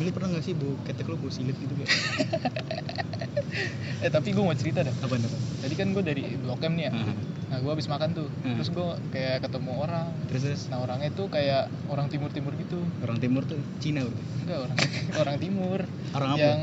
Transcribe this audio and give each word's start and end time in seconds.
Lu 0.00 0.08
pernah 0.10 0.28
gak 0.32 0.42
sih 0.42 0.54
ketek 0.82 1.06
lu 1.06 1.14
bau 1.14 1.30
silet 1.30 1.54
gitu 1.54 1.70
kayak? 1.72 1.90
eh 4.00 4.08
tapi 4.08 4.32
gue 4.32 4.40
mau 4.40 4.54
cerita 4.54 4.80
dah 4.80 4.94
Apaan 4.98 5.20
apa? 5.20 5.38
tadi 5.60 5.74
kan 5.76 5.92
gue 5.92 6.00
dari 6.00 6.24
blok 6.34 6.64
M 6.64 6.72
nih 6.72 6.88
ya 6.88 6.92
Ah, 6.94 7.12
nah 7.50 7.58
gue 7.60 7.68
habis 7.68 7.84
makan 7.84 8.10
tuh 8.10 8.28
Hmm. 8.40 8.56
terus 8.56 8.72
gue 8.72 8.80
kayak 9.10 9.44
ketemu 9.44 9.72
orang 9.76 10.06
Terus 10.26 10.42
terus 10.42 10.60
nah 10.66 10.80
orangnya 10.80 11.12
tuh 11.12 11.28
kayak 11.28 11.68
orang 11.86 12.08
timur 12.08 12.32
timur 12.32 12.56
gitu 12.56 12.80
orang 13.00 13.20
timur 13.20 13.44
tuh 13.44 13.60
Cina 13.76 14.00
berarti. 14.00 14.24
enggak 14.40 14.58
orang 14.64 14.78
orang 15.20 15.36
timur 15.36 15.78
Orang 16.10 16.30
apa? 16.32 16.40
yang 16.40 16.60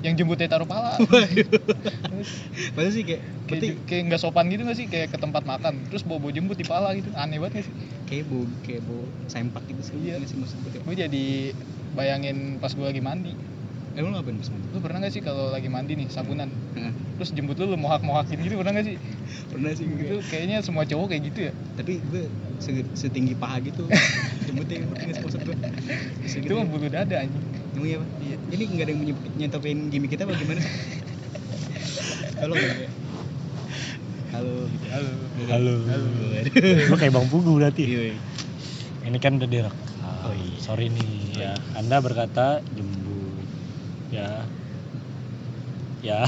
yang 0.00 0.14
jemputnya 0.14 0.46
taruh 0.46 0.68
pala 0.68 0.96
Masa 2.76 2.90
sih 2.90 3.02
kayak 3.04 3.20
kayak, 3.20 3.46
berarti 3.48 3.68
kayak 3.84 4.02
nggak 4.08 4.20
sopan 4.20 4.46
gitu 4.48 4.62
gak 4.62 4.76
sih 4.76 4.86
kayak 4.86 5.08
ke 5.08 5.18
tempat 5.18 5.42
makan 5.42 5.80
terus 5.88 6.04
bawa 6.04 6.20
bawa 6.20 6.32
jemput 6.32 6.56
di 6.56 6.64
pala 6.64 6.92
gitu 6.92 7.08
aneh 7.14 7.36
banget 7.36 7.60
gak 7.60 7.66
sih 7.66 7.74
kayak 8.06 8.24
bau 8.28 8.44
kayak 8.62 8.82
bau 8.84 9.02
sempak 9.26 9.62
gitu 9.66 9.80
sih. 9.82 9.94
Iya. 9.98 10.14
Nggak 10.20 10.28
sih 10.28 10.36
maksud 10.36 10.56
gue 10.62 10.70
gue 10.78 10.94
jadi 10.96 11.24
bayangin 11.92 12.36
pas 12.58 12.70
gue 12.70 12.84
lagi 12.84 13.00
mandi 13.00 13.32
Eh 13.96 14.04
lu 14.04 14.12
ngapain 14.12 14.36
pas 14.36 14.48
mandi? 14.52 14.66
lu 14.68 14.78
pernah 14.84 14.98
gak 15.00 15.12
sih 15.12 15.22
kalau 15.24 15.48
lagi 15.48 15.68
mandi 15.68 15.92
nih 15.96 16.06
sabunan 16.06 16.48
terus 17.16 17.32
jemput 17.32 17.56
lu 17.56 17.72
lu 17.72 17.76
mohak 17.76 18.04
mohakin 18.04 18.36
gitu 18.38 18.60
pernah 18.60 18.72
gak 18.72 18.86
sih 18.86 18.96
Pernah 19.48 19.72
sih 19.72 19.84
gitu 19.88 19.96
gitu. 19.96 20.16
kayaknya 20.28 20.60
semua 20.60 20.84
cowok 20.84 21.06
kayak 21.08 21.22
gitu 21.32 21.40
ya 21.48 21.52
Tapi 21.74 21.92
gue 22.04 22.22
se- 22.58 22.88
setinggi 22.94 23.32
paha 23.34 23.60
gitu. 23.60 23.88
Jemputnya 24.46 24.84
ngerti 24.84 25.02
nggak 25.02 25.16
sih 25.16 25.24
maksud 25.24 25.40
gue? 25.42 25.56
itu 26.36 26.52
mah 26.52 26.66
bulu 26.66 26.86
dada 26.86 27.16
anjing 27.16 27.44
Emang 27.76 27.86
iya, 27.86 27.96
Pak? 28.00 28.08
Iya. 28.24 28.36
Ini 28.48 28.62
nggak 28.72 28.84
ada 28.88 28.92
yang 28.92 29.00
nyentopin 29.36 29.78
gimmick 29.92 30.10
kita 30.10 30.24
apa 30.24 30.32
gimana 30.32 30.60
sih? 30.64 30.72
Halo, 32.40 32.52
ya? 32.56 32.88
Halo, 34.32 34.54
gitu. 34.68 34.84
halo 34.92 35.04
Halo. 35.48 35.74
Halo. 35.88 36.08
Lu 36.88 36.96
kayak 36.96 37.12
Bang 37.12 37.28
Pugu 37.28 37.56
berarti. 37.56 37.84
Iya. 37.84 38.16
Ini 39.04 39.18
kan 39.20 39.36
udah 39.36 39.48
direkam. 39.48 39.84
Oh 40.26 40.32
iya. 40.32 40.56
Sorry 40.58 40.88
nih 40.88 41.36
ya. 41.36 41.52
Anda 41.72 42.00
berkata 42.00 42.64
jembut. 42.72 43.44
Ya. 44.08 44.44
Ya, 46.04 46.22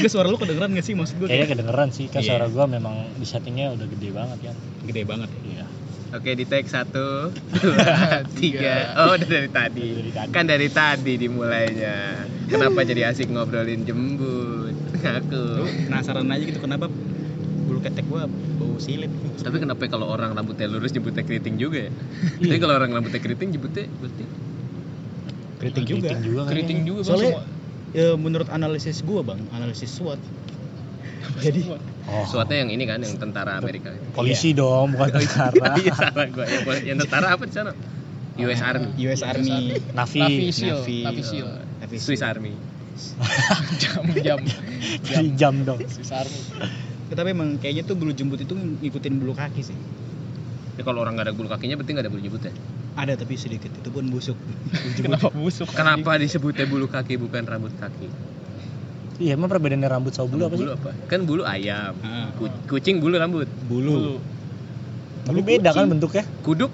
Gue 0.00 0.08
suara 0.08 0.32
lu 0.32 0.40
kedengeran 0.40 0.72
gak 0.72 0.86
sih 0.86 0.96
maksud 0.96 1.20
gue? 1.20 1.28
kayaknya 1.28 1.48
kedengeran 1.50 1.92
sih. 1.92 2.08
Kan 2.08 2.24
Iya. 2.24 2.28
suara 2.32 2.46
gua 2.48 2.64
memang 2.64 3.04
di 3.20 3.26
settingnya 3.28 3.74
udah 3.76 3.84
gede 3.84 4.08
banget 4.14 4.38
kan. 4.40 4.56
gede 4.86 5.02
banget 5.04 5.28
ya. 5.28 5.40
Iya. 5.44 5.64
Oke 6.12 6.36
di 6.36 6.44
take 6.44 6.68
satu, 6.68 7.32
dua, 7.56 8.20
tiga. 8.36 8.92
Oh 9.00 9.16
udah 9.16 9.28
dari 9.28 9.48
tadi. 9.48 9.88
Dari 9.96 10.12
tadi. 10.12 10.28
Kan 10.28 10.44
dari 10.44 10.68
tadi 10.68 11.12
dimulainya. 11.16 12.28
Kenapa 12.52 12.84
jadi 12.84 13.08
asik 13.08 13.32
ngobrolin 13.32 13.88
jembut? 13.88 14.76
Aku. 15.24 15.64
penasaran 15.88 16.28
aja 16.28 16.44
gitu 16.44 16.60
kenapa 16.60 16.92
bulu 17.66 17.80
ketek 17.80 18.04
gua 18.06 18.28
bau 18.60 18.76
silet 18.76 19.08
Tapi 19.40 19.56
kenapa 19.56 19.88
kalau 19.88 20.12
orang 20.12 20.36
rambutnya 20.36 20.68
lurus 20.68 20.92
jemputnya 20.92 21.24
keriting 21.24 21.56
juga 21.56 21.88
ya? 21.88 21.92
Iya. 22.38 22.48
Tapi 22.52 22.58
kalau 22.60 22.74
orang 22.76 22.90
rambutnya 22.92 23.20
keriting 23.24 23.56
jemputnya 23.56 23.88
berarti 23.98 24.24
keriting 25.62 25.84
juga 25.86 26.08
Keriting 26.12 26.20
juga 26.26 26.40
keriting 26.50 26.78
juga 26.84 27.00
bang 27.00 27.08
soalnya 27.08 27.30
semua 27.30 27.44
ya, 27.94 28.08
menurut 28.18 28.48
analisis 28.50 28.98
gua 29.06 29.20
bang 29.24 29.40
analisis 29.54 29.90
SWOT 29.94 30.20
jadi 31.38 31.60
Oh. 32.02 32.26
suatnya 32.26 32.66
yang 32.66 32.70
ini 32.70 32.82
kan 32.82 32.98
yang 32.98 33.14
tentara 33.14 33.56
Amerika. 33.56 33.94
Polisi 34.10 34.50
dong, 34.52 34.90
bukan 34.92 35.22
tentara. 35.22 35.78
Iya 35.78 35.94
salah 35.94 36.26
gua. 36.28 36.44
Yang, 36.44 36.82
yang 36.82 36.98
tentara 36.98 37.26
apa 37.30 37.46
di 37.46 37.54
sana? 37.54 37.72
US 38.34 38.58
Army. 38.60 38.90
US 38.98 39.22
Army 39.22 39.78
Navi. 39.92 40.18
Navi 40.18 40.46
Seal 40.50 40.82
Navi. 40.82 40.98
Navi 41.04 41.22
Seal 41.22 41.48
Tapi 41.78 41.96
Swiss 41.96 42.20
Army. 42.20 42.52
jam 43.82 44.02
jam 44.18 44.38
Jadi 45.00 45.26
jam 45.38 45.54
dong. 45.62 45.78
Swiss 45.84 46.10
Army 46.10 46.40
tapi 47.12 47.28
emang 47.28 47.60
kayaknya 47.60 47.84
tuh 47.84 47.92
bulu 47.92 48.10
jembut 48.10 48.40
itu 48.40 48.56
ngikutin 48.56 49.14
bulu 49.16 49.32
kaki 49.32 49.60
sih 49.62 49.76
Ya, 50.72 50.82
kalau 50.82 51.04
orang 51.04 51.12
nggak 51.14 51.28
ada 51.28 51.34
bulu 51.36 51.46
kakinya 51.46 51.76
berarti 51.76 51.92
nggak 51.92 52.04
ada 52.08 52.10
bulu 52.10 52.24
jembutnya. 52.24 52.52
ada 52.94 53.12
tapi 53.12 53.36
sedikit 53.36 53.68
itu 53.68 53.88
pun 53.88 54.08
busuk 54.08 54.36
kenapa 54.98 55.28
busuk 55.28 55.68
Kenapa 55.68 56.16
disebutnya 56.16 56.64
bulu 56.64 56.88
kaki 56.88 57.16
bukan 57.16 57.44
rambut 57.44 57.76
kaki? 57.76 58.08
Iya, 59.14 59.36
emang 59.36 59.46
perbedaannya 59.46 59.88
rambut 59.88 60.12
sama 60.12 60.28
bulu 60.28 60.42
apa 60.44 60.54
sih? 60.54 60.62
Bulu 60.62 60.72
apa? 60.74 60.90
Kan 61.04 61.20
bulu 61.22 61.42
ayam. 61.42 61.92
Ah, 62.00 62.32
Ku- 62.32 62.48
Kucing 62.66 62.98
bulu 62.98 63.16
rambut. 63.16 63.48
bulu 63.62 64.18
Tapi 65.22 65.38
Bulu 65.38 65.48
beda 65.48 65.70
kan 65.70 65.86
bentuknya. 65.86 66.24
Kuduk 66.40 66.72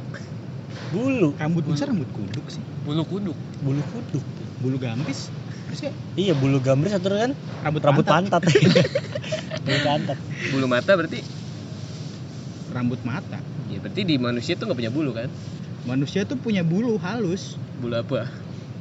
Bulu. 0.88 1.36
rambut 1.36 1.68
masa 1.68 1.84
rambut 1.84 2.08
kuduk 2.08 2.48
sih 2.48 2.64
bulu 2.80 3.04
kuduk 3.04 3.36
Bulu 3.60 3.84
kuduk. 3.84 4.24
bulu 4.58 4.76
gampis 4.78 5.28
terus 5.68 5.84
ya 5.84 5.92
Iya, 6.16 6.32
bulu 6.32 6.58
gambris 6.58 6.90
atau 6.90 7.12
kan 7.12 7.36
rambut 7.60 7.84
rambut 7.84 8.02
pantat. 8.02 8.40
pantat. 8.40 8.56
bulu 9.64 9.78
pantat. 9.84 10.18
bulu 10.48 10.64
mata 10.64 10.90
berarti 10.90 11.20
rambut 12.70 13.00
mata 13.02 13.36
ya 13.68 13.76
berarti 13.78 14.00
di 14.02 14.16
manusia 14.16 14.56
tuh 14.56 14.64
nggak 14.64 14.78
punya 14.78 14.88
bulu 14.90 15.10
kan? 15.12 15.28
manusia 15.84 16.24
tuh 16.24 16.36
punya 16.36 16.64
bulu 16.64 16.96
halus 16.96 17.60
Bulu 17.76 17.92
apa? 17.94 18.24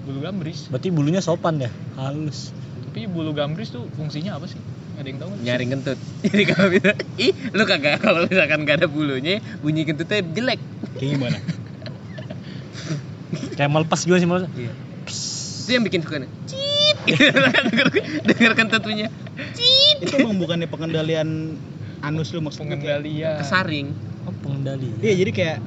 bulu 0.02 0.24
gambris 0.24 0.72
Berarti 0.72 0.88
bulunya 0.88 1.20
sopan 1.20 1.60
ya, 1.60 1.68
halus. 1.96 2.56
Tapi 2.88 3.06
bulu 3.06 3.36
gambris 3.36 3.70
tuh 3.70 3.86
fungsinya 4.00 4.40
apa 4.40 4.48
sih 4.50 4.58
Nggak 4.98 5.06
ada 5.06 5.10
yang 5.14 5.22
tahu? 5.22 5.32
Nyaring 5.46 5.70
kentut. 5.78 6.00
Jadi 6.26 6.44
kalau 6.50 6.68
bisa, 6.74 6.92
ih 7.22 7.34
lu 7.54 7.64
kagak 7.70 8.02
kalau 8.02 8.26
misalkan 8.26 8.66
nggak 8.66 8.82
ada 8.82 8.88
bulunya, 8.90 9.38
bunyi 9.62 9.86
kentutnya 9.86 10.26
jelek. 10.26 10.58
kayak 10.98 11.10
gimana 11.22 11.38
Kayak 13.62 13.70
melepas 13.78 14.00
juga 14.02 14.18
sih 14.18 14.26
maksudnya. 14.26 14.50
Iya. 14.58 14.74
Itu 15.62 15.70
yang 15.70 15.86
bikin 15.86 16.02
suka 16.02 16.26
nih. 16.26 16.30
Cip. 16.50 16.98
denger, 17.70 17.88
denger 18.26 18.52
kentut 18.58 18.82
punya. 18.82 19.14
Cip. 19.54 19.98
itu 20.02 20.14
emang 20.18 20.42
bukannya 20.42 20.66
pengendalian 20.66 21.62
anus 22.02 22.34
lu 22.34 22.42
maksudnya 22.42 22.74
pengendalian 22.74 23.38
Kesaring. 23.38 23.88
Oh, 24.26 24.34
pengendali. 24.42 24.90
iya 25.06 25.14
jadi 25.14 25.32
kayak 25.34 25.58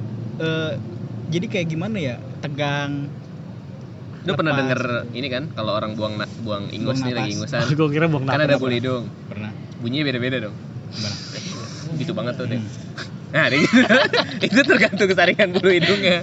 eh, 0.43 0.73
jadi 1.31 1.45
kayak 1.47 1.67
gimana 1.71 1.97
ya 2.03 2.15
tegang 2.43 3.07
Lu 4.21 4.37
pernah 4.37 4.53
denger 4.53 4.81
ini 5.11 5.27
kan 5.27 5.49
kalau 5.51 5.73
orang 5.73 5.97
buang 5.97 6.13
na- 6.15 6.29
buang 6.41 6.69
ingus 6.69 7.01
Buang 7.01 7.09
nih 7.09 7.13
lagi 7.17 7.29
ingusan. 7.33 7.61
Gue 7.77 7.89
kira 7.89 8.05
buang 8.05 8.23
Kan 8.29 8.37
napas. 8.37 8.47
ada 8.49 8.55
bulu 8.61 8.73
hidung. 8.73 9.03
pernah 9.25 9.51
Bunyinya 9.81 10.05
beda-beda 10.05 10.37
dong. 10.49 10.55
gimana 10.93 11.15
Gitu 11.99 12.11
banget 12.13 12.33
tuh 12.37 12.45
deh. 12.45 12.59
Hmm. 12.61 12.69
Nah, 13.31 13.47
gitu. 13.47 13.79
itu 14.51 14.61
tergantung 14.61 15.07
kesaringan 15.07 15.49
bulu 15.55 15.71
hidungnya. 15.71 16.21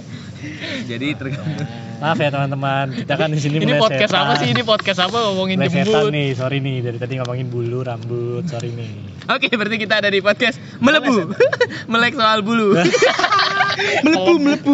Jadi 0.87 1.07
tergantung. 1.17 1.67
Maaf 1.99 2.15
ya 2.15 2.31
teman-teman, 2.31 2.95
kita 2.95 3.13
kan 3.19 3.27
di 3.27 3.43
sini 3.43 3.59
ini 3.59 3.75
podcast 3.75 4.15
apa 4.15 4.39
sih 4.39 4.47
ini 4.55 4.63
podcast 4.63 5.03
apa 5.03 5.19
ngomongin 5.27 5.59
jembut 5.59 6.15
nih, 6.15 6.31
sorry 6.31 6.63
nih 6.63 6.79
dari 6.79 6.95
tadi 6.95 7.19
ngomongin 7.19 7.51
bulu, 7.51 7.83
rambut, 7.83 8.47
sorry 8.47 8.71
nih. 8.71 8.87
Oke, 9.29 9.47
berarti 9.53 9.77
kita 9.77 10.01
ada 10.01 10.09
di 10.09 10.25
podcast 10.25 10.57
melebu. 10.81 11.37
Melek 11.91 12.17
soal 12.17 12.41
bulu. 12.41 12.73
melepu 14.03 14.35
melepu 14.43 14.73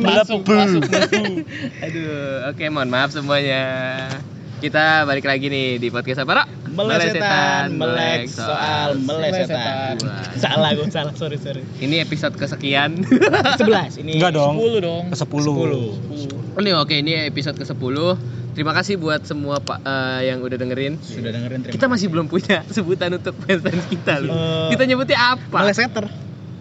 masuk 0.00 0.40
masuk 0.48 0.82
melebu 0.88 1.44
Aduh, 1.84 2.48
oke 2.48 2.64
mohon 2.72 2.88
maaf 2.88 3.12
semuanya. 3.12 4.08
Kita 4.58 5.06
balik 5.06 5.22
lagi 5.22 5.46
nih 5.46 5.78
di 5.78 5.88
podcast 5.88 6.22
apa, 6.22 6.42
Rok? 6.42 6.48
melesetan 6.68 7.74
melek 7.74 8.30
soal 8.30 8.94
melesetan 9.02 9.98
salah 10.42 10.70
gue 10.78 10.86
salah 10.86 11.10
sorry 11.10 11.34
sorry 11.34 11.66
Ini 11.76 12.06
episode 12.06 12.38
kesekian. 12.38 13.02
sebelas 13.58 13.98
ini 13.98 14.14
Enggak 14.14 14.38
dong. 14.38 14.54
10 14.54 14.78
dong 14.78 15.04
Ke 15.10 15.16
10. 15.18 16.54
Ini 16.54 16.70
oke, 16.74 16.94
ini 16.94 17.26
episode 17.26 17.58
ke-10. 17.58 17.96
Terima 18.54 18.74
kasih 18.74 18.94
buat 18.94 19.22
semua 19.22 19.58
Pak 19.58 19.78
eh, 19.80 20.30
yang 20.30 20.38
udah 20.38 20.54
dengerin. 20.54 20.98
sudah 20.98 21.30
dengerin 21.30 21.58
terima 21.62 21.74
Kita 21.74 21.86
masih 21.86 22.06
belum 22.10 22.26
punya 22.26 22.62
sebutan 22.74 23.10
untuk 23.12 23.34
fans 23.42 23.62
kita 23.90 24.22
loh. 24.22 24.30
Eh, 24.30 24.74
Kita 24.74 24.82
nyebutnya 24.84 25.18
apa? 25.34 25.58
meleseter 25.58 26.06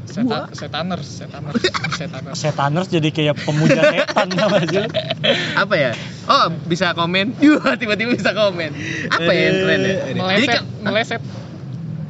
Seta, 0.08 0.48
setaners 0.50 1.04
setaners 1.06 1.60
setaners 1.94 2.34
Setaners 2.34 2.88
jadi 2.88 3.10
kayak 3.12 3.36
pemuja 3.38 3.84
setan 3.84 4.28
nama 4.32 4.58
aja. 4.58 4.88
Apa 5.54 5.76
ya? 5.76 5.92
Oh, 6.26 6.48
bisa 6.64 6.92
komen. 6.92 7.36
Yuh, 7.44 7.60
tiba-tiba 7.76 8.16
bisa 8.16 8.32
komen. 8.32 8.72
Apa 9.08 9.30
ya 9.30 9.42
yang 9.46 9.58
keren 9.62 9.80
ya? 9.80 9.96
Jadi 10.08 10.18
meleset 10.18 10.48
kan 10.50 10.64
meleset 10.82 11.22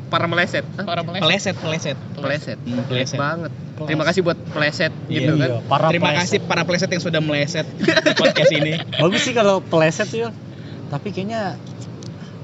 para 0.07 0.25
meleset. 0.25 0.63
Hah? 0.73 0.85
para 0.85 1.01
meleset 1.03 1.55
peleset 1.57 1.97
peleset 2.13 2.55
Peleset. 2.55 2.57
Hmm, 2.59 2.79
Jelek 2.79 2.87
peleset. 2.87 3.17
banget. 3.17 3.51
Terima 3.77 4.03
kasih 4.03 4.21
buat 4.23 4.37
peleset 4.47 4.93
gitu 5.05 5.31
Iya, 5.33 5.37
kan. 5.37 5.49
para 5.67 5.85
terima 5.89 6.07
peleset. 6.07 6.21
kasih 6.23 6.39
para 6.45 6.61
peleset 6.63 6.89
yang 6.89 7.03
sudah 7.03 7.19
meleset 7.19 7.65
di 8.05 8.11
podcast 8.13 8.51
ini 8.51 8.73
Bagus 8.93 9.21
sih 9.21 9.33
kalau 9.33 9.59
peleset 9.59 10.07
tuh. 10.07 10.31
Tapi 10.87 11.11
kayaknya 11.11 11.59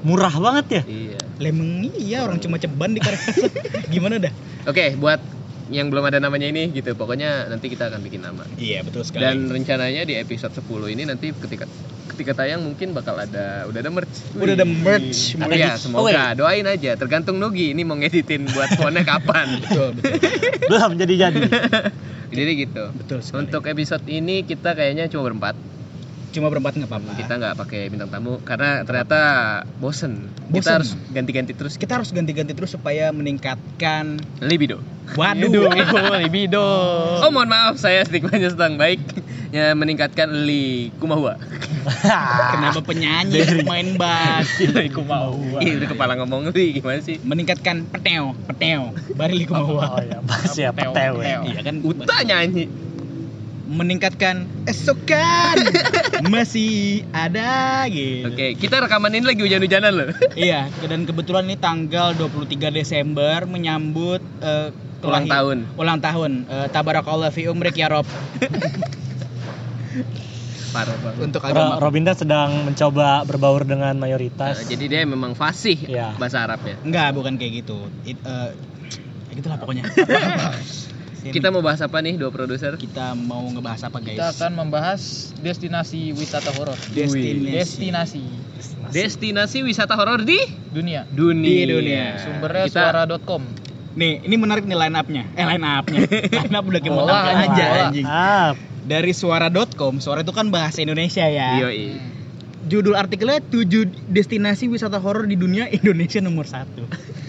murah 0.01 0.33
banget 0.33 0.65
ya. 0.67 0.83
Iya. 0.83 1.17
lemeng 1.39 1.89
iya 1.93 2.21
orang 2.21 2.37
cuma 2.37 2.55
ceban 2.55 2.91
di 2.91 3.01
gimana 3.93 4.19
dah 4.19 4.33
Oke, 4.63 4.95
buat 4.95 5.19
yang 5.73 5.89
belum 5.89 6.05
ada 6.05 6.17
namanya 6.17 6.45
ini 6.45 6.69
gitu. 6.69 6.93
Pokoknya 6.93 7.45
nanti 7.45 7.67
kita 7.67 7.89
akan 7.89 7.99
bikin 7.99 8.21
nama. 8.21 8.45
iya 8.55 8.79
betul 8.79 9.01
sekali 9.01 9.25
Dan 9.25 9.49
rencananya 9.49 10.05
di 10.05 10.15
episode 10.15 10.53
10 10.53 10.63
ini 10.89 11.03
nanti 11.03 11.33
ketika 11.33 11.65
ketika 12.05 12.31
tayang 12.35 12.61
mungkin 12.61 12.93
bakal 12.93 13.17
ada 13.17 13.65
udah 13.65 13.79
ada 13.79 13.89
merch. 13.89 14.15
udah 14.33 14.53
ada 14.53 14.63
merch 14.63 15.33
Ada 15.33 15.49
Iya, 15.49 15.73
giveaway. 15.73 15.81
semoga 15.81 16.23
doain 16.35 16.65
aja. 16.65 16.91
Tergantung 16.93 17.35
Nugi 17.35 17.73
ini 17.73 17.81
mau 17.81 17.95
ngeditin 17.95 18.45
buat 18.47 18.69
fontnya 18.71 19.01
kapan. 19.01 19.47
betul 19.59 19.97
betul 19.97 20.13
Belum 20.63 20.91
jadi-jadi. 20.95 21.41
Jadi 22.33 22.51
gitu. 22.59 22.83
betul 22.91 23.21
sekali 23.21 23.45
Untuk 23.45 23.61
episode 23.63 24.05
ini 24.07 24.41
kita 24.41 24.73
kayaknya 24.73 25.05
cuma 25.05 25.25
berempat. 25.25 25.53
Cuma 26.33 26.49
berempat 26.49 26.73
nggak 26.73 26.89
apa-apa. 26.89 27.11
Kita 27.13 27.33
nggak 27.37 27.53
pakai 27.55 27.81
bintang 27.87 28.09
tamu 28.09 28.41
karena 28.41 28.81
ternyata 28.81 29.19
bosen. 29.77 30.33
Bosen. 30.49 30.57
Kita 30.57 30.71
harus 30.81 30.91
ganti-ganti 31.13 31.53
terus. 31.53 31.77
kita 31.77 32.01
harus 32.01 32.09
ganti-ganti 32.09 32.51
terus 32.51 32.73
supaya 32.73 33.13
meningkatkan 33.13 34.17
Libido. 34.41 34.81
waduh 35.13 35.69
libido. 36.17 36.63
Oh 37.21 37.29
mohon 37.29 37.51
maaf 37.51 37.77
saya 37.77 38.01
stigmanya 38.01 38.49
sedang 38.49 38.75
baik. 38.75 38.99
Ya 39.53 39.77
meningkatkan 39.77 40.49
li 40.49 40.89
kumahua. 40.97 41.37
kenapa 42.57 42.79
penyanyi 42.81 43.61
main 43.67 43.93
bass 43.93 44.49
mau. 45.11 45.37
Ih 45.61 45.77
udah 45.77 45.87
kepala 45.91 46.17
ngomong 46.17 46.49
li 46.49 46.79
gimana 46.79 46.97
sih? 46.97 47.19
meningkatkan 47.21 47.85
peteo 47.85 48.33
peteo 48.49 48.95
barili 49.13 49.45
Oh 49.45 49.53
kumawa 49.53 49.99
ya, 50.01 50.17
pas 50.23 50.49
ya 50.55 50.71
Peteo, 50.73 51.19
peteo. 51.19 51.21
ya. 51.21 51.37
iya 51.45 51.59
kan 51.61 51.75
Uta 51.83 52.15
nyanyi. 52.25 52.65
Meningkatkan 53.73 54.35
esokan 54.63 55.57
masih 56.25 57.03
ada 57.09 57.83
gitu 57.87 58.29
Oke, 58.29 58.53
kita 58.55 58.79
rekaman 58.79 59.11
ini 59.11 59.25
lagi 59.25 59.41
hujan-hujanan 59.41 59.91
loh. 59.91 60.09
iya 60.39 60.69
dan 60.79 61.03
kebetulan 61.03 61.43
ini 61.45 61.57
tanggal 61.57 62.13
23 62.13 62.45
Desember 62.71 63.43
menyambut 63.43 64.21
eh, 64.39 64.69
Ulang 65.01 65.25
tahun. 65.25 65.57
ulang 65.75 65.99
tahun 65.99 66.31
eh, 66.45 66.67
tabarakallah 66.69 67.27
fi 67.27 67.45
umrik 67.45 67.75
ya 67.75 67.89
rob 67.89 68.05
Parah 70.71 70.97
banget. 70.97 71.21
untuk 71.21 71.37
Ro- 71.39 71.49
agama 71.49 71.77
Robinda 71.77 72.13
sedang 72.13 72.65
mencoba 72.65 73.21
berbaur 73.21 73.61
dengan 73.61 73.93
mayoritas. 73.95 74.57
Nah, 74.57 74.65
jadi 74.65 74.85
dia 74.87 75.01
memang 75.03 75.33
fasih 75.33 75.77
Iya. 75.77 76.15
bahasa 76.15 76.41
Arab 76.41 76.63
ya. 76.63 76.73
enggak 76.79 77.13
bukan 77.13 77.35
kayak 77.35 77.61
gitu 77.61 77.77
It, 78.03 78.17
eh, 78.17 78.49
ya 79.27 79.33
gitulah 79.33 79.57
pokoknya 79.57 79.85
Kita 81.25 81.47
mau 81.47 81.59
bahas 81.59 81.79
apa 81.79 81.97
nih 81.97 82.15
dua 82.15 82.27
produser? 82.29 82.75
kita 82.75 83.13
mau 83.13 83.45
ngebahas 83.45 83.85
apa 83.85 83.97
guys 83.97 84.13
Kita 84.13 84.27
akan 84.33 84.51
membahas 84.57 85.01
destinasi 85.37 86.11
wisata 86.11 86.51
horor. 86.51 86.75
destinasi 86.89 87.53
Destinasi 87.53 88.23
Destinasi 88.89 89.57
wisata 89.61 89.93
horor 89.93 90.21
di 90.21 90.35
dunia. 90.69 91.07
dunia. 91.07 91.47
Di 91.47 91.63
dunia. 91.65 92.03
Sumbernya 92.17 92.65
Kita- 92.65 92.91
suara.com. 93.07 93.41
nih 93.93 94.19
ini 94.21 94.35
menarik 94.35 94.65
nih 94.65 94.73
line 94.75 94.95
up-nya 94.95 95.23
eh 95.31 95.45
line 95.45 95.61
up-nya 95.61 96.01
line 96.09 96.55
up 96.57 96.65
udah 96.65 96.81
kayak 96.81 96.91
mau 96.91 97.05
bola. 97.05 97.29
aja 97.45 97.65
anjing 97.85 98.01
Ah, 98.03 98.57
dari 98.81 99.13
suara.com 99.13 100.01
suara 100.01 100.19
itu 100.19 100.33
kan 100.33 100.49
bahasa 100.49 100.81
Indonesia 100.81 101.21
ya 101.23 101.61
Yoi. 101.61 101.93
judul 102.65 102.95
artikelnya 102.95 103.37
7 103.39 103.69
destinasi 104.09 104.65
wisata 104.65 104.97
horor 104.97 105.23
di 105.23 105.35
dunia 105.35 105.69
Indonesia 105.69 106.17
nomor 106.19 106.43
satu 106.43 106.89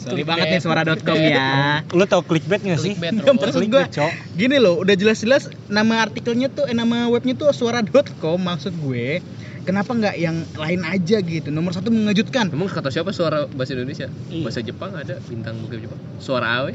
sorry 0.00 0.22
banget 0.24 0.46
nih 0.48 0.60
suara.com 0.60 1.16
ya 1.16 1.84
lu 1.92 2.04
tau 2.04 2.24
clickbait 2.24 2.58
gak 2.58 2.80
sih? 2.80 2.96
Clickbait, 2.96 3.12
Nggak, 3.14 3.52
maksud 3.52 3.62
Cok. 3.92 4.12
gini 4.34 4.56
loh 4.56 4.80
udah 4.80 4.94
jelas-jelas 4.94 5.48
nama 5.68 6.02
artikelnya 6.02 6.48
tuh 6.48 6.64
eh, 6.64 6.72
nama 6.72 7.06
webnya 7.06 7.36
tuh 7.36 7.52
suara.com 7.52 8.40
maksud 8.40 8.72
gue 8.74 9.20
kenapa 9.60 9.92
nggak 9.92 10.16
yang 10.16 10.40
lain 10.56 10.80
aja 10.82 11.20
gitu 11.20 11.52
nomor 11.52 11.70
satu 11.70 11.92
mengejutkan 11.92 12.48
Emang 12.48 12.66
kata 12.66 12.88
siapa 12.88 13.12
suara 13.12 13.44
bahasa 13.46 13.76
Indonesia? 13.76 14.08
Iya. 14.26 14.42
Bahasa 14.42 14.60
Jepang 14.60 14.90
ada 14.96 15.20
bintang 15.22 15.60
bokep 15.60 15.84
Jepang. 15.84 16.00
Suara 16.16 16.64
Awe. 16.64 16.72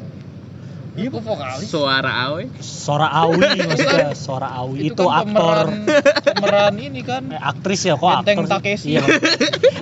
Iya, 0.96 1.12
Aku 1.12 1.20
vokalis. 1.20 1.68
Suara 1.68 2.12
Awe. 2.24 2.48
Sora 2.64 3.12
Awi 3.12 3.36
maksudnya, 3.68 4.16
Sora 4.16 4.48
Awi 4.56 4.88
itu, 4.88 5.04
kan 5.04 5.28
aktor 5.28 5.66
pemeran, 5.68 5.84
pemeran 6.24 6.76
ini 6.80 7.02
kan. 7.04 7.24
eh, 7.28 7.42
aktris 7.42 7.84
ya 7.84 8.00
kok 8.00 8.24
Benteng 8.24 8.48
aktor 8.48 8.48
Takeshi. 8.48 8.96
Iya. 8.96 9.04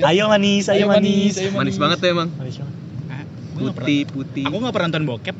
ayo 0.09 0.25
manis, 0.25 0.65
ayo, 0.73 0.89
manis. 0.89 1.37
ayo 1.37 1.53
Manis 1.53 1.77
banget 1.77 2.01
tuh 2.01 2.09
emang. 2.09 2.33
Manis 2.33 2.57
banget. 2.57 2.75
Putih 3.53 4.09
putih. 4.09 4.49
Aku 4.49 4.57
nggak 4.57 4.73
pernah 4.73 4.89
nonton 4.89 5.05
bokep. 5.05 5.33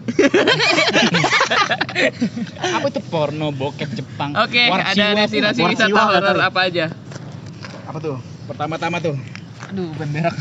apa 2.78 2.88
itu 2.90 3.02
porno 3.10 3.50
bokep 3.50 3.90
Jepang? 3.98 4.38
Oke, 4.38 4.70
Warsiwa 4.70 4.94
ada 4.94 5.06
destinasi 5.26 5.62
wisata 5.66 5.98
horor 5.98 6.38
apa 6.38 6.60
aja? 6.70 6.94
Apa 7.90 7.98
tuh? 7.98 8.22
Pertama-tama 8.46 9.02
tuh. 9.02 9.18
Aduh, 9.74 9.90
benderak. 9.98 10.38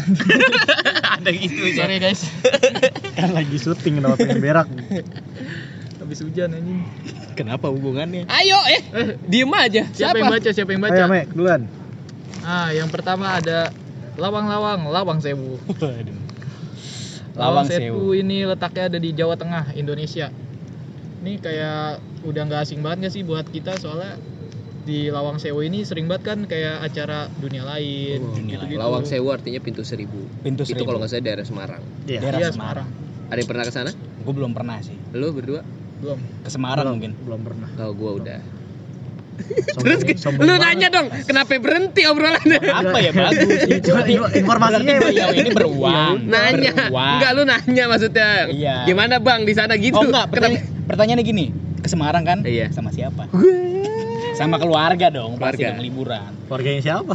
ada 1.17 1.31
gitu 1.33 1.73
ya. 1.73 1.89
Sorry 1.89 1.97
guys. 1.97 2.29
Kan 3.19 3.33
lagi 3.33 3.57
syuting 3.57 4.05
kenapa 4.05 4.21
pengen 4.21 4.45
berak. 4.45 4.69
Habis 5.97 6.21
hujan 6.21 6.53
anjing. 6.53 6.85
Kenapa 7.33 7.73
hubungannya? 7.73 8.29
Ayo 8.29 8.61
eh, 8.69 9.17
diem 9.25 9.49
aja. 9.57 9.89
Siapa, 9.89 10.21
yang 10.21 10.29
baca? 10.29 10.51
Siapa 10.53 10.77
yang 10.77 10.85
baca? 10.85 11.01
Ayo, 11.01 11.09
Mek, 11.09 11.33
duluan. 11.33 11.65
Ah, 12.45 12.69
yang 12.75 12.91
pertama 12.93 13.41
ada 13.41 13.73
Lawang-lawang, 14.21 14.93
Lawang 14.93 15.25
Sewu. 15.25 15.57
Waduh. 15.73 16.22
Lawang 17.33 17.65
Lawang 17.65 17.69
Sewu 17.69 18.13
ini 18.13 18.45
letaknya 18.45 18.93
ada 18.93 18.99
di 19.01 19.11
Jawa 19.11 19.35
Tengah, 19.35 19.73
Indonesia. 19.73 20.29
Ini 21.23 21.33
kayak 21.39 22.03
udah 22.29 22.43
nggak 22.45 22.61
asing 22.63 22.85
banget 22.85 23.09
nggak 23.09 23.15
sih 23.15 23.23
buat 23.23 23.47
kita 23.49 23.79
soalnya 23.79 24.21
di 24.83 25.09
Lawang 25.09 25.39
Sewu 25.39 25.63
ini 25.63 25.87
sering 25.87 26.11
banget 26.11 26.35
kan 26.35 26.39
kayak 26.45 26.83
acara 26.83 27.31
dunia 27.39 27.63
lain 27.63 28.19
Oh, 28.21 28.35
dunia 28.35 28.59
gitu-gitu. 28.59 28.81
Lawang 28.83 29.05
Sewu 29.07 29.31
artinya 29.31 29.63
pintu 29.63 29.81
seribu. 29.81 30.27
Pintu 30.43 30.67
Itu 30.67 30.83
kalau 30.83 30.99
nggak 31.01 31.09
salah 31.09 31.25
daerah 31.25 31.45
Semarang. 31.47 31.83
Iya. 32.05 32.21
Daerah 32.21 32.39
Iya, 32.43 32.49
Semarang. 32.53 32.89
Ada 33.33 33.39
yang 33.41 33.49
pernah 33.49 33.65
ke 33.65 33.73
sana? 33.73 33.91
Gue 33.97 34.35
belum 34.37 34.53
pernah 34.53 34.77
sih. 34.85 34.97
Lu 35.15 35.33
berdua? 35.33 35.63
Belum. 36.03 36.19
Ke 36.43 36.51
Semarang 36.51 36.85
Belum, 36.85 36.95
mungkin. 36.99 37.13
belum 37.23 37.41
pernah. 37.47 37.69
Oh, 37.81 37.95
gua 37.95 38.11
udah. 38.19 38.41
Terus 39.75 40.01
lu 40.39 40.55
nanya 40.55 40.89
dong, 40.89 41.09
kenapa 41.25 41.57
berhenti 41.57 42.05
obrolannya? 42.05 42.61
Apa 42.63 42.99
ya 43.01 43.11
bagus? 43.11 43.49
Cuma 43.89 44.03
info- 44.05 44.33
informasinya 44.33 44.95
beliau 45.01 45.31
ini 45.33 45.51
beruang. 45.51 46.15
Nanya, 46.29 46.73
Beruang. 46.89 47.13
enggak 47.19 47.31
lu 47.33 47.43
nanya 47.43 47.85
maksudnya. 47.89 48.31
Iya. 48.49 48.77
Gimana 48.85 49.19
bang 49.19 49.43
di 49.43 49.55
sana 49.57 49.75
gitu? 49.81 49.97
Oh 49.97 50.05
enggak, 50.05 50.29
pertanyaan, 50.31 50.63
pertanyaannya 50.87 51.25
gini. 51.25 51.45
Ke 51.81 51.89
Semarang 51.91 52.23
kan? 52.23 52.45
Iya. 52.45 52.71
Sama 52.71 52.93
siapa? 52.95 53.27
Sama 54.33 54.57
keluarga 54.57 55.11
dong, 55.11 55.37
pasti 55.37 55.61
Keluarga. 55.61 55.77
dong 55.77 55.81
liburan. 55.83 56.31
Keluarganya 56.47 56.81
siapa? 56.81 57.15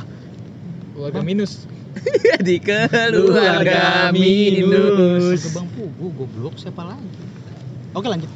Keluarga 0.94 1.20
minus. 1.24 1.66
di 2.46 2.62
keluarga 2.62 4.10
minus. 4.14 5.42
Ke 5.42 5.50
Bang 5.54 5.68
Pugu, 5.74 6.14
goblok 6.14 6.58
siapa 6.58 6.86
lagi? 6.86 7.10
Oke 7.94 8.06
lanjut. 8.06 8.30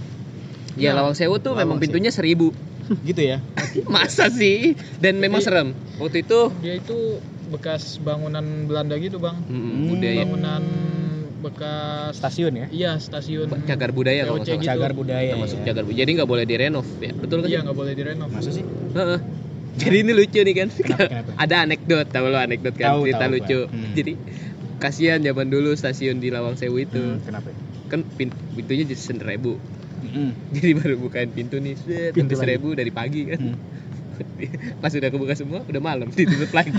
Ya 0.80 0.96
Lawang 0.96 1.14
Sewu 1.14 1.38
tuh 1.38 1.54
Lawang 1.54 1.68
memang 1.68 1.78
pintunya 1.78 2.10
seribu. 2.10 2.56
Gitu 3.02 3.22
ya. 3.24 3.38
Masa 3.94 4.28
sih? 4.28 4.74
Dan 4.98 5.18
memang 5.18 5.40
Iya. 5.40 5.48
serem. 5.48 5.68
Waktu 5.96 6.24
itu 6.24 6.40
Dia 6.60 6.76
itu 6.76 7.20
bekas 7.48 7.98
bangunan 7.98 8.42
Belanda 8.66 8.96
gitu, 8.96 9.18
Bang. 9.18 9.38
mm, 9.42 9.88
budaya 9.88 10.24
Bangunan 10.24 10.64
bekas 11.42 12.14
Stasiun 12.14 12.54
ya? 12.56 12.68
Iya, 12.70 12.92
stasiun 12.98 13.50
cagar 13.66 13.90
budaya 13.90 14.24
kalau 14.24 14.40
gitu. 14.40 14.62
Cagar 14.62 14.94
budaya. 14.94 15.34
Termasuk 15.34 15.58
ya. 15.58 15.66
cagar 15.68 15.84
budaya. 15.84 16.00
Jadi 16.00 16.12
nggak 16.14 16.30
boleh 16.30 16.46
direnov 16.46 16.86
ya. 16.98 17.12
Betul 17.12 17.38
kan? 17.42 17.50
Iya, 17.50 17.60
nggak 17.66 17.78
boleh 17.78 17.94
direnov. 17.94 18.30
Masa 18.30 18.50
sih? 18.50 18.62
Heeh. 18.64 19.20
Jadi 19.72 19.96
ini 20.00 20.12
lucu 20.12 20.38
nih 20.38 20.54
kan. 20.54 20.68
Kenapa, 20.70 21.08
kenapa? 21.08 21.32
Ada 21.40 21.56
anekdot, 21.64 22.08
tahu 22.08 22.26
lo 22.28 22.38
anekdot 22.38 22.76
kan? 22.76 22.94
Tahu, 22.94 23.02
Cerita 23.04 23.20
tahu 23.20 23.32
lucu. 23.34 23.60
Hmm. 23.66 23.94
Jadi 23.96 24.14
kasihan 24.78 25.20
zaman 25.20 25.48
dulu 25.48 25.72
stasiun 25.74 26.18
di 26.18 26.30
Lawang 26.30 26.58
Sewu 26.58 26.78
itu 26.78 26.98
Hmm, 26.98 27.22
kenapa? 27.22 27.50
kan 27.88 28.02
pin- 28.08 28.32
pintunya 28.52 28.84
jadi 28.84 28.96
seribu 28.96 29.60
Mm-mm. 30.02 30.30
jadi 30.56 30.72
baru 30.74 30.96
bukain 30.98 31.30
pintu 31.30 31.58
nih 31.58 31.76
Pintu 32.12 32.34
seribu 32.34 32.74
dari 32.74 32.90
pagi 32.90 33.22
kan 33.26 33.40
Hmm. 33.42 33.58
pas 34.84 34.94
udah 34.94 35.10
kebuka 35.10 35.34
semua 35.34 35.66
udah 35.66 35.82
malam 35.82 36.06
ditutup 36.14 36.54
lagi 36.54 36.70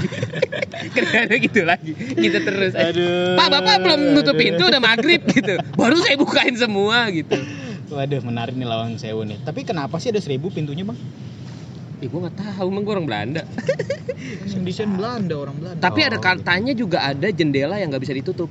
kerjanya 0.95 1.37
gitu 1.37 1.67
lagi 1.67 1.91
gitu 2.15 2.39
terus 2.39 2.71
Aduh. 2.71 3.35
pak 3.35 3.49
bapak 3.49 3.77
belum 3.83 4.01
nutup 4.15 4.37
pintu 4.37 4.63
udah 4.63 4.79
maghrib 4.79 5.19
gitu 5.27 5.59
baru 5.75 5.97
saya 5.99 6.15
bukain 6.15 6.55
semua 6.55 7.11
gitu 7.11 7.35
Waduh, 7.91 8.23
menarik 8.23 8.57
nih 8.57 8.65
Lawang 8.65 8.97
Sewu 8.97 9.21
nih. 9.21 9.37
Tapi 9.45 9.69
kenapa 9.69 10.01
sih 10.01 10.09
ada 10.09 10.17
seribu 10.17 10.49
pintunya, 10.49 10.81
Bang? 10.81 10.97
Ih, 12.01 12.09
gua 12.09 12.25
nggak 12.25 12.41
tahu 12.41 12.67
emang 12.67 12.83
gua 12.83 12.93
orang 12.97 13.05
Belanda 13.05 13.43
desain 14.65 14.89
Belanda, 14.91 15.35
orang 15.37 15.61
Belanda. 15.61 15.81
tapi 15.83 16.01
Oh, 16.01 16.09
ada 16.09 16.17
gitu. 16.17 16.25
katanya 16.25 16.73
juga 16.73 16.99
ada 17.05 17.29
jendela 17.29 17.77
yang 17.77 17.93
nggak 17.93 18.01
bisa 18.01 18.15
ditutup 18.15 18.49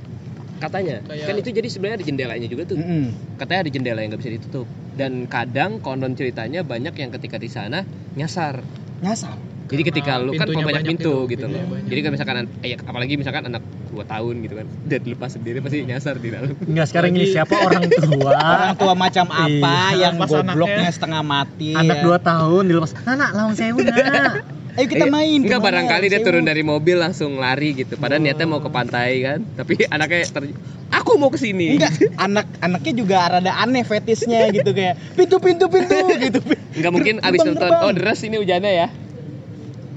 katanya 0.62 0.96
Kayak- 1.02 1.26
kan 1.26 1.34
itu 1.36 1.50
jadi 1.50 1.66
sebenarnya 1.66 1.96
ada 1.98 2.06
jendelanya 2.06 2.46
juga 2.46 2.62
tuh 2.64 2.78
Mm-mm. 2.78 3.04
katanya 3.36 3.60
ada 3.60 3.70
jendela 3.70 3.98
yang 3.98 4.08
nggak 4.08 4.22
bisa 4.22 4.32
ditutup 4.32 4.66
dan 4.92 5.12
kadang 5.26 5.76
konon 5.78 6.12
ceritanya 6.12 6.62
banyak 6.62 6.94
yang 6.94 7.10
ketika 7.10 7.36
di 7.36 7.48
sana 7.48 7.82
nyasar 8.12 8.62
Nyasar. 9.00 9.34
jadi 9.66 9.82
ketika 9.84 10.12
lu 10.16 10.30
kan 10.32 10.46
pintunya 10.46 10.60
mau 10.60 10.70
banyak 10.70 10.78
banyak 10.78 10.90
pintu 10.94 11.12
itu, 11.18 11.30
gitu 11.32 11.44
loh 11.48 11.58
banyak. 11.66 11.88
jadi 11.88 12.00
kan 12.00 12.10
misalkan 12.12 12.36
an- 12.38 12.52
eh, 12.60 12.78
apalagi 12.78 13.12
misalkan 13.16 13.42
anak 13.44 13.62
2 13.88 14.04
tahun 14.04 14.34
gitu 14.40 14.54
kan 14.54 14.66
dan 14.88 15.00
lepas 15.02 15.30
sendiri 15.32 15.58
pasti 15.58 15.78
nyasar 15.82 16.14
di 16.16 16.28
dalam 16.28 16.54
Enggak 16.62 16.86
sekarang 16.86 17.10
ini 17.12 17.26
siapa 17.26 17.54
orang 17.58 17.82
tua? 17.88 18.32
Orang 18.54 18.72
tua 18.74 18.94
macam 18.94 19.26
apa 19.26 19.74
Iya. 19.90 20.00
yang 20.02 20.14
gobloknya 20.16 20.54
anaknya- 20.78 20.92
setengah 20.92 21.22
mati. 21.22 21.70
Anak 21.74 21.98
ya. 21.98 22.04
2 22.06 22.16
tahun 22.22 22.62
dilepas. 22.64 22.90
Nana, 23.02 23.26
lawang 23.32 23.52
sewu 23.52 23.78
nak. 23.82 24.61
Ayo 24.72 24.86
kita 24.86 25.04
Eh, 25.04 25.10
main. 25.10 25.38
enggak 25.38 25.60
barangkali 25.60 26.06
dia 26.06 26.20
turun 26.20 26.42
dari 26.42 26.62
mobil 26.62 26.96
langsung 26.96 27.36
lari 27.36 27.76
gitu 27.76 27.94
padahal 27.94 28.18
Oh. 28.18 28.24
niatnya 28.24 28.46
mau 28.46 28.58
ke 28.58 28.68
pantai 28.68 29.20
kan 29.20 29.38
tapi 29.52 29.76
anaknya 29.94 30.24
ter- 30.26 30.56
aku 30.88 31.10
mau 31.14 31.28
ke 31.28 31.36
sini 31.36 31.76
Enggak, 31.76 31.92
anak 32.16 32.46
anaknya 32.58 32.92
juga 32.94 33.16
rada 33.28 33.52
aneh 33.54 33.82
fetisnya 33.82 34.48
gitu 34.48 34.70
kayak 34.70 34.96
pintu 35.12 35.36
pintu 35.38 35.66
pintu 35.66 35.96
gitu. 36.24 36.40
Enggak 36.72 36.88
mungkin 36.90 37.14
abis 37.18 37.40
nonton 37.42 37.68
oh 37.70 37.90
deras 37.90 38.20
ini 38.20 38.36
hujannya 38.36 38.72
ya 38.74 38.88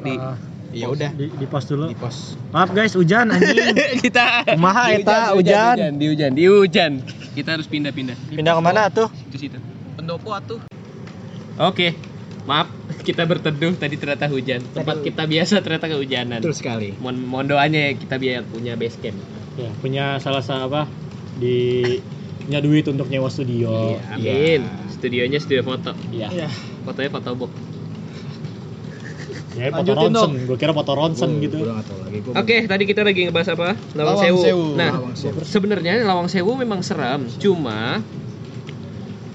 di 0.01 0.13
Ah, 0.13 0.35
Ya 0.75 0.91
udah, 0.91 1.07
di, 1.09 1.31
di 1.31 1.47
pos 1.47 1.63
dulu. 1.65 1.87
di 1.87 1.95
pos. 1.95 2.35
Maaf 2.51 2.67
guys, 2.69 2.91
hujan 2.93 3.31
anjing. 3.31 3.55
kita 4.03 4.43
Kumaha 4.45 4.91
Di 4.91 5.01
eta 5.01 5.31
hujan. 5.31 5.75
di 5.95 6.05
hujan 6.05 6.31
di 6.31 6.43
hujan 6.45 6.91
kita 7.31 7.55
harus 7.55 7.63
pindah-pindah 7.65 8.15
Pindah 8.29 8.53
ke 8.53 8.61
mana 8.61 8.87
tuh? 8.89 9.07
ke 9.07 9.37
situ 9.37 9.55
pendopo 9.95 10.29
atuh. 10.29 10.59
oke 11.57 11.87
Maaf, 12.45 12.69
kita 13.01 13.25
berteduh 13.25 13.73
tadi 13.73 13.97
ternyata 13.97 14.29
hujan. 14.29 14.61
Tempat 14.61 15.01
Aduh. 15.01 15.05
kita 15.09 15.23
biasa 15.25 15.65
ternyata 15.65 15.89
kehujanan. 15.89 16.39
Betul 16.45 16.53
sekali. 16.53 16.93
Mohon, 17.01 17.17
mohon 17.25 17.45
doanya 17.49 17.89
ya 17.89 17.91
kita 17.97 18.15
biar 18.21 18.45
punya 18.45 18.77
base 18.77 18.97
camp. 19.01 19.17
Ya, 19.57 19.69
punya 19.81 20.21
salah 20.21 20.45
satu 20.45 20.69
apa 20.69 20.81
di 21.41 21.81
punya 22.45 22.61
duit 22.61 22.85
untuk 22.85 23.09
nyewa 23.09 23.33
studio. 23.33 23.97
Iya, 23.97 23.99
amin. 24.13 24.61
Iya. 24.61 24.93
Studionya 24.93 25.39
studio 25.41 25.65
foto. 25.65 25.97
Iya. 26.13 26.29
Iya. 26.29 26.47
Fotonya 26.85 27.09
fotobox. 27.09 27.51
Ya, 29.55 29.71
foto 29.71 29.91
Lanjutin 29.95 30.13
ronsen. 30.13 30.31
Gue 30.51 30.57
kira 30.59 30.73
foto 30.75 30.91
ronsen 30.93 31.29
Oh, 31.31 31.41
gitu. 31.41 31.57
Gua. 31.63 31.79
Gua 31.81 32.33
Oke, 32.43 32.67
tadi 32.67 32.83
kita 32.83 33.01
lagi 33.07 33.23
ngebahas 33.25 33.55
apa? 33.55 33.73
Lawang, 33.95 34.19
Lawang 34.19 34.23
Sewu. 34.23 34.41
Sewu. 34.43 34.65
Nah, 34.75 34.91
sebenarnya 35.47 36.03
Lawang 36.03 36.27
Sewu 36.27 36.53
memang 36.59 36.83
seram, 36.83 37.23
cuma 37.39 38.03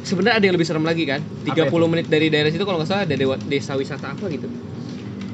sebenarnya 0.03 0.37
ada 0.41 0.45
yang 0.45 0.55
lebih 0.57 0.69
serem 0.69 0.85
lagi 0.85 1.05
kan? 1.05 1.21
30 1.45 1.67
itu? 1.67 1.87
menit 1.89 2.07
dari 2.09 2.27
daerah 2.29 2.51
situ 2.51 2.65
kalau 2.65 2.81
nggak 2.81 2.91
salah 2.91 3.03
ada 3.05 3.15
dewa- 3.15 3.41
desa 3.47 3.77
wisata 3.77 4.13
apa 4.13 4.25
gitu. 4.29 4.47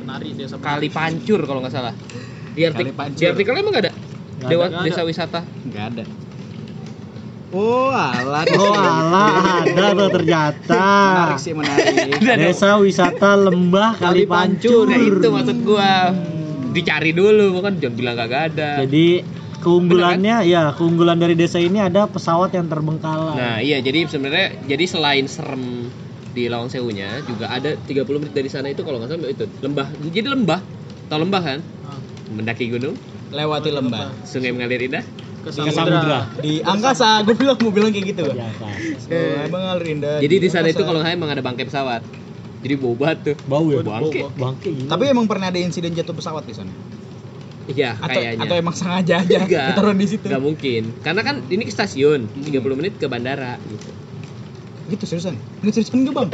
Penari 0.03 0.35
desa 0.35 0.57
Kali 0.59 0.89
Pancur 0.89 1.41
kalau 1.45 1.61
nggak 1.63 1.75
salah. 1.75 1.95
Di, 2.57 2.63
artik 2.65 2.89
Kali 2.89 2.95
Pancur. 2.95 3.21
di 3.21 3.25
artikelnya 3.27 3.61
emang 3.61 3.73
nggak 3.75 3.85
ada? 3.85 3.93
Nggak 4.37 4.51
Dewa 4.51 4.65
ada, 4.67 4.77
desa 4.85 5.01
ada. 5.01 5.09
wisata. 5.09 5.41
Nggak 5.67 5.85
ada. 5.93 6.05
Oh, 7.55 7.95
alah. 7.95 8.43
Oh 8.59 8.75
alah 8.75 9.63
ada 9.63 9.87
tuh 9.95 10.11
ternyata. 10.13 10.83
Menarik 11.15 11.39
sih, 11.39 11.53
menarik. 11.55 12.19
Desa 12.21 12.75
wisata 12.77 13.39
Lembah 13.39 13.97
Kali 13.97 14.27
Pancur. 14.27 14.91
Nah 14.91 14.99
itu 14.99 15.29
maksud 15.31 15.57
gua. 15.63 16.11
Dicari 16.77 17.17
dulu, 17.17 17.57
bukan 17.57 17.81
jangan 17.81 17.95
bilang 17.97 18.17
kagak 18.21 18.53
ada. 18.53 18.85
Jadi 18.85 19.25
keunggulannya 19.67 20.47
ya 20.47 20.71
keunggulan 20.73 21.19
dari 21.19 21.35
desa 21.35 21.59
ini 21.59 21.83
ada 21.83 22.07
pesawat 22.07 22.55
yang 22.55 22.71
terbengkalai. 22.71 23.35
Nah 23.35 23.57
iya 23.59 23.83
jadi 23.83 24.07
sebenarnya 24.07 24.63
jadi 24.65 24.85
selain 24.87 25.27
serem 25.27 25.91
di 26.31 26.47
Lawang 26.47 26.71
Sewunya 26.71 27.19
juga 27.27 27.51
ada 27.51 27.75
30 27.75 28.07
menit 28.23 28.31
dari 28.31 28.47
sana 28.47 28.71
itu 28.71 28.87
kalau 28.87 29.03
nggak 29.03 29.11
salah 29.11 29.27
itu 29.27 29.45
lembah 29.59 29.87
jadi 30.07 30.29
lembah 30.31 30.61
tau 31.09 31.19
lembah 31.19 31.43
kan 31.43 31.59
Ah. 31.83 31.99
mendaki 32.31 32.69
gunung 32.69 32.95
Lewati 33.27 33.75
lembah. 33.75 34.15
sungai 34.23 34.55
mengalir 34.55 34.87
indah 34.87 35.03
ke 35.43 35.51
samudra. 35.51 36.27
Di 36.39 36.59
angkasa, 36.59 37.23
gue 37.23 37.35
bilang 37.35 37.55
mau 37.59 37.71
bilang 37.71 37.91
kayak 37.95 38.07
gitu. 38.15 38.27
Biasa. 38.27 38.67
Oh, 39.11 39.47
emang 39.47 39.63
ngalir 39.63 39.87
indah. 39.95 40.17
jadi 40.19 40.35
di 40.39 40.49
sana 40.51 40.67
itu 40.69 40.83
kalau 40.83 41.03
nggak 41.03 41.11
salah 41.11 41.19
emang 41.19 41.31
ada 41.35 41.43
bangkai 41.43 41.67
pesawat 41.67 42.03
jadi 42.63 42.75
bobat 42.77 43.17
tuh 43.23 43.35
Bau 43.47 43.67
ya? 43.71 43.79
Bangke. 43.81 44.27
Bangke. 44.35 44.71
Tapi 44.87 45.05
emang 45.07 45.27
pernah 45.27 45.51
ada 45.51 45.59
insiden 45.59 45.95
jatuh 45.95 46.13
pesawat 46.13 46.43
di 46.45 46.55
sana? 46.55 46.71
Iya 47.73 47.99
Atau 47.99 48.21
kayaknya 48.23 48.45
atau 48.47 48.57
emang 48.57 48.75
sengaja 48.77 49.15
aja 49.23 49.37
Enggak. 49.43 49.67
ditaruh 49.75 49.95
di 49.95 50.07
situ? 50.07 50.27
nggak 50.27 50.43
mungkin 50.43 50.83
karena 51.03 51.21
kan 51.23 51.37
ini 51.51 51.63
ke 51.65 51.73
stasiun 51.73 52.31
30 52.31 52.79
menit 52.79 52.95
ke 52.97 53.07
bandara 53.07 53.59
gitu 53.67 53.91
Gitu 54.87 55.03
seriusan? 55.03 55.35
Nggak 55.67 55.73
seriusan 55.75 56.07
gue 56.07 56.15
bang? 56.15 56.31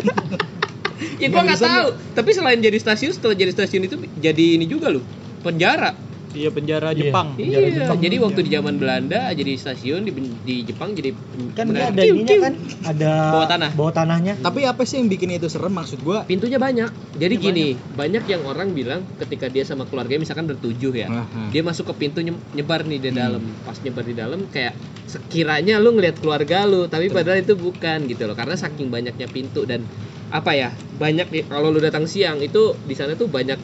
ya 1.22 1.32
gua 1.32 1.40
nggak 1.40 1.56
Nggak 1.56 1.56
bisa, 1.56 1.68
tahu 1.72 1.88
tapi 2.12 2.30
selain 2.36 2.60
jadi 2.60 2.78
stasiun 2.78 3.12
setelah 3.16 3.32
jadi 3.32 3.50
stasiun 3.50 3.82
itu 3.88 3.96
jadi 4.20 4.44
ini 4.60 4.68
juga 4.68 4.92
loh 4.92 5.00
penjara 5.40 5.96
Iya 6.32 6.48
penjara 6.48 6.90
Iya. 6.90 7.08
Jepang. 7.08 7.36
Iya, 7.36 7.58
Jepang. 7.70 7.98
jadi 7.98 8.16
waktu 8.18 8.40
di 8.40 8.50
zaman 8.50 8.74
Belanda 8.76 9.28
jadi 9.30 9.52
stasiun 9.54 10.02
di, 10.02 10.12
di 10.42 10.54
Jepang 10.64 10.92
jadi 10.92 11.12
kan 11.52 11.68
dia 11.68 11.86
ada 11.86 12.02
ininya 12.02 12.24
kiu. 12.26 12.40
kan 12.40 12.54
ada 12.82 13.12
Bawah 13.30 13.46
tanah. 13.46 13.70
bawah 13.72 13.92
tanahnya 13.92 14.32
Tapi 14.38 14.64
apa 14.64 14.82
sih 14.82 14.96
yang 14.96 15.08
bikin 15.08 15.28
itu 15.30 15.46
serem 15.46 15.70
maksud 15.70 16.00
gue? 16.00 16.18
Pintunya 16.24 16.56
banyak. 16.56 16.88
Jadi 17.14 17.34
Iya, 17.34 17.44
gini, 17.44 17.66
banyak. 17.92 18.24
yang 18.24 18.42
orang 18.44 18.72
bilang 18.72 19.00
ketika 19.18 19.46
dia 19.46 19.62
sama 19.62 19.84
keluarganya 19.84 20.22
misalkan 20.22 20.46
bertujuh 20.46 20.92
ya. 20.94 21.08
Aha. 21.08 21.48
Dia 21.48 21.60
masuk 21.60 21.84
ke 21.86 21.94
pintu 21.98 22.20
nye- 22.20 22.36
nyebar 22.52 22.82
nih 22.82 22.98
di 22.98 23.10
Hmm. 23.10 23.18
dalam. 23.18 23.42
Pas 23.62 23.76
nyebar 23.76 24.02
di 24.02 24.14
dalam 24.14 24.40
kayak 24.48 24.72
sekiranya 25.06 25.76
lu 25.76 25.92
ngelihat 25.92 26.16
keluarga 26.18 26.64
lu, 26.64 26.86
tapi 26.86 27.08
padahal 27.08 27.38
itu 27.38 27.52
bukan 27.54 28.06
gitu 28.06 28.24
loh. 28.24 28.32
Karena 28.32 28.54
saking 28.54 28.88
banyaknya 28.88 29.26
pintu 29.26 29.62
dan 29.62 29.84
apa 30.28 30.52
ya? 30.52 30.70
Banyak 30.94 31.28
kalau 31.44 31.68
lu 31.68 31.78
datang 31.78 32.06
siang 32.06 32.40
itu 32.40 32.72
di 32.80 32.94
sana 32.94 33.12
tuh 33.12 33.28
banyak 33.28 33.60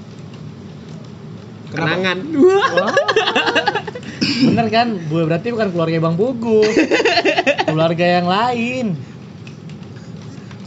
Kenangan. 1.72 2.18
bener 4.38 4.66
kan 4.70 4.88
gue 4.94 5.22
berarti 5.26 5.48
bukan 5.50 5.68
keluarga 5.74 5.98
bang 5.98 6.14
Bogo 6.14 6.62
keluarga 7.66 8.06
yang 8.06 8.26
lain 8.28 8.86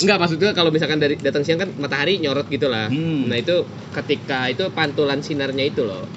Enggak 0.02 0.18
maksudnya 0.18 0.52
kalau 0.58 0.74
misalkan 0.74 0.98
dari 0.98 1.14
datang 1.14 1.46
siang 1.46 1.62
kan 1.62 1.70
matahari 1.78 2.18
nyorot 2.18 2.50
gitu 2.50 2.74
lah. 2.74 2.90
Hmm. 2.90 3.30
Nah 3.30 3.38
itu 3.38 3.70
ketika 3.94 4.50
itu 4.50 4.66
pantulan 4.74 5.22
sinarnya 5.22 5.62
itu 5.62 5.86
loh. 5.86 6.10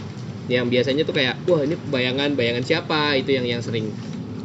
Yang 0.48 0.72
biasanya 0.72 1.02
tuh 1.04 1.12
kayak 1.12 1.44
wah 1.44 1.60
ini 1.60 1.76
bayangan 1.92 2.32
bayangan 2.32 2.64
siapa 2.64 3.12
itu 3.20 3.36
yang 3.36 3.44
yang 3.44 3.60
sering 3.60 3.92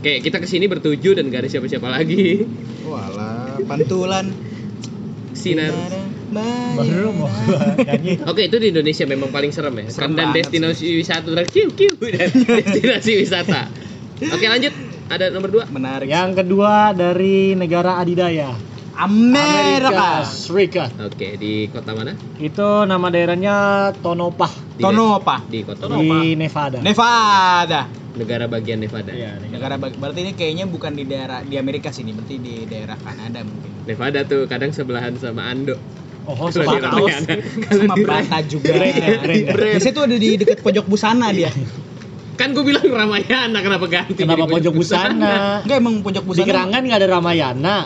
kayak 0.04 0.28
kita 0.28 0.44
ke 0.44 0.48
sini 0.48 0.68
bertuju 0.68 1.16
dan 1.16 1.32
gak 1.32 1.48
ada 1.48 1.50
siapa-siapa 1.56 1.88
lagi. 1.88 2.44
Walah, 2.84 3.64
pantulan. 3.64 4.28
Sinar. 5.32 5.72
Baru 6.30 7.10
mau 7.12 7.28
nyanyi 7.76 8.22
Oke 8.24 8.46
itu 8.46 8.58
di 8.58 8.70
Indonesia 8.70 9.06
memang 9.06 9.30
paling 9.30 9.50
serem 9.50 9.74
ya. 9.76 9.90
Serem 9.90 10.14
dan 10.14 10.30
destinasi 10.30 10.96
wisata 10.96 11.28
dan 11.28 11.46
kiu 11.46 11.70
kiu 11.72 11.94
dan 11.98 12.30
destinasi 12.62 13.12
wisata. 13.18 13.68
Oke 14.22 14.46
lanjut 14.46 14.74
ada 15.08 15.30
nomor 15.30 15.50
dua. 15.50 15.64
Menarik. 15.66 16.06
yang 16.06 16.32
kedua 16.32 16.92
dari 16.92 17.54
negara 17.54 17.98
adidaya 17.98 18.54
Amerika. 18.96 20.22
Serikat 20.22 20.92
Oke 21.00 21.34
di 21.36 21.66
kota 21.68 21.92
mana? 21.92 22.14
itu 22.36 22.68
nama 22.84 23.08
daerahnya 23.08 23.56
Tonopah 23.96 24.52
Di 24.76 24.84
Tono 24.84 25.16
apa? 25.16 25.44
Di 25.44 25.64
kota 25.64 25.88
di 25.90 26.36
Nevada 26.36 26.80
Nevada. 26.80 27.82
negara 28.12 28.46
bagian 28.46 28.78
Nevada. 28.78 29.16
Iya, 29.16 29.40
Negara 29.48 29.80
bag- 29.80 29.96
berarti 29.96 30.20
ini 30.22 30.32
kayaknya 30.36 30.68
bukan 30.68 30.92
di 30.92 31.08
daerah 31.08 31.40
di 31.40 31.56
Amerika 31.56 31.88
sini, 31.88 32.12
berarti 32.12 32.36
di 32.36 32.68
daerah 32.68 33.00
Kanada 33.00 33.40
mungkin. 33.42 33.88
Nevada 33.88 34.28
tuh 34.28 34.44
kadang 34.44 34.76
sebelahan 34.76 35.16
sama 35.16 35.48
Ando. 35.48 35.80
Oh 36.28 36.50
di 36.50 36.54
sepakat 36.60 36.82
Ramayana. 36.90 37.34
Sama 37.70 37.96
Bata 38.00 38.38
juga. 38.44 38.74
Ya, 38.76 38.92
ya. 38.92 39.16
Di 39.78 39.80
situ 39.80 40.00
ada 40.02 40.16
di 40.18 40.30
dekat 40.36 40.60
pojok 40.66 40.86
busana 40.90 41.30
dia. 41.32 41.52
Kan 42.40 42.56
gue 42.56 42.64
bilang 42.64 42.88
Ramayana 42.88 43.60
kenapa 43.60 43.84
ganti? 43.92 44.16
kenapa 44.16 44.48
pojok 44.48 44.72
busana 44.72 45.60
Enggak 45.64 45.78
emang 45.84 46.00
pojok 46.00 46.24
di 46.24 46.28
busana. 46.32 46.48
Kerangan 46.48 46.82
nggak 46.88 47.00
ada 47.04 47.08
Ramayana 47.12 47.78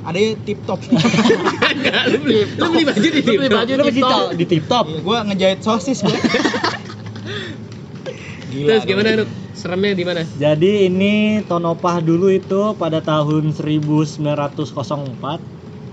Ada 0.00 0.18
tip 0.42 0.58
top. 0.66 0.80
Enggak, 1.74 2.02
lu 2.10 2.18
beli, 2.22 2.42
lu 2.58 2.66
beli 2.74 2.84
baju 2.90 3.06
di 3.06 3.20
Lu 3.22 3.38
beli 3.38 3.46
Tip 3.46 3.46
Top. 3.46 3.54
baju 3.54 3.72
lu 3.74 3.84
di 3.86 3.86
di 3.86 3.94
tip-top. 3.94 4.26
di 4.34 4.44
tip 4.50 4.64
top 4.66 4.86
Iya, 4.90 4.98
gua 5.06 5.18
ngejahit 5.30 5.60
sosis 5.62 5.98
gua. 6.02 6.18
Gila. 8.50 8.66
Terus 8.66 8.82
gimana 8.82 9.08
Nuk? 9.22 9.30
Seremnya 9.54 9.92
di 9.94 10.04
mana? 10.08 10.24
Jadi 10.26 10.88
ini 10.88 11.14
Tonopah 11.44 12.00
dulu 12.02 12.32
itu 12.32 12.72
pada 12.74 12.98
tahun 13.04 13.52
1904 13.54 14.24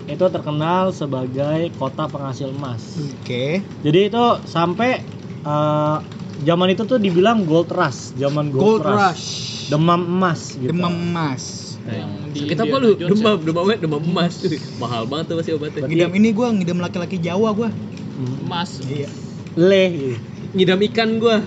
itu 0.07 0.25
terkenal 0.31 0.95
sebagai 0.95 1.69
kota 1.75 2.07
penghasil 2.07 2.49
emas. 2.49 2.95
Oke. 3.21 3.59
Jadi 3.83 3.99
itu 4.07 4.25
sampai 4.47 5.03
eh, 5.43 5.97
zaman 6.43 6.71
itu 6.71 6.83
tuh 6.87 6.95
dibilang 6.95 7.43
gold 7.43 7.71
rush, 7.71 8.15
zaman 8.15 8.47
gold, 8.49 8.81
Gold 8.81 8.85
rush. 8.87 9.25
demam 9.67 10.01
emas 10.01 10.55
gitu. 10.55 10.71
Demam 10.71 10.95
emas. 10.95 11.43
Yang 11.87 12.11
di 12.35 12.39
Kita 12.51 12.67
apa 12.67 12.75
Indiana 12.77 12.83
lu? 12.83 12.91
Jones 12.99 13.11
Demam, 13.15 13.37
demam, 13.43 13.65
demam 13.79 14.01
emas. 14.03 14.33
Mahal 14.83 15.03
banget 15.07 15.25
tuh 15.31 15.35
pasti 15.39 15.51
obatnya. 15.55 15.87
Ngidam 15.87 16.11
ini 16.15 16.29
gua 16.35 16.47
ngidam 16.51 16.79
laki-laki 16.79 17.17
Jawa 17.19 17.49
gua. 17.55 17.69
Hmm. 17.71 18.43
Emas. 18.47 18.79
Iya. 18.83 19.07
Le. 19.55 19.83
gitu. 19.91 20.15
Ngidam 20.55 20.79
ikan 20.91 21.09
gua. 21.19 21.37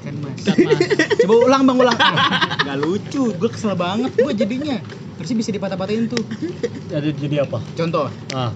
Kan 0.00 0.14
mas. 0.20 0.40
Ikan 0.44 0.56
mas. 0.68 0.80
Coba 1.24 1.34
ulang 1.48 1.62
bang 1.64 1.76
ulang. 1.80 1.98
Gak 2.68 2.78
lucu. 2.80 3.32
Gua 3.36 3.48
kesel 3.48 3.72
banget 3.76 4.12
gua 4.16 4.32
jadinya. 4.32 4.76
Terus 5.20 5.36
bisa 5.36 5.50
dipatah-patahin 5.52 6.08
tuh. 6.08 6.24
Jadi 6.90 7.12
jadi 7.14 7.44
apa? 7.44 7.60
Contoh, 7.70 8.08
Ah, 8.32 8.50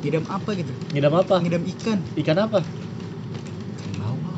ngidam 0.00 0.26
apa 0.26 0.50
gitu? 0.52 0.72
ngidam 0.90 1.14
apa? 1.14 1.34
Ngidam 1.38 1.62
ikan. 1.64 1.98
Ikan 2.14 2.36
apa? 2.36 2.58
Bawal. 3.94 4.36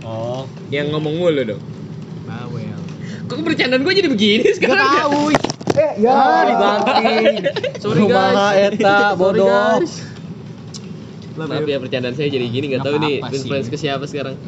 Oh, 0.00 0.42
Yang 0.68 0.94
ngomong 0.94 1.14
mulu 1.16 1.42
dong. 1.44 1.62
Bawel. 2.24 2.78
Kok 3.26 3.42
bercandaan 3.42 3.82
gua 3.82 3.92
jadi 3.92 4.06
begini 4.06 4.46
Gak 4.46 4.56
sekarang? 4.56 4.86
tahu. 4.96 5.22
Eh, 5.76 6.00
ya. 6.00 6.08
ah, 6.08 6.42
dibanting. 6.48 7.44
Sorry, 7.76 8.08
guys. 8.08 8.72
Eta 8.72 8.96
Sorry, 9.12 9.20
bodoh. 9.20 9.44
guys. 9.44 10.00
Maaf 11.36 11.68
ya 11.68 11.76
percandaan 11.76 12.16
saya 12.16 12.32
jadi 12.32 12.48
gini 12.48 12.72
nggak 12.72 12.80
tahu 12.80 12.96
nih 12.96 13.20
influence 13.20 13.68
ke 13.68 13.76
siapa 13.76 14.08
sekarang. 14.08 14.40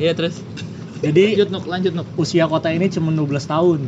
Iya 0.00 0.16
terus. 0.16 0.40
Jadi 1.04 1.36
Lanjut 1.36 1.48
Nuk, 1.52 1.64
lanjut 1.68 1.92
Nuk. 1.92 2.08
usia 2.16 2.48
kota 2.48 2.72
ini 2.72 2.88
cuma 2.88 3.12
12 3.12 3.28
tahun. 3.44 3.80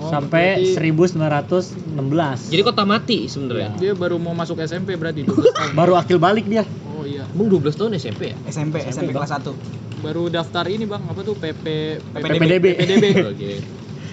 Oh, 0.00 0.08
sampai 0.08 0.56
berarti- 0.56 0.80
1916. 0.80 2.48
Jadi 2.48 2.62
kota 2.62 2.82
mati 2.82 3.18
sebenarnya. 3.26 3.76
Dia 3.76 3.92
baru 3.92 4.16
mau 4.16 4.32
masuk 4.32 4.56
SMP 4.58 4.96
berarti 4.96 5.22
12 5.22 5.36
tahun. 5.52 5.72
baru 5.74 5.92
akil 5.94 6.16
balik 6.16 6.44
dia. 6.44 6.64
Oh 6.90 7.04
iya. 7.04 7.28
Emang 7.28 7.46
12 7.50 7.68
tahun 7.74 7.90
SMP 7.94 8.32
ya? 8.32 8.36
SMP, 8.46 8.80
SMP, 8.82 9.12
Bang. 9.12 9.22
kelas 9.22 9.36
1. 9.38 9.52
Baru 10.00 10.26
daftar 10.26 10.64
ini 10.66 10.84
Bang, 10.84 11.04
apa 11.04 11.20
tuh 11.20 11.34
PP 11.34 11.64
PPDB. 12.10 12.64
PPDB. 12.74 13.04
Oke. 13.32 13.50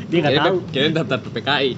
Dia 0.08 0.18
nggak 0.22 0.34
tahu. 0.42 0.58
Kirain 0.70 0.92
daftar 0.94 1.18
PPKI. 1.22 1.72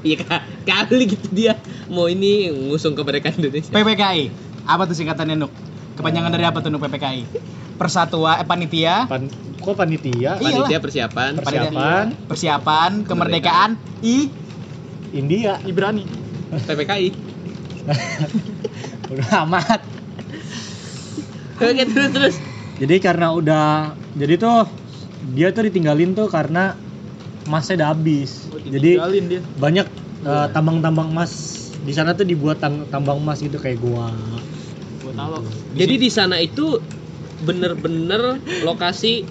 Iya 0.00 0.16
ka- 0.18 0.44
kali 0.64 1.04
gitu 1.06 1.28
dia 1.30 1.60
mau 1.86 2.08
ini 2.08 2.48
ngusung 2.48 2.96
kemerdekaan 2.96 3.36
Indonesia. 3.36 3.68
PPKI. 3.70 4.32
Apa 4.64 4.88
tuh 4.88 4.96
singkatannya, 4.96 5.36
Nuk? 5.36 5.52
Kepanjangan 5.92 6.32
dari 6.32 6.42
apa 6.42 6.58
tuh 6.58 6.72
Nuk 6.72 6.80
PPKI? 6.80 7.28
Persatuan 7.76 8.36
eh, 8.36 8.44
panitia 8.44 9.04
Pan, 9.04 9.24
kok 9.60 9.76
panitia? 9.76 10.12
Iya. 10.12 10.30
Panitia 10.40 10.78
persiapan. 10.80 11.30
Persiapan 11.36 12.04
persiapan 12.26 12.90
kemerdekaan 13.04 13.70
I 14.00 14.32
India. 15.12 15.60
Ibrani. 15.62 16.04
PPKI. 16.50 17.08
Udah 19.12 19.28
amat. 19.44 19.80
Oke, 21.60 21.84
terus 21.84 22.10
terus. 22.10 22.34
Jadi 22.80 22.96
karena 22.98 23.28
udah 23.30 23.92
jadi 24.16 24.40
tuh 24.40 24.64
dia 25.36 25.52
tuh 25.52 25.68
ditinggalin 25.68 26.16
tuh 26.16 26.32
karena 26.32 26.72
emasnya 27.44 27.84
udah 27.84 27.88
habis. 27.92 28.48
Jadi 28.64 28.96
Ditinggalin 28.96 29.24
dia. 29.28 29.40
banyak 29.60 29.86
eh, 30.24 30.46
tambang-tambang 30.50 31.12
emas 31.12 31.32
di 31.80 31.92
sana 31.92 32.16
tuh 32.16 32.24
dibuat 32.24 32.60
tam- 32.60 32.88
tambang 32.88 33.20
emas 33.20 33.44
gitu 33.44 33.60
kayak 33.60 33.76
gua. 33.78 34.08
Buat 35.04 35.16
alok. 35.18 35.42
Jadi 35.76 35.94
di 36.00 36.08
sana 36.08 36.40
itu 36.40 36.80
bener-bener 37.40 38.40
lokasi 38.64 39.24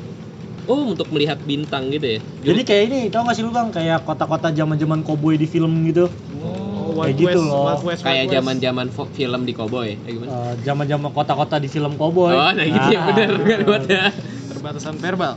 oh 0.70 0.94
untuk 0.94 1.10
melihat 1.10 1.42
bintang 1.42 1.90
gitu 1.90 2.18
ya. 2.18 2.20
Jadi 2.46 2.62
kayak 2.62 2.84
ini 2.94 3.00
tau 3.10 3.26
gak 3.26 3.36
sih 3.36 3.42
lu 3.42 3.50
bang 3.50 3.74
kayak 3.74 4.06
kota-kota 4.06 4.54
zaman-zaman 4.54 5.02
koboi 5.02 5.36
di 5.36 5.50
film 5.50 5.84
gitu. 5.90 6.06
Oh, 6.40 6.94
Kayak 6.94 7.18
Wild 7.18 7.18
gitu 7.18 7.40
West, 7.42 7.50
loh. 7.50 7.66
Wild 7.66 7.84
West, 7.86 8.02
kayak 8.06 8.16
Wild 8.16 8.30
West. 8.30 8.36
zaman-zaman 8.38 8.88
film 9.18 9.42
di 9.50 9.54
ya 9.98 10.10
gimana? 10.14 10.30
Eh, 10.30 10.54
zaman-zaman 10.62 11.10
kota-kota 11.10 11.56
di 11.58 11.68
film 11.68 11.94
koboi. 11.98 12.38
Oh, 12.38 12.52
nah 12.54 12.66
gitu 12.66 12.88
ya 12.94 13.00
bener 13.10 13.30
kan 13.42 13.60
buat 13.66 13.84
ya. 13.90 14.06
perbatasan 14.54 14.96
verbal. 15.02 15.34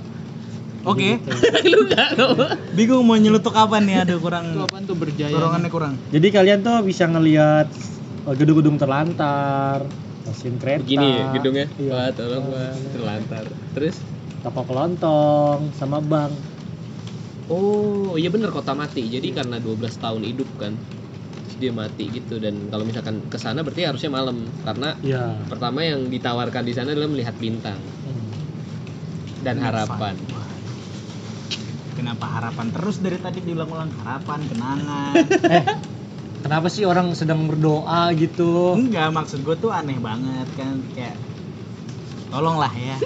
Oke. 0.83 1.23
Lu 1.73 1.87
enggak. 1.87 2.09
Bingung 2.75 3.07
mau 3.07 3.15
nyelutuk 3.15 3.55
apa 3.55 3.79
nih? 3.79 4.03
Aduh 4.03 4.19
kurang. 4.19 4.51
Itu 4.51 4.67
apaan 4.67 4.85
tuh 4.85 4.97
berjaya? 4.99 5.31
Dorongannya 5.31 5.71
kurang. 5.71 5.95
Jadi 6.11 6.29
kalian 6.29 6.61
tuh 6.67 6.83
bisa 6.83 7.07
ngelihat 7.07 7.71
eh, 8.27 8.35
gedung-gedung 8.35 8.77
terlantar, 8.83 9.87
stasiun 10.27 10.59
kereta. 10.59 10.83
Begini 10.83 11.07
ya 11.07 11.25
gedungnya. 11.31 11.67
Iya. 11.79 11.91
Wah, 11.95 12.11
tolong 12.11 12.45
wah, 12.51 12.75
terlantar. 12.91 13.45
Terus 13.79 13.97
Toko 14.43 14.67
kelontong 14.67 15.71
sama 15.73 16.03
bank. 16.03 16.35
Oh 17.47 18.19
iya 18.19 18.27
bener 18.27 18.51
kota 18.51 18.75
mati. 18.75 19.07
Jadi 19.07 19.31
karena 19.31 19.63
12 19.63 19.95
tahun 19.95 20.23
hidup 20.27 20.51
kan, 20.59 20.75
terus 21.39 21.57
dia 21.59 21.71
mati 21.71 22.11
gitu. 22.11 22.43
Dan 22.43 22.67
kalau 22.67 22.83
misalkan 22.83 23.23
ke 23.23 23.39
sana 23.39 23.63
berarti 23.63 23.87
harusnya 23.87 24.11
malam 24.11 24.43
karena 24.61 24.99
Iya. 24.99 25.47
pertama 25.47 25.87
yang 25.87 26.11
ditawarkan 26.11 26.63
di 26.65 26.75
sana 26.75 26.91
adalah 26.91 27.07
melihat 27.07 27.39
bintang 27.39 27.79
Hmm. 27.79 28.31
dan 29.43 29.63
harapan. 29.63 30.15
Wah. 30.29 30.51
Kenapa 31.93 32.25
harapan 32.41 32.67
terus 32.73 32.99
dari 32.99 33.21
tadi 33.21 33.45
diulang-ulang 33.45 33.93
harapan, 34.03 34.41
kenangan. 34.49 35.15
Eh, 35.55 35.65
kenapa 36.43 36.67
sih 36.67 36.83
orang 36.83 37.13
sedang 37.13 37.47
berdoa 37.47 38.11
gitu? 38.17 38.75
Enggak, 38.75 39.13
maksud 39.13 39.45
gue 39.45 39.55
tuh 39.55 39.71
aneh 39.71 40.01
banget 40.01 40.49
kan 40.57 40.81
kayak 40.97 41.15
tolonglah 42.33 42.73
ya. 42.73 42.97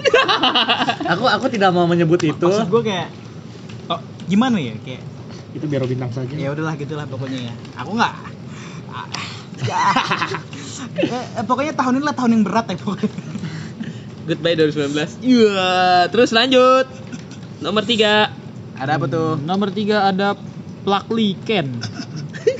Aku 1.13 1.27
aku 1.27 1.45
tidak 1.51 1.75
mau 1.75 1.83
menyebut 1.83 2.23
itu. 2.23 2.47
Maksud 2.47 2.71
gue 2.71 2.81
kayak 2.87 3.07
oh, 3.91 3.99
gimana 4.31 4.57
ya 4.57 4.73
kayak 4.81 5.03
Itu 5.51 5.67
biar 5.67 5.83
bintang 5.83 6.11
saja. 6.15 6.31
ya 6.31 6.51
udahlah 6.55 6.79
gitulah 6.79 7.03
pokoknya 7.03 7.51
ya. 7.51 7.53
Aku 7.83 7.91
nggak 7.93 8.13
eh, 10.97 11.25
eh, 11.41 11.43
pokoknya 11.45 11.73
tahun 11.75 11.99
ini 11.99 12.03
lah 12.05 12.15
tahun 12.15 12.31
yang 12.39 12.43
berat 12.47 12.71
ya 12.71 12.77
pokoknya. 12.79 13.09
Goodbye 14.27 14.55
2019. 14.59 15.23
Iya, 15.23 16.07
terus 16.11 16.35
lanjut. 16.35 16.85
Nomor 17.63 17.83
3. 17.83 18.31
Ada 18.77 18.91
apa 19.01 19.05
tuh? 19.09 19.41
Nomor 19.41 19.73
tiga 19.73 20.05
ada 20.05 20.37
Plakli 20.85 21.33
Ken. 21.47 21.81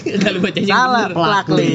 Lu 0.09 0.39
bacanya 0.39 0.67
Salah. 0.69 1.05
Plakli. 1.09 1.69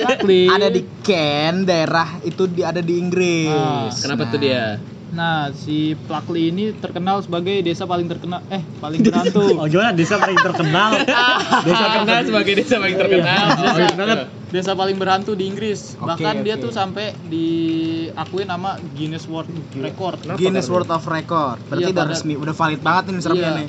Plakli. 0.00 0.42
ada 0.46 0.68
di 0.68 0.82
Ken, 1.00 1.62
daerah 1.62 2.20
itu 2.20 2.44
di 2.46 2.60
ada 2.60 2.78
di 2.78 2.94
Inggris. 2.94 3.50
Ah, 3.50 3.88
Kenapa 3.90 4.22
Nah, 4.22 4.30
tuh 4.30 4.38
dia? 4.38 4.64
Nah, 5.06 5.36
si 5.52 5.76
Plakli 6.00 6.50
ini 6.50 6.74
terkenal 6.74 7.20
sebagai 7.20 7.60
desa 7.60 7.84
paling 7.84 8.04
terkenal 8.04 8.42
eh 8.48 8.58
paling 8.76 8.98
berhantu. 9.06 9.46
Oh 9.54 9.64
gimana 9.64 9.90
desa 9.90 10.16
paling 10.16 10.34
terkenal? 10.36 10.90
Desa 11.66 11.84
terkenal 11.88 12.20
sebagai 12.24 12.52
desa 12.56 12.74
paling 12.76 12.96
terkenal. 12.96 13.44
Oh, 13.54 13.76
iya 13.76 13.94
banget. 13.94 14.18
desa 14.50 14.72
paling 14.72 14.96
berhantu 14.96 15.32
di 15.32 15.46
Inggris. 15.46 15.94
Oke, 15.94 16.06
Bahkan 16.08 16.34
dia 16.42 16.54
oke. 16.54 16.62
tuh 16.62 16.70
sampai 16.70 17.14
diakuin 17.24 18.46
nama 18.46 18.74
Guinness 18.92 19.26
World 19.26 19.50
Record. 19.76 20.18
Kenapa 20.20 20.36
Guinness 20.36 20.66
World 20.66 20.86
of 20.88 21.02
Record. 21.04 21.58
Berarti 21.64 21.78
Iya, 21.80 21.90
udah 21.90 22.02
pada- 22.02 22.12
resmi, 22.12 22.34
udah 22.34 22.52
valid 22.52 22.80
banget 22.80 23.02
nih 23.08 23.20
serapnya 23.20 23.42
Iya. 23.44 23.58
nih. 23.60 23.68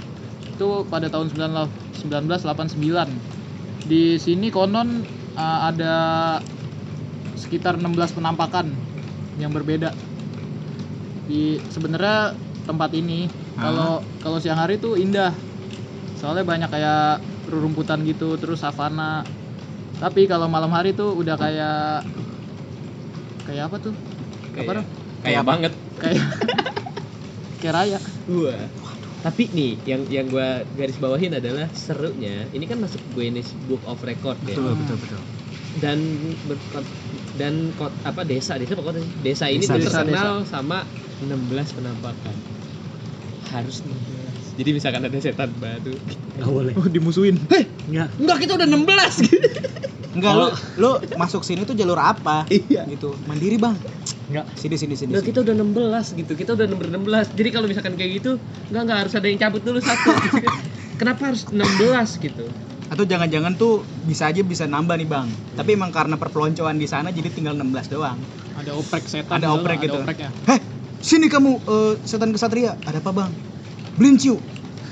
Itu 0.51 0.69
pada 0.87 1.07
tahun 1.07 1.27
19 1.29 1.69
1989. 2.01 3.34
Di 3.85 4.17
sini 4.17 4.49
konon 4.49 5.05
uh, 5.37 5.59
ada 5.69 5.95
sekitar 7.37 7.77
16 7.77 8.17
penampakan 8.17 8.73
yang 9.37 9.53
berbeda. 9.53 9.93
Di 11.29 11.61
sebenarnya 11.69 12.33
tempat 12.65 12.93
ini 12.97 13.29
kalau 13.57 14.01
kalau 14.21 14.37
siang 14.41 14.57
hari 14.57 14.81
tuh 14.81 14.97
indah. 14.97 15.33
Soalnya 16.17 16.47
banyak 16.47 16.69
kayak 16.71 17.21
rerumputan 17.51 18.01
gitu, 18.07 18.33
terus 18.41 18.63
savana. 18.65 19.21
Tapi 20.01 20.25
kalau 20.25 20.49
malam 20.49 20.73
hari 20.73 20.91
tuh 20.97 21.13
udah 21.13 21.37
kayak 21.37 22.03
kayak 23.45 23.69
apa 23.69 23.77
tuh? 23.77 23.93
Apa 23.93 24.55
Kayak, 24.55 24.75
dong? 24.81 24.87
kayak 25.21 25.43
banget. 25.45 25.73
Kayak 26.01 26.23
kayak 27.61 27.73
raya. 27.73 27.99
Gua. 28.25 28.55
Tapi 29.25 29.49
nih 29.49 29.71
yang 29.83 30.01
yang 30.05 30.25
gua 30.29 30.47
garis 30.69 30.95
bawahin 30.95 31.33
adalah 31.33 31.65
serunya. 31.73 32.45
Ini 32.47 32.61
kan 32.63 32.77
masuk 32.77 33.01
Guinness 33.11 33.49
Book 33.65 33.81
of 33.83 33.97
Record 33.99 34.37
ya. 34.45 34.53
Betul, 34.53 34.77
betul, 34.77 34.97
betul. 35.01 35.21
Dan 35.75 35.97
ber- 36.45 36.85
dan 37.35 37.53
kot, 37.73 37.89
apa 38.01 38.21
desa 38.21 38.55
desa 38.55 38.77
sih? 38.77 38.85
Desa 39.19 39.45
ini 39.49 39.59
Desa, 39.59 39.75
tuh 39.75 39.81
desa, 39.81 39.99
terkenal 39.99 40.45
sama 40.45 40.85
16 41.19 41.41
penampakan. 41.73 42.35
Harus 43.49 43.81
16. 43.81 44.55
Jadi 44.55 44.69
misalkan 44.71 45.01
ada 45.03 45.17
setan 45.17 45.49
batu. 45.57 45.91
Gak 46.37 46.47
boleh. 46.47 46.73
Oh, 46.77 46.85
dimusuhin. 46.85 47.35
Enggak. 47.89 48.07
Enggak, 48.15 48.37
kita 48.39 48.51
udah 48.55 48.67
16 48.67 49.25
gitu. 49.25 49.47
Enggak, 50.15 50.31
Oh. 50.31 50.47
lu 50.47 50.47
lu 50.79 50.91
masuk 51.17 51.43
sini 51.43 51.67
tuh 51.67 51.75
jalur 51.75 51.99
apa? 51.99 52.47
Iya. 52.47 52.87
Gitu. 52.87 53.11
Mandiri, 53.27 53.59
Bang. 53.59 53.75
Enggak. 54.25 54.45
Sini 54.57 54.75
sini 54.75 54.95
sini. 54.97 55.11
Sini. 55.13 55.25
kita 55.25 55.45
udah 55.45 55.53
16 55.53 56.19
gitu. 56.21 56.33
Kita 56.33 56.51
udah 56.57 56.65
nomor 56.65 56.85
16. 56.89 57.37
Jadi 57.37 57.49
kalau 57.53 57.67
misalkan 57.69 57.93
kayak 57.93 58.11
gitu, 58.21 58.31
enggak 58.73 58.81
enggak 58.89 58.97
harus 59.05 59.13
ada 59.13 59.27
yang 59.29 59.39
cabut 59.39 59.61
dulu 59.61 59.79
satu. 59.81 60.11
gitu. 60.29 60.47
Kenapa 60.99 61.21
harus 61.29 61.43
16 61.51 62.25
gitu? 62.25 62.45
Atau 62.85 63.03
jangan-jangan 63.03 63.57
tuh 63.57 63.81
bisa 64.05 64.29
aja 64.29 64.41
bisa 64.45 64.69
nambah 64.69 64.95
nih, 64.97 65.09
Bang. 65.09 65.27
Tapi 65.57 65.73
emang 65.73 65.89
karena 65.89 66.15
perpeloncoan 66.17 66.77
di 66.77 66.87
sana 66.89 67.09
jadi 67.09 67.29
tinggal 67.29 67.57
16 67.57 67.93
doang. 67.93 68.17
Ada 68.55 68.71
oprek 68.77 69.03
setan. 69.05 69.41
Ada 69.41 69.47
oprek 69.51 69.77
gitu. 69.83 69.99
Ada 69.99 70.05
opreknya. 70.05 70.29
Heh, 70.47 70.59
sini 71.01 71.27
kamu 71.27 71.51
eh, 71.65 71.93
setan 72.05 72.31
kesatria. 72.33 72.77
Ada 72.85 73.01
apa, 73.01 73.11
Bang? 73.11 73.31
Beliin 73.97 74.17
ciu. 74.17 74.37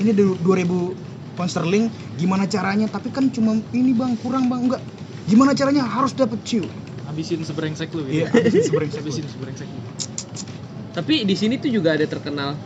Ini 0.02 0.14
ada 0.14 0.26
2000 0.42 1.38
pound 1.38 1.50
sterling. 1.50 1.86
Gimana 2.18 2.46
caranya? 2.46 2.86
Tapi 2.90 3.10
kan 3.10 3.30
cuma 3.34 3.58
ini, 3.74 3.94
Bang, 3.94 4.18
kurang, 4.22 4.50
Bang. 4.50 4.70
Enggak. 4.70 4.82
Gimana 5.30 5.56
caranya? 5.56 5.88
Harus 5.88 6.12
dapat 6.14 6.42
ciu. 6.44 6.66
Habisin 7.14 7.46
seberengsek 7.46 7.94
lu 7.94 8.10
gitu. 8.10 8.26
Iya, 8.26 8.28
habisin 8.34 8.64
seberengsek. 8.66 9.00
Habisin 9.06 9.26
seberengsek. 9.30 9.68
Tapi 10.98 11.16
di 11.30 11.36
sini 11.38 11.62
tuh 11.62 11.70
juga 11.70 11.94
ada 11.94 12.10
terkenal 12.10 12.58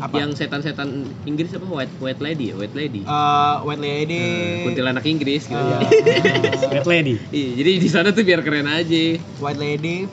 Apa? 0.00 0.16
yang 0.16 0.32
setan-setan 0.32 1.04
Inggris 1.28 1.52
apa 1.52 1.68
white 1.68 1.92
white 2.00 2.24
lady 2.24 2.48
ya, 2.48 2.54
white 2.56 2.72
lady. 2.72 3.04
Eh, 3.04 3.56
white 3.68 3.84
lady. 3.84 4.16
Hmm, 4.24 4.64
kuntilanak 4.64 5.04
Inggris 5.04 5.44
gitu. 5.44 5.60
Eh, 5.60 6.72
Red 6.72 6.88
lady. 6.88 7.20
Iya, 7.28 7.50
jadi 7.60 7.70
di 7.84 7.88
sana 7.92 8.08
tuh 8.16 8.24
biar 8.24 8.40
keren 8.40 8.64
aja. 8.64 9.20
White 9.44 9.60
Lady. 9.60 10.08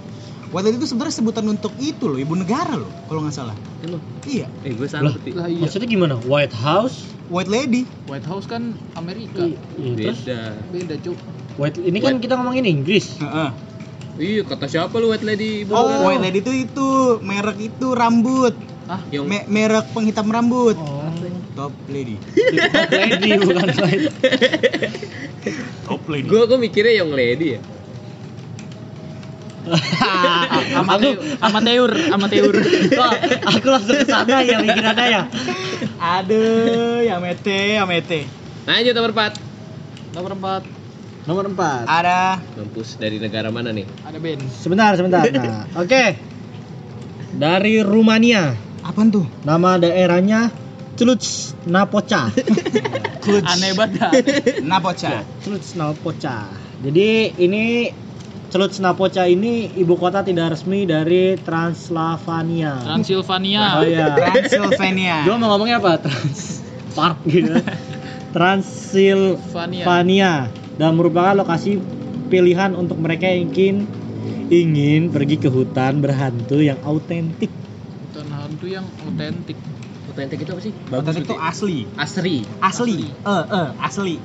White 0.48 0.64
Lady 0.64 0.78
itu 0.78 0.88
sebenarnya 0.88 1.12
sebutan 1.14 1.46
untuk 1.46 1.76
itu 1.76 2.08
loh, 2.08 2.16
ibu 2.16 2.32
negara 2.32 2.72
loh, 2.74 2.88
kalau 3.06 3.20
nggak 3.20 3.36
salah. 3.36 3.56
Emang, 3.80 4.00
Iya, 4.24 4.48
eh 4.62 4.72
gue 4.72 4.88
salah 4.88 5.12
Lah. 5.12 5.48
iya. 5.48 5.60
Maksudnya 5.60 5.86
gimana? 5.86 6.16
White 6.22 6.56
House? 6.56 7.04
White 7.28 7.48
Lady. 7.48 7.84
White 8.06 8.24
House 8.24 8.48
kan 8.48 8.72
Amerika. 8.94 9.44
Iya, 9.44 9.60
terus 9.94 10.24
Beda. 10.24 10.40
Beda, 10.72 10.96
Cuk. 10.98 11.18
White 11.58 11.78
ini 11.80 12.00
kan 12.00 12.18
kita 12.18 12.36
ngomongin 12.36 12.64
Inggris. 12.64 13.20
Heeh. 13.20 13.50
Iya, 14.18 14.42
kata 14.44 14.66
siapa 14.66 14.98
lu 14.98 15.12
white 15.12 15.22
lady? 15.22 15.62
Oh, 15.68 15.86
bener? 15.86 16.02
White 16.02 16.24
Lady 16.24 16.40
itu 16.42 16.52
itu 16.66 16.88
merek 17.22 17.58
itu 17.62 17.88
rambut, 17.94 18.56
Ah, 18.88 19.04
yang 19.12 19.28
Me- 19.28 19.46
merek 19.46 19.92
penghitam 19.92 20.26
rambut. 20.26 20.74
Oh. 20.74 21.06
Top 21.54 21.74
Lady. 21.86 22.16
White 22.18 22.90
lady 23.20 23.30
bukan 23.38 23.68
white. 23.76 24.10
Top 25.84 26.02
Lady. 26.08 26.26
gue 26.26 26.42
gue 26.44 26.58
mikirnya 26.58 26.94
yang 26.98 27.12
lady 27.12 27.48
ya. 27.54 27.62
Amateur, 30.78 31.16
amateur, 31.42 31.90
amateur. 32.12 32.54
Wah, 32.96 33.14
aku 33.46 33.68
langsung 33.68 33.96
ke 34.00 34.06
sana 34.08 34.42
ya 34.44 34.58
pikirannya 34.66 35.06
ya. 35.08 35.22
Aduh, 35.98 37.02
ya 37.04 37.18
mete, 37.20 37.76
ya 37.76 37.84
mete. 37.84 38.26
Lanjut 38.68 38.94
nomor 38.94 39.12
4. 39.16 40.16
Nomor 40.16 40.32
4 40.64 40.78
Nomor 41.28 41.46
4. 41.52 41.92
Ada 41.92 42.40
Mampus 42.56 42.96
dari 42.96 43.20
negara 43.20 43.52
mana 43.52 43.76
nih? 43.76 43.84
ada 44.08 44.16
band. 44.16 44.48
Sebentar, 44.48 44.96
sebentar. 44.96 45.28
Nah, 45.36 45.68
oke. 45.76 46.04
Dari 47.36 47.84
Rumania. 47.84 48.56
apaan 48.80 49.12
tuh? 49.12 49.28
Nama 49.44 49.76
daerahnya 49.76 50.48
Cluj 50.96 51.52
Napoca. 51.68 52.32
Cluj. 53.20 53.44
Aneh 53.52 53.76
banget. 53.76 54.00
dah. 54.00 54.12
Napoca. 54.64 55.22
Cluj 55.44 55.66
Napoca. 55.76 56.48
Jadi 56.80 57.36
ini 57.44 57.92
Cluj 58.48 58.80
Napoca 58.80 59.28
ini 59.28 59.68
ibu 59.76 60.00
kota 60.00 60.24
tidak 60.24 60.56
resmi 60.56 60.88
dari 60.88 61.36
Transylvania. 61.36 62.80
Transylvania. 62.80 63.76
Oh 63.76 63.84
iya. 63.84 64.16
Transylvania. 64.16 65.28
Gua 65.28 65.36
mau 65.36 65.52
ngomongnya 65.52 65.84
apa? 65.84 66.00
Trans 66.00 66.64
Park 66.96 67.28
gitu. 67.28 67.60
Transylvania 68.32 70.48
dan 70.80 70.92
merupakan 70.96 71.36
lokasi 71.36 71.84
pilihan 72.32 72.72
untuk 72.76 73.00
mereka 73.04 73.28
yang 73.28 73.52
ingin 73.52 73.84
ingin 74.48 75.12
pergi 75.12 75.44
ke 75.44 75.52
hutan 75.52 76.00
berhantu 76.00 76.64
yang 76.64 76.80
autentik. 76.88 77.52
Hutan 78.12 78.32
hantu 78.32 78.66
yang 78.72 78.88
otentik. 79.04 79.60
Otentik 80.08 80.40
itu 80.40 80.52
apa 80.56 80.62
sih? 80.64 80.72
Otentik 80.88 81.28
itu 81.28 81.36
asli. 81.36 81.84
Asri. 82.00 82.48
Asli. 82.64 83.12
Eh, 83.12 83.46
eh, 83.52 83.70
asli. 83.84 84.16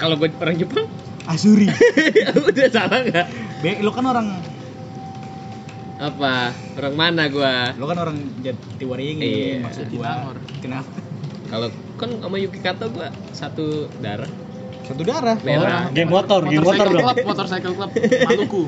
Kalau 0.00 0.16
gue 0.16 0.32
orang 0.40 0.56
Jepang, 0.56 0.88
Asuri. 1.26 1.66
udah 2.50 2.66
salah 2.70 3.02
nggak? 3.02 3.26
Be, 3.60 3.82
lu 3.82 3.90
kan 3.90 4.06
orang 4.06 4.26
Apa? 5.96 6.52
Orang 6.76 6.94
mana 6.94 7.24
gua? 7.32 7.72
lu 7.74 7.88
kan 7.88 7.96
orang 7.96 8.16
Jatiwaringin 8.44 9.24
Iya. 9.24 9.64
maksud 9.64 9.88
gua. 9.90 10.36
Kenapa? 10.60 10.92
Kalau 11.48 11.68
kan 11.96 12.10
sama 12.20 12.36
Yuki 12.36 12.60
Kato 12.60 12.92
gua 12.92 13.08
satu 13.32 13.88
darah. 13.98 14.28
Satu 14.84 15.02
darah. 15.02 15.34
Merah. 15.40 15.88
Game 15.90 16.12
motor, 16.12 16.44
game 16.44 16.62
motor 16.62 16.86
dong. 16.86 17.00
Club, 17.00 17.16
Motorcycle 17.24 17.74
Club 17.74 17.90
Maluku. 18.28 18.62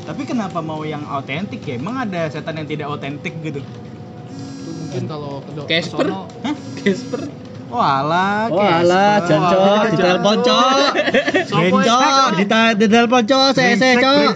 Tapi 0.00 0.22
kenapa 0.26 0.58
mau 0.58 0.82
yang 0.82 1.04
autentik 1.06 1.62
ya? 1.62 1.76
Emang 1.78 2.00
ada 2.00 2.26
setan 2.26 2.58
yang 2.58 2.66
tidak 2.66 2.90
autentik 2.90 3.36
gitu? 3.44 3.60
Itu 3.60 4.70
mungkin 4.72 5.04
kalau 5.06 5.44
Casper? 5.68 6.08
Hah? 6.42 6.56
Casper. 6.80 7.20
Oh 7.70 7.78
alah, 7.78 8.50
Oh 8.50 8.58
alah, 8.58 9.22
Casper. 9.22 9.38
Cok, 9.46 9.54
Wah, 9.54 9.82
ditelepon 9.86 10.36
Cok. 10.42 10.74
Ya? 12.42 12.62
ditelepon 12.74 13.22
saya 13.54 13.72
saya 13.78 13.94
Cok. 13.96 14.34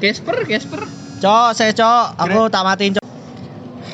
Casper, 0.00 0.36
Casper. 0.48 0.80
Cok, 1.20 1.48
saya 1.52 1.72
Cok, 1.76 2.04
aku 2.16 2.40
tak 2.48 2.62
matiin 2.64 2.96
Cok. 2.96 3.06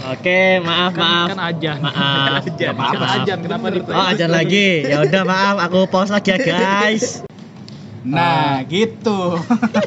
Oke, 0.09 0.63
maaf, 0.63 0.95
Kan, 0.95 1.03
maaf. 1.03 1.27
kan 1.29 1.39
ajan. 1.45 1.79
Maaf. 1.83 2.41
Ajan. 2.49 2.73
Kan 2.73 2.75
Maaf. 2.79 3.17
ajan, 3.19 3.39
kenapa 3.43 3.67
di 3.69 3.79
Oh, 3.83 4.05
ajan 4.09 4.31
lagi. 4.31 4.69
Ya 4.87 5.03
udah 5.03 5.23
maaf, 5.23 5.57
aku 5.61 5.79
pause 5.85 6.09
lagi 6.09 6.33
ya, 6.33 6.39
guys. 6.39 7.27
Nah, 8.07 8.63
gitu. 8.65 9.37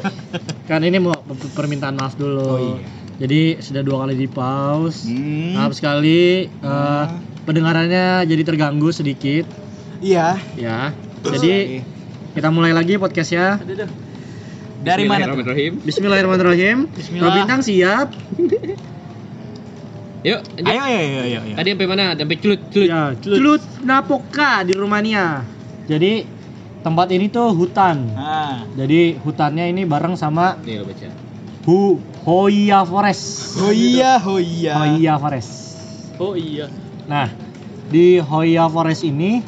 Kan 0.70 0.84
ini 0.84 1.00
mau 1.00 1.16
permintaan 1.56 1.96
maaf 1.96 2.14
dulu. 2.14 2.44
Oh, 2.44 2.58
iya. 2.60 2.86
Jadi 3.18 3.40
sudah 3.58 3.82
dua 3.82 4.06
kali 4.06 4.14
di 4.14 4.28
pause. 4.30 5.10
Hmm. 5.10 5.58
Maaf 5.58 5.74
sekali 5.74 6.46
eh, 6.46 6.62
Ah. 6.62 7.08
Pendengarannya 7.42 8.22
jadi 8.26 8.42
terganggu 8.46 8.90
sedikit 8.94 9.46
Iya. 10.02 10.34
ya. 10.58 10.90
Jadi 11.22 11.78
kita 12.34 12.50
mulai 12.50 12.74
lagi 12.74 12.98
podcast 12.98 13.30
ya. 13.30 13.54
Dari 14.82 15.06
mana? 15.06 15.30
Bismillahirrahmanirrahim. 15.30 15.72
Bismillahirrahmanirrahim. 15.86 16.78
Bismillah. 16.90 17.34
Bintang 17.38 17.62
siap. 17.62 18.10
Yuk. 20.26 20.40
Ayo, 20.58 20.80
ayo, 20.82 20.98
ayo, 20.98 21.20
ayo. 21.22 21.38
ayo. 21.46 21.54
Tadi 21.54 21.68
sampai 21.74 21.86
mana? 21.86 22.04
Sampai 22.18 22.36
celut, 22.38 22.60
celut. 22.70 22.88
Ya, 22.90 23.14
Celut 23.18 23.62
Napoka 23.82 24.62
di 24.66 24.74
Rumania. 24.74 25.42
Jadi 25.86 26.26
tempat 26.82 27.10
ini 27.14 27.30
tuh 27.30 27.54
hutan. 27.54 28.10
Ah. 28.18 28.66
Jadi 28.74 29.18
hutannya 29.22 29.70
ini 29.70 29.86
bareng 29.86 30.18
sama 30.18 30.58
Nih 30.66 30.82
lo 30.82 30.86
baca. 30.86 31.08
Hu 31.62 31.94
Hoya 32.26 32.82
Forest. 32.86 33.54
Oh 33.62 33.70
iya, 33.70 34.18
oh 34.22 34.38
iya. 34.42 34.74
Hoya 34.78 35.14
Forest. 35.18 35.50
Oh 36.18 36.34
iya. 36.34 36.66
Nah, 37.06 37.26
di 37.90 38.22
Hoya 38.22 38.70
Forest 38.70 39.02
ini 39.02 39.42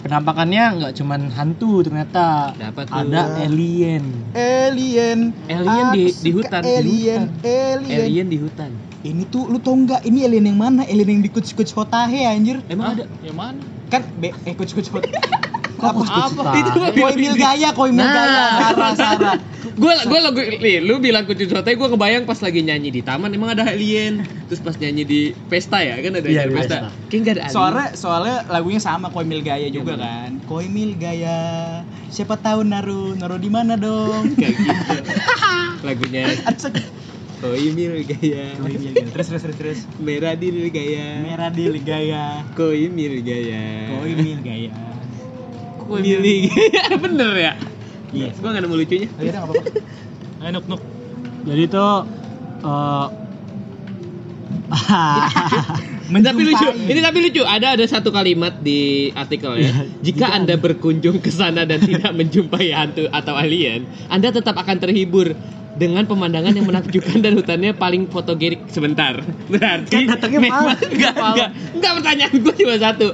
penampakannya 0.00 0.64
nggak 0.80 0.92
cuman 0.96 1.28
hantu 1.28 1.84
ternyata 1.84 2.54
Dapat 2.56 2.86
ada 2.88 3.36
alien. 3.42 4.04
Alien. 4.32 5.34
Alien 5.50 5.86
di- 5.92 6.14
di 6.14 6.30
hutan, 6.30 6.62
di 6.62 6.70
Alien, 6.72 7.22
alien. 7.42 8.00
Alien 8.06 8.26
di 8.30 8.38
hutan. 8.38 8.70
Ini 9.00 9.24
tuh 9.32 9.48
lu 9.48 9.58
tau 9.58 9.74
nggak 9.74 10.04
ini 10.04 10.24
alien 10.24 10.44
yang 10.52 10.58
mana? 10.60 10.84
Alien 10.86 11.20
yang 11.20 11.22
di 11.24 11.30
kuc 11.32 11.46
kuc 11.52 11.68
hotahe 11.74 12.24
anjir. 12.28 12.60
Emang 12.68 12.96
ada? 12.96 13.04
Yang 13.24 13.36
mana? 13.36 13.60
Kan 13.90 14.02
be 14.22 14.30
eh 14.46 14.54
kuc 14.54 14.70
kuc 14.70 14.86
hot. 14.94 15.04
Apa? 15.80 16.02
tahe? 16.04 16.60
Itu 16.60 16.78
mah 16.78 16.90
Koi 16.92 17.14
mil 17.16 17.34
gaya, 17.34 17.68
koi 17.72 17.90
mil 17.90 18.04
Nah. 18.04 18.12
gaya. 18.12 18.44
Sarah, 18.60 18.92
Sarah. 18.94 19.36
Gue 19.60 19.92
gue 19.92 20.20
lagu 20.20 20.40
nih, 20.40 20.76
lu 20.80 21.00
bilang 21.00 21.24
kucing 21.24 21.48
sotai, 21.48 21.76
gue 21.76 21.88
kebayang 21.88 22.24
pas 22.24 22.36
lagi 22.40 22.60
nyanyi 22.64 22.88
di 22.92 23.00
taman 23.04 23.32
emang 23.32 23.52
ada 23.52 23.68
alien. 23.68 24.24
Terus 24.48 24.60
pas 24.60 24.76
nyanyi 24.76 25.04
di 25.04 25.20
pesta 25.48 25.80
ya, 25.80 26.00
kan 26.00 26.16
ada 26.16 26.24
acara 26.24 26.48
di 26.48 26.56
pesta. 26.56 26.76
Kayak 27.08 27.20
nggak 27.20 27.34
ada 27.36 27.42
alien. 27.44 27.54
Soalnya 27.56 27.86
soalnya 27.96 28.36
lagunya 28.48 28.80
sama 28.80 29.08
koi 29.12 29.24
mil 29.24 29.40
gaya 29.40 29.68
juga 29.68 29.96
Iya, 29.96 30.04
kan. 30.04 30.30
Koi 30.48 30.66
mil 30.68 30.96
gaya. 30.96 31.38
Siapa 32.08 32.40
tahu 32.40 32.64
naruh 32.64 33.16
naruh 33.16 33.40
di 33.40 33.50
mana 33.52 33.76
dong? 33.76 34.32
kayak 34.40 34.54
gitu. 34.56 34.96
Lagunya 35.84 36.28
Asik. 36.48 36.76
Koi 37.40 37.72
mil 37.72 38.04
gaya. 38.04 38.52
Koi 38.60 38.76
mil 38.76 38.92
gaya. 38.92 39.08
Terus 39.16 39.26
terus 39.32 39.42
terus 39.48 39.56
terus. 39.56 39.78
Merah 39.96 40.36
di 40.36 40.68
gaya. 40.68 41.24
Merah 41.24 41.48
di 41.48 41.64
gaya. 41.80 42.44
Koi 42.52 42.92
mil 42.92 43.24
gaya. 43.24 43.64
Koi 43.96 44.12
mil 44.12 44.40
gaya. 44.44 44.99
Koi 45.90 46.00
mil 46.06 46.20
gaya. 46.22 46.94
Bener 46.94 47.32
ya? 47.34 47.52
Iya. 48.10 48.30
Gue 48.38 48.48
gak 48.50 48.62
nemu 48.62 48.76
lucunya. 48.78 49.08
Oh, 49.10 49.22
iya, 49.22 49.30
nggak 49.34 49.44
apa-apa. 49.50 49.64
Ayo 50.40 50.50
nuk 50.54 50.66
nuk. 50.70 50.82
Jadi 51.44 51.64
tuh 51.66 51.94
eh, 52.62 53.06
Tapi 56.10 56.42
lucu. 56.42 56.68
Ini 56.90 57.00
tapi 57.02 57.18
lucu. 57.22 57.42
Ada 57.46 57.78
ada 57.78 57.84
satu 57.86 58.10
kalimat 58.10 58.58
di 58.62 59.10
artikel 59.14 59.62
ya. 59.62 59.70
Jika 60.02 60.30
Anda 60.34 60.58
berkunjung 60.58 61.22
ke 61.22 61.30
sana 61.30 61.62
dan 61.66 61.78
tidak 61.82 62.10
menjumpai 62.14 62.74
hantu 62.74 63.06
atau 63.10 63.34
alien, 63.38 63.86
Anda 64.10 64.34
tetap 64.34 64.58
akan 64.58 64.78
terhibur 64.82 65.34
dengan 65.78 66.02
pemandangan 66.10 66.50
yang 66.50 66.66
menakjubkan 66.66 67.22
dan 67.22 67.38
hutannya 67.38 67.72
paling 67.78 68.10
fotogenik 68.10 68.66
sebentar. 68.68 69.22
Berarti 69.46 70.06
Kan 70.06 70.18
datangnya 70.18 70.40
memang 70.50 70.64
malam. 70.66 70.78
enggak 70.82 71.12
enggak 71.14 71.48
enggak 71.78 71.92
pertanyaan 72.02 72.34
gue 72.42 72.54
cuma 72.58 72.74
satu. 72.78 73.08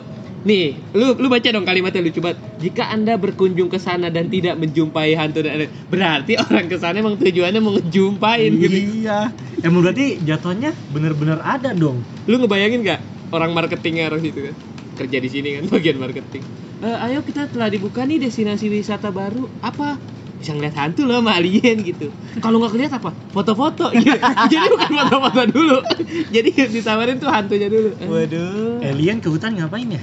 Nih, 0.47 0.79
lu 0.95 1.19
lu 1.19 1.27
baca 1.27 1.49
dong 1.51 1.67
kalimatnya 1.67 1.99
lucu 2.07 2.23
banget. 2.23 2.39
Jika 2.63 2.87
Anda 2.95 3.19
berkunjung 3.19 3.67
ke 3.67 3.83
sana 3.83 4.15
dan 4.15 4.31
tidak 4.31 4.55
menjumpai 4.63 5.19
hantu 5.19 5.43
dan 5.43 5.59
alien, 5.59 5.75
berarti 5.91 6.39
orang 6.39 6.71
ke 6.71 6.79
sana 6.79 7.03
emang 7.03 7.19
tujuannya 7.19 7.59
mau 7.59 7.75
ngejumpain 7.75 8.55
gitu. 8.55 9.03
iya. 9.03 9.35
Emang 9.67 9.83
berarti 9.83 10.23
jatuhnya 10.23 10.71
bener-bener 10.95 11.43
ada 11.43 11.75
dong. 11.75 11.99
Lu 12.31 12.39
ngebayangin 12.39 12.87
nggak 12.87 13.01
orang 13.35 13.51
marketingnya 13.59 14.07
orang 14.07 14.23
situ 14.23 14.39
kan 14.47 14.55
kerja 14.97 15.19
di 15.19 15.29
sini 15.29 15.49
kan 15.59 15.63
bagian 15.75 15.99
marketing. 15.99 16.47
Eh, 16.87 16.97
ayo 17.11 17.27
kita 17.27 17.51
telah 17.51 17.67
dibuka 17.67 18.07
nih 18.07 18.23
destinasi 18.23 18.71
wisata 18.71 19.11
baru. 19.11 19.51
Apa? 19.67 19.99
Bisa 20.39 20.55
ngeliat 20.55 20.79
hantu 20.79 21.09
loh 21.11 21.19
sama 21.25 21.43
alien 21.43 21.83
gitu. 21.83 22.13
Kalau 22.39 22.63
nggak 22.63 22.71
kelihat 22.77 22.93
apa? 23.03 23.11
Foto-foto. 23.35 23.91
Gitu. 23.91 24.15
Jadi 24.53 24.67
bukan 24.71 24.91
foto-foto 24.95 25.43
dulu. 25.51 25.79
Jadi 26.35 26.49
ditawarin 26.71 27.19
tuh 27.19 27.35
hantunya 27.35 27.67
dulu. 27.67 27.91
Eh, 27.99 28.07
Waduh. 28.07 28.79
Alien 28.85 29.19
ke 29.19 29.27
hutan 29.27 29.59
ngapain 29.59 29.91
ya? 29.91 29.99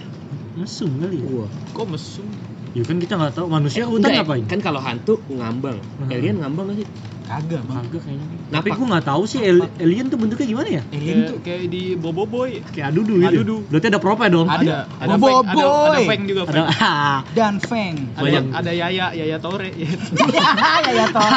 Mesum 0.53 0.89
kali 1.01 1.17
ya? 1.17 1.45
Kok 1.73 1.85
mesum? 1.89 2.27
Ya 2.73 2.81
kan 2.81 2.97
kita 2.97 3.17
nggak 3.17 3.33
tahu 3.33 3.49
manusia 3.49 3.85
ke 3.85 3.89
hutan 3.89 4.09
enggak 4.09 4.25
ngapain? 4.25 4.43
Kan 4.45 4.59
kalau 4.61 4.81
hantu 4.81 5.17
ngambang. 5.25 5.77
Hmm. 5.97 6.09
Alien 6.09 6.41
ngambang 6.41 6.69
gak 6.69 6.77
sih? 6.81 6.87
Kagak, 7.23 7.61
Bang. 7.65 7.87
Kagak 7.87 8.01
kayaknya. 8.03 8.25
Napak. 8.27 8.53
Tapi 8.53 8.69
gua 8.75 8.87
nggak 8.93 9.05
tahu 9.07 9.23
sih 9.23 9.39
al- 9.41 9.71
alien 9.79 10.05
tuh 10.11 10.17
bentuknya 10.19 10.45
gimana 10.45 10.69
ya? 10.69 10.81
Alien 10.91 11.15
Kayak, 11.15 11.29
tuh 11.29 11.37
kayak 11.41 11.63
di 11.71 11.83
Bobo 11.95 12.23
Boy. 12.27 12.61
Kayak 12.69 12.87
adudu 12.93 13.13
gitu. 13.17 13.29
Adudu. 13.31 13.55
Berarti 13.71 13.87
ada 13.89 13.99
prope 14.01 14.25
dong. 14.27 14.47
Ada 14.49 14.75
ada 14.99 15.15
Bobo 15.15 15.25
Feng, 15.25 15.37
ada, 15.39 15.53
ada 15.53 15.65
Boy. 15.65 16.03
Feng 16.05 16.21
juga 16.27 16.41
Ada 16.43 16.51
Feng. 16.51 16.67
dan 17.37 17.53
Feng. 17.57 17.95
Ada, 18.13 18.21
Banyak. 18.21 18.43
ada 18.53 18.71
Yaya, 18.73 19.05
Yaya 19.15 19.37
Tore. 19.39 19.69
ya 19.73 20.91
ya 20.91 21.05
toh. 21.09 21.29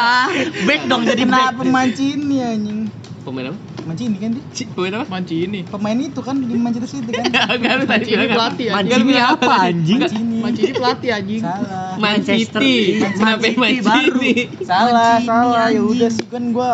back 0.66 0.82
dong 0.88 1.02
jadi 1.04 1.22
Kenapa. 1.24 1.62
Mancini 1.64 2.36
anjing? 2.42 2.78
Pemain 3.22 3.52
apa? 3.52 3.58
Mancini 3.86 4.16
kan 4.18 4.30
dia? 4.34 4.66
Pemain 4.74 4.92
apa? 4.98 5.04
Manci 5.06 5.36
ini. 5.46 5.60
Pemain 5.62 5.94
itu 5.94 6.20
kan 6.20 6.34
di 6.42 6.58
Manchester 6.58 6.90
City 6.90 7.10
kan? 7.14 7.24
Enggak, 7.54 7.72
lu 7.78 7.84
tadi 7.86 7.86
Mancini 7.86 8.16
bilang 8.18 8.34
pelatih 8.34 8.66
anjing. 8.66 8.90
Mancini 8.90 9.14
apa 9.16 9.52
anjing? 9.62 9.98
Mancini. 10.02 10.38
Manci 10.42 10.60
ini 10.66 10.74
pelatih 10.74 11.10
anjing. 11.14 11.40
Salah. 11.46 11.90
Man 11.94 12.02
Manchester 12.02 12.34
City. 12.34 12.74
City. 12.82 13.14
Kenapa 13.14 13.30
Man 13.30 13.42
City 13.46 13.56
Man 13.56 13.74
baru. 13.86 14.18
City? 14.18 14.34
Salah, 14.66 15.14
Mancini, 15.14 15.28
salah. 15.30 15.66
Ya 15.70 15.82
udah 15.86 16.10
sih 16.10 16.26
kan 16.26 16.44
gua 16.50 16.70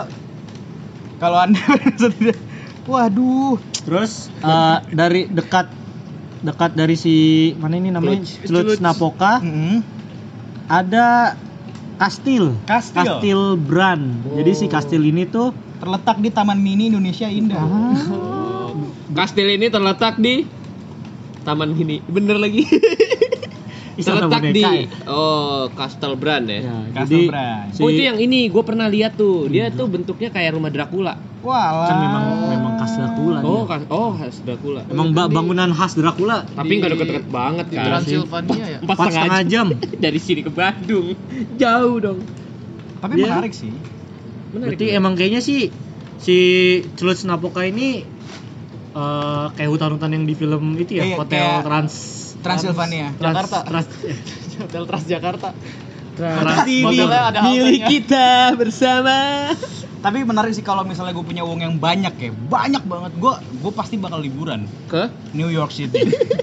kalau 1.20 1.38
Anda 1.38 1.60
sudah 2.00 2.36
Waduh. 2.82 3.54
Terus 3.86 4.12
eh, 4.42 4.78
dari 4.90 5.30
dekat 5.30 5.70
dekat 6.42 6.74
dari 6.74 6.98
si 6.98 7.14
mana 7.60 7.78
ini 7.78 7.94
namanya 7.94 8.26
Celuts. 8.26 8.82
Napoka 8.82 9.38
Mm-hmm. 9.38 9.76
ada 10.66 11.38
kastil. 12.00 12.58
Kastil. 12.66 12.98
Kastil 12.98 13.40
Bran. 13.54 14.26
Jadi 14.34 14.50
si 14.56 14.66
kastil 14.66 15.04
ini 15.04 15.28
tuh 15.28 15.54
Terletak 15.82 16.22
di 16.22 16.30
Taman 16.30 16.56
Mini 16.56 16.94
Indonesia 16.94 17.26
Indah. 17.26 17.58
Kastil 19.10 19.50
ini 19.50 19.66
terletak 19.66 20.14
di 20.16 20.46
Taman 21.42 21.74
Mini. 21.74 21.98
Bener 22.06 22.38
lagi. 22.38 22.62
Terletak 23.92 24.40
di 24.48 24.62
ya? 24.62 24.86
Oh, 25.04 25.68
Castle 25.74 26.14
Brand 26.14 26.46
ya. 26.46 26.62
Ya, 26.62 26.76
Kastil 26.96 27.04
jadi 27.04 27.28
Bran. 27.28 27.64
si- 27.74 27.82
Oh, 27.82 27.90
itu 27.90 28.02
yang 28.02 28.16
ini 28.16 28.46
gue 28.46 28.62
pernah 28.62 28.86
lihat 28.86 29.18
tuh. 29.18 29.50
Dia 29.50 29.68
tuh 29.68 29.84
bentuknya 29.84 30.30
kayak 30.30 30.54
rumah 30.54 30.70
Dracula. 30.70 31.18
Walah. 31.42 31.90
kan 31.90 31.96
memang 31.98 32.24
memang 32.46 32.72
khas 32.78 32.92
Dracula. 32.94 33.38
Oh, 33.42 33.62
kas 33.66 33.82
oh, 33.90 34.10
khas 34.14 34.36
Dracula. 34.40 34.86
Emang 34.86 35.10
ba- 35.10 35.26
bangunan 35.26 35.74
khas 35.74 35.92
Dracula. 35.92 36.46
Tapi 36.46 36.72
nggak 36.78 36.90
deket-deket 36.94 37.26
banget 37.28 37.66
Di 37.68 37.76
kan. 37.76 37.84
Transylvania 37.90 38.64
ya. 38.64 38.78
Empat 38.80 38.96
setengah 39.02 39.42
jam. 39.44 39.66
dari 40.06 40.20
sini 40.22 40.40
ke 40.40 40.48
Bandung. 40.48 41.18
Jauh 41.58 41.96
dong. 41.98 42.18
Tapi 43.02 43.12
Dia- 43.18 43.26
menarik 43.28 43.52
sih. 43.52 43.74
Menarik. 44.52 44.76
Berarti 44.76 44.86
emang 44.92 45.12
kayaknya 45.16 45.40
sih 45.40 45.72
si 46.16 46.36
Celuts 46.94 47.24
Napoka 47.24 47.64
ini 47.64 48.04
eh, 48.92 49.46
kayak 49.52 49.70
hutan-hutan 49.70 50.12
yang 50.12 50.24
di 50.24 50.34
film 50.36 50.76
itu 50.76 51.00
ya, 51.00 51.04
Kayak- 51.08 51.18
Hotel 51.18 51.48
Trans 51.64 51.94
Transylvania. 52.42 53.06
Trans- 53.16 53.36
Jakarta. 53.38 53.58
Trans- 53.64 53.92
Hotel. 54.62 54.82
Trans 54.84 55.04
TV 56.68 56.84
Botolnya 56.84 57.22
ada 57.32 57.38
milik 57.48 57.80
haltenya. 57.80 57.88
kita 57.88 58.28
bersama. 58.54 59.16
Tapi 60.02 60.18
menarik 60.26 60.52
sih 60.52 60.60
kalau 60.60 60.82
misalnya 60.82 61.14
gue 61.14 61.22
punya 61.22 61.46
uang 61.46 61.62
yang 61.62 61.74
banyak 61.78 62.14
ya, 62.18 62.30
banyak 62.34 62.82
banget. 62.84 63.12
Gue 63.16 63.32
gue 63.38 63.72
pasti 63.72 63.96
bakal 63.96 64.20
liburan 64.20 64.66
Ke? 64.86 65.08
New 65.32 65.48
York 65.48 65.72
City. 65.72 66.02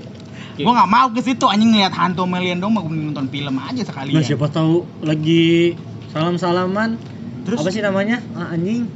gue 0.60 0.74
nggak 0.74 0.90
mau 0.90 1.08
ke 1.12 1.22
situ 1.22 1.46
anjing 1.48 1.72
ngeliat 1.72 1.94
hantu 1.94 2.26
Melian 2.26 2.60
dong, 2.60 2.76
mau 2.76 2.84
nonton 2.84 3.28
film 3.28 3.56
aja 3.60 3.84
sekali. 3.84 4.12
Nah, 4.12 4.24
siapa 4.24 4.48
tahu 4.50 4.84
lagi 5.00 5.76
salam-salaman. 6.10 6.98
Terus? 7.46 7.60
apa 7.60 7.70
sih 7.70 7.82
namanya? 7.82 8.18
Ah, 8.34 8.54
anjing. 8.54 8.88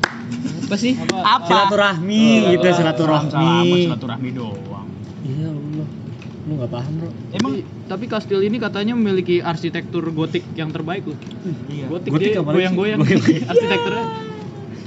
Apa 0.63 0.75
sih? 0.75 0.93
Apa? 0.97 1.45
Silaturahmi 1.47 2.23
gitu, 2.51 2.65
Salam-salaman, 2.65 2.75
silaturahmi. 2.75 3.81
silaturahmi 3.87 4.29
doang. 4.31 4.87
Iya, 5.23 5.47
Allah. 5.49 5.87
Lu 6.43 6.51
nggak 6.59 6.71
paham, 6.71 6.93
Bro. 6.99 7.09
Emang 7.31 7.51
Tapi, 7.55 7.59
tapi 7.87 8.05
kastil 8.11 8.43
ini 8.43 8.59
katanya 8.59 8.93
memiliki 8.93 9.39
arsitektur 9.39 10.03
gotik 10.11 10.43
yang 10.53 10.69
terbaik 10.69 11.07
loh. 11.07 11.15
iya. 11.71 11.87
Gotik, 11.87 12.11
Gotik 12.11 12.29
dia 12.29 12.43
goyang-goyang 12.43 12.99
arsitekturnya. 13.51 14.05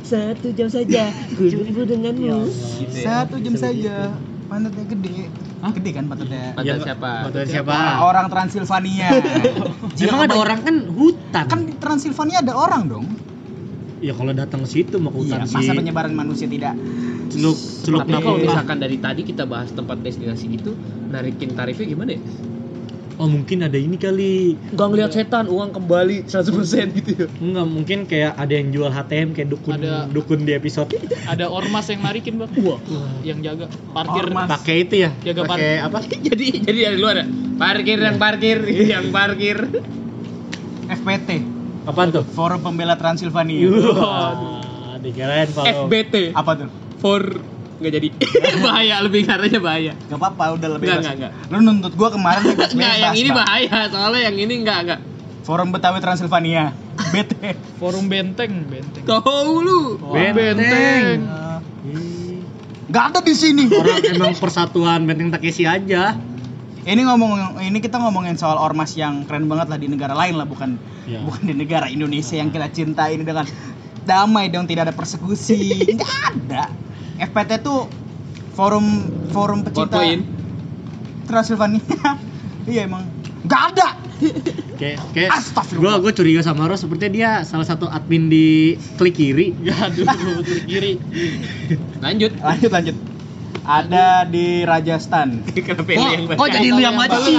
Satu 0.07 0.55
jam 0.55 0.69
saja 0.71 1.11
ku 1.35 1.51
denganmu. 1.83 2.47
Gitu 2.79 2.95
ya. 2.95 3.05
Satu 3.05 3.40
jam 3.42 3.57
saja. 3.57 4.14
Pantatnya 4.47 4.87
gede. 4.87 5.27
Hah? 5.59 5.73
Gede 5.75 5.90
kan 5.90 6.05
pantatnya? 6.07 6.55
Pantat 6.55 6.71
Ya, 6.71 6.75
siapa? 6.79 7.11
Pantat 7.27 7.47
siapa? 7.51 7.75
Orang 8.05 8.27
Transilvania. 8.31 9.09
Emang 10.07 10.21
ada 10.23 10.37
orang 10.38 10.59
kan 10.62 10.77
hutan. 10.87 11.45
Kan 11.51 11.61
di 11.66 11.75
Transilvania 11.75 12.38
ada 12.38 12.55
orang 12.55 12.83
dong. 12.87 13.07
Ya 13.98 14.12
kalau 14.12 14.32
datang 14.37 14.61
ke 14.64 14.68
situ 14.68 14.96
mau 15.00 15.09
Iya, 15.12 15.40
hutan 15.40 15.40
masa 15.48 15.61
sih. 15.61 15.72
penyebaran 15.72 16.12
manusia 16.12 16.46
tidak 16.46 16.76
Celuk 17.26 17.59
celuk 17.82 18.00
Tapi 18.06 18.12
kalau 18.22 18.38
misalkan 18.38 18.78
dari 18.78 18.96
tadi 19.02 19.22
kita 19.26 19.44
bahas 19.44 19.74
tempat 19.74 19.98
destinasi 19.98 20.46
gitu, 20.46 20.78
narikin 21.11 21.59
tarifnya 21.59 21.87
gimana 21.90 22.14
ya? 22.14 22.22
Oh, 23.16 23.24
mungkin 23.24 23.64
ada 23.64 23.80
ini 23.80 23.96
kali. 23.96 24.61
Gak 24.76 24.88
ngeliat 24.92 25.09
setan, 25.09 25.48
uang 25.48 25.72
kembali 25.72 26.28
100% 26.28 26.92
gitu 27.00 27.11
ya. 27.16 27.26
Enggak, 27.40 27.66
mungkin 27.66 27.98
kayak 28.04 28.37
ada 28.37 28.52
yang 28.52 28.68
jual 28.76 28.92
HTM 28.92 29.32
kayak 29.32 29.48
dukun 29.48 29.80
Ada. 29.80 30.04
dukun 30.12 30.44
di 30.44 30.52
episode. 30.52 30.92
Ada 31.24 31.48
ormas 31.48 31.88
yang 31.88 32.04
narikin 32.04 32.37
bang. 32.37 32.52
Wah. 32.61 32.76
Yang 33.24 33.38
jaga 33.42 33.66
parkir. 33.96 34.24
Pakai 34.30 34.76
itu 34.85 34.94
ya? 35.09 35.11
Jaga 35.24 35.42
Pakai 35.48 35.72
apa? 35.80 35.98
jadi 36.28 36.46
jadi 36.61 36.78
dari 36.92 36.98
luar 37.00 37.24
ya? 37.24 37.26
Parkir 37.56 37.98
yang 37.98 38.16
parkir, 38.20 38.59
yang 38.92 39.04
parkir. 39.09 39.59
FPT, 41.00 41.30
Apaan 41.87 42.11
tuh? 42.11 42.25
Forum 42.27 42.61
Pembela 42.61 42.99
Transilvania. 42.99 43.70
Wah, 43.70 44.35
dikirain 44.99 45.46
kalau 45.51 45.87
FBT 45.87 46.35
Apa 46.35 46.51
tuh? 46.57 46.68
for 46.96 47.20
nggak 47.77 47.92
jadi 47.92 48.09
bahaya 48.64 49.05
lebih 49.05 49.29
karena 49.29 49.61
bahaya 49.61 49.92
Gak 50.09 50.16
apa-apa, 50.16 50.57
udah 50.57 50.68
lebih 50.81 50.88
Nggak, 50.88 51.14
nggak, 51.20 51.33
Lu 51.53 51.61
nuntut 51.61 51.92
gua 51.92 52.09
kemarin 52.09 52.40
bebas 52.51 52.72
nggak 52.72 52.94
yang 52.99 53.14
ini 53.14 53.29
Bang. 53.29 53.44
bahaya 53.44 53.79
soalnya 53.92 54.20
yang 54.33 54.37
ini 54.40 54.55
nggak 54.64 54.79
nggak 54.88 55.01
Forum 55.46 55.70
Betawi 55.70 56.03
Transilvania. 56.03 56.75
BT. 57.14 57.55
Forum 57.79 58.11
benteng, 58.11 58.66
benteng. 58.66 59.07
tahu 59.07 59.62
lu 59.62 59.94
Wah, 60.03 60.35
Benteng. 60.35 61.22
Eh, 61.22 61.59
Ih, 61.87 62.42
Gak 62.90 63.05
ada 63.14 63.20
di 63.22 63.31
sini. 63.31 63.70
Orang 63.70 64.03
emang 64.03 64.35
persatuan 64.35 65.07
Benteng 65.07 65.31
Takeshi 65.31 65.62
aja. 65.62 66.18
Ini 66.87 67.03
ngomong 67.03 67.59
ini 67.59 67.79
kita 67.83 67.99
ngomongin 67.99 68.38
soal 68.38 68.55
ormas 68.57 68.94
yang 68.94 69.27
keren 69.27 69.51
banget 69.51 69.75
lah 69.75 69.79
di 69.79 69.90
negara 69.90 70.14
lain 70.14 70.38
lah 70.38 70.46
bukan 70.46 70.79
Ya. 71.07 71.22
bukan 71.22 71.46
di 71.46 71.55
negara 71.55 71.87
Indonesia 71.87 72.35
yang 72.35 72.51
kita 72.51 72.66
cintai 72.70 73.14
ini 73.14 73.22
dengan 73.22 73.46
damai 74.07 74.51
dong 74.51 74.66
tidak 74.66 74.90
ada 74.90 74.94
persekusi. 74.94 75.79
Nggak 75.99 76.14
ada. 76.35 76.62
FPT 77.18 77.62
tuh 77.62 77.87
forum 78.55 79.07
forum 79.31 79.62
pecinta 79.62 79.99
Poin. 79.99 80.22
Transilvania. 81.27 81.83
iya 82.70 82.87
emang. 82.87 83.07
Gak 83.46 83.62
ada. 83.75 83.88
Kayak 84.79 84.99
kayak 85.14 85.31
Astagfirullah. 85.31 86.03
gua 86.03 86.11
gua 86.11 86.12
curiga 86.14 86.40
sama 86.42 86.66
Ros 86.66 86.83
sepertinya 86.83 87.12
dia 87.14 87.31
salah 87.46 87.66
satu 87.66 87.87
admin 87.87 88.27
di 88.27 88.75
klik 88.99 89.14
kiri. 89.14 89.55
Aduh, 89.62 90.07
kiri 90.46 90.62
kiri. 90.66 90.92
lanjut 92.03 92.35
Lanjut 92.42 92.70
lanjut. 92.75 92.96
Ada 93.66 94.22
di 94.24 94.62
Rajasthan. 94.62 95.42
kenapa 95.66 95.90
Kok- 95.90 95.98
lu 95.98 96.07
yang 96.09 96.22
kok 96.31 96.48
jadi 96.48 96.68
lu 96.70 96.81
yang 96.81 96.94
Lu 96.96 97.18
sih, 97.18 97.35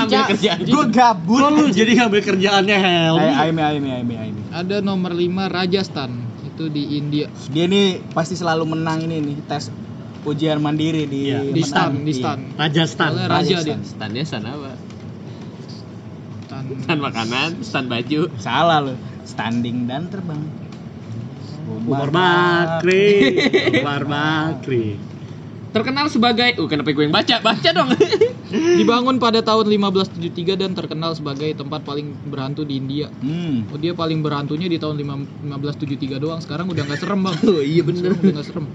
Gue 0.67 0.83
gabut. 0.91 1.39
Kok 1.39 1.51
lu 1.51 1.63
jadi 1.71 1.91
ngambil 1.97 2.21
kerjaannya 2.21 2.77
Helmi? 2.77 3.23
Ayo, 3.23 3.31
Aimi, 3.39 3.61
Aimi, 3.61 3.89
Aimi, 3.89 4.15
Aimi. 4.15 4.41
Ada 4.51 4.79
nomor 4.79 5.11
5 5.11 5.23
Rajasthan 5.47 6.11
itu 6.45 6.67
di 6.67 6.99
India. 6.99 7.31
Dia 7.47 7.63
ini 7.65 8.03
pasti 8.11 8.35
selalu 8.35 8.67
menang 8.67 9.01
ini 9.01 9.23
nih 9.23 9.37
tes 9.45 9.71
ujian 10.21 10.59
mandiri 10.59 11.07
di 11.07 11.31
Iya. 11.31 11.39
Di 11.47 11.63
stan, 11.63 12.03
di 12.03 12.11
Iya. 12.11 12.19
stan. 12.19 12.39
Rajasthan. 12.53 13.09
Soalnya 13.09 13.27
raja 13.29 13.47
dia. 13.47 13.55
Rajasthan. 13.55 13.79
standnya 13.85 14.23
stand 14.23 14.45
apa 14.45 14.71
Stan. 16.43 16.63
stand 16.77 16.99
makanan 16.99 17.49
stand 17.61 17.87
baju 17.87 18.21
Salah 18.35 18.79
lu. 18.81 18.93
Standing 19.23 19.87
dan 19.87 20.07
terbang. 20.07 20.43
Umar 21.85 22.07
Bakri. 22.09 23.07
Umar 23.77 24.03
Bakri. 24.03 24.95
Terkenal 25.77 26.05
sebagai 26.09 26.57
uh 26.57 26.67
kenapa 26.67 26.89
gue 26.89 27.05
yang 27.05 27.13
baca 27.13 27.35
baca 27.39 27.69
dong 27.69 27.89
Dibangun 28.79 29.19
pada 29.19 29.43
tahun 29.43 29.67
1573 29.67 30.55
dan 30.55 30.71
terkenal 30.71 31.11
sebagai 31.11 31.51
tempat 31.51 31.83
paling 31.83 32.15
berhantu 32.31 32.63
di 32.63 32.79
India. 32.79 33.11
Hmm. 33.19 33.67
Oh, 33.67 33.75
dia 33.75 33.91
paling 33.91 34.23
berhantunya 34.23 34.71
di 34.71 34.79
tahun 34.79 34.95
lima- 34.95 35.27
1573 35.43 36.15
doang. 36.15 36.39
Sekarang 36.39 36.71
udah 36.71 36.87
nggak 36.87 36.95
serem, 36.95 37.27
Bang. 37.27 37.35
oh 37.43 37.59
iya 37.59 37.83
bener 37.83 38.15
Sekarang 38.15 38.19
udah 38.23 38.33
nggak 38.39 38.47
serem. 38.47 38.65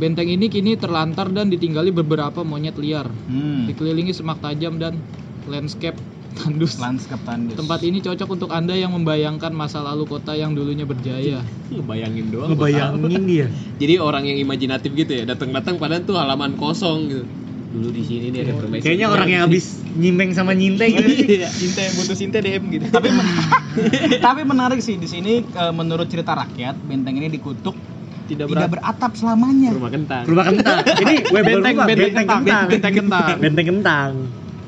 Benteng 0.00 0.28
ini 0.32 0.48
kini 0.48 0.80
terlantar 0.80 1.28
dan 1.28 1.52
ditinggali 1.52 1.92
beberapa 1.92 2.40
monyet 2.40 2.80
liar. 2.80 3.04
Hmm. 3.28 3.68
Dikelilingi 3.68 4.16
semak 4.16 4.40
tajam 4.40 4.80
dan 4.80 4.96
landscape 5.44 5.96
tandus. 6.36 6.76
Lanskap 6.76 7.20
tandus. 7.22 7.56
Tempat 7.56 7.80
ini 7.80 7.98
cocok 7.98 8.28
untuk 8.30 8.50
Anda 8.50 8.72
yang 8.72 8.92
membayangkan 8.92 9.50
masa 9.50 9.80
lalu 9.80 10.04
kota 10.04 10.32
yang 10.32 10.52
dulunya 10.52 10.84
berjaya. 10.84 11.40
ngebayangin 11.66 12.30
doang 12.30 12.52
Ngebayangin 12.52 13.24
dia. 13.24 13.46
jadi 13.80 13.98
orang 13.98 14.22
yang 14.24 14.38
imajinatif 14.38 14.94
gitu 14.94 15.12
ya 15.12 15.24
datang-datang 15.24 15.76
padahal 15.76 16.02
tuh 16.02 16.14
halaman 16.14 16.54
kosong 16.54 16.98
gitu 17.06 17.24
dulu 17.66 17.90
di 17.90 18.00
sini 18.00 18.30
nih 18.30 18.40
ada 18.40 18.52
permainan 18.54 18.80
Kayaknya 18.80 19.06
orang 19.10 19.28
yang 19.28 19.42
habis 19.42 19.64
nyimeng 19.92 20.30
sama 20.30 20.54
nyintai 20.54 20.94
gitu. 20.94 21.10
Iya. 21.34 21.50
Cinta 21.50 21.80
yang 21.82 21.94
butuh 21.94 22.16
cinta 22.16 22.38
DM 22.38 22.62
gitu. 22.70 22.86
tapi 22.88 23.08
men- 23.10 23.34
tapi 24.26 24.40
menarik 24.44 24.78
sih 24.78 24.94
di 24.94 25.04
sini 25.04 25.42
eh, 25.42 25.72
menurut 25.72 26.06
cerita 26.06 26.32
rakyat 26.32 26.78
benteng 26.80 27.16
ini 27.16 27.28
dikutuk 27.28 27.74
Tidak 28.26 28.46
tidak 28.46 28.70
berat. 28.70 28.70
beratap 28.70 29.12
selamanya. 29.14 29.70
rumah 29.70 29.90
kentang 29.90 30.22
Rumah 30.24 30.44
kentang. 30.46 30.78
Ini 30.82 31.14
web 31.28 31.44
Benteng, 31.44 31.74
benteng 31.76 32.26
benteng 32.70 32.94
kentang. 32.94 33.36
Benteng 33.36 33.66
kentang. 33.68 34.12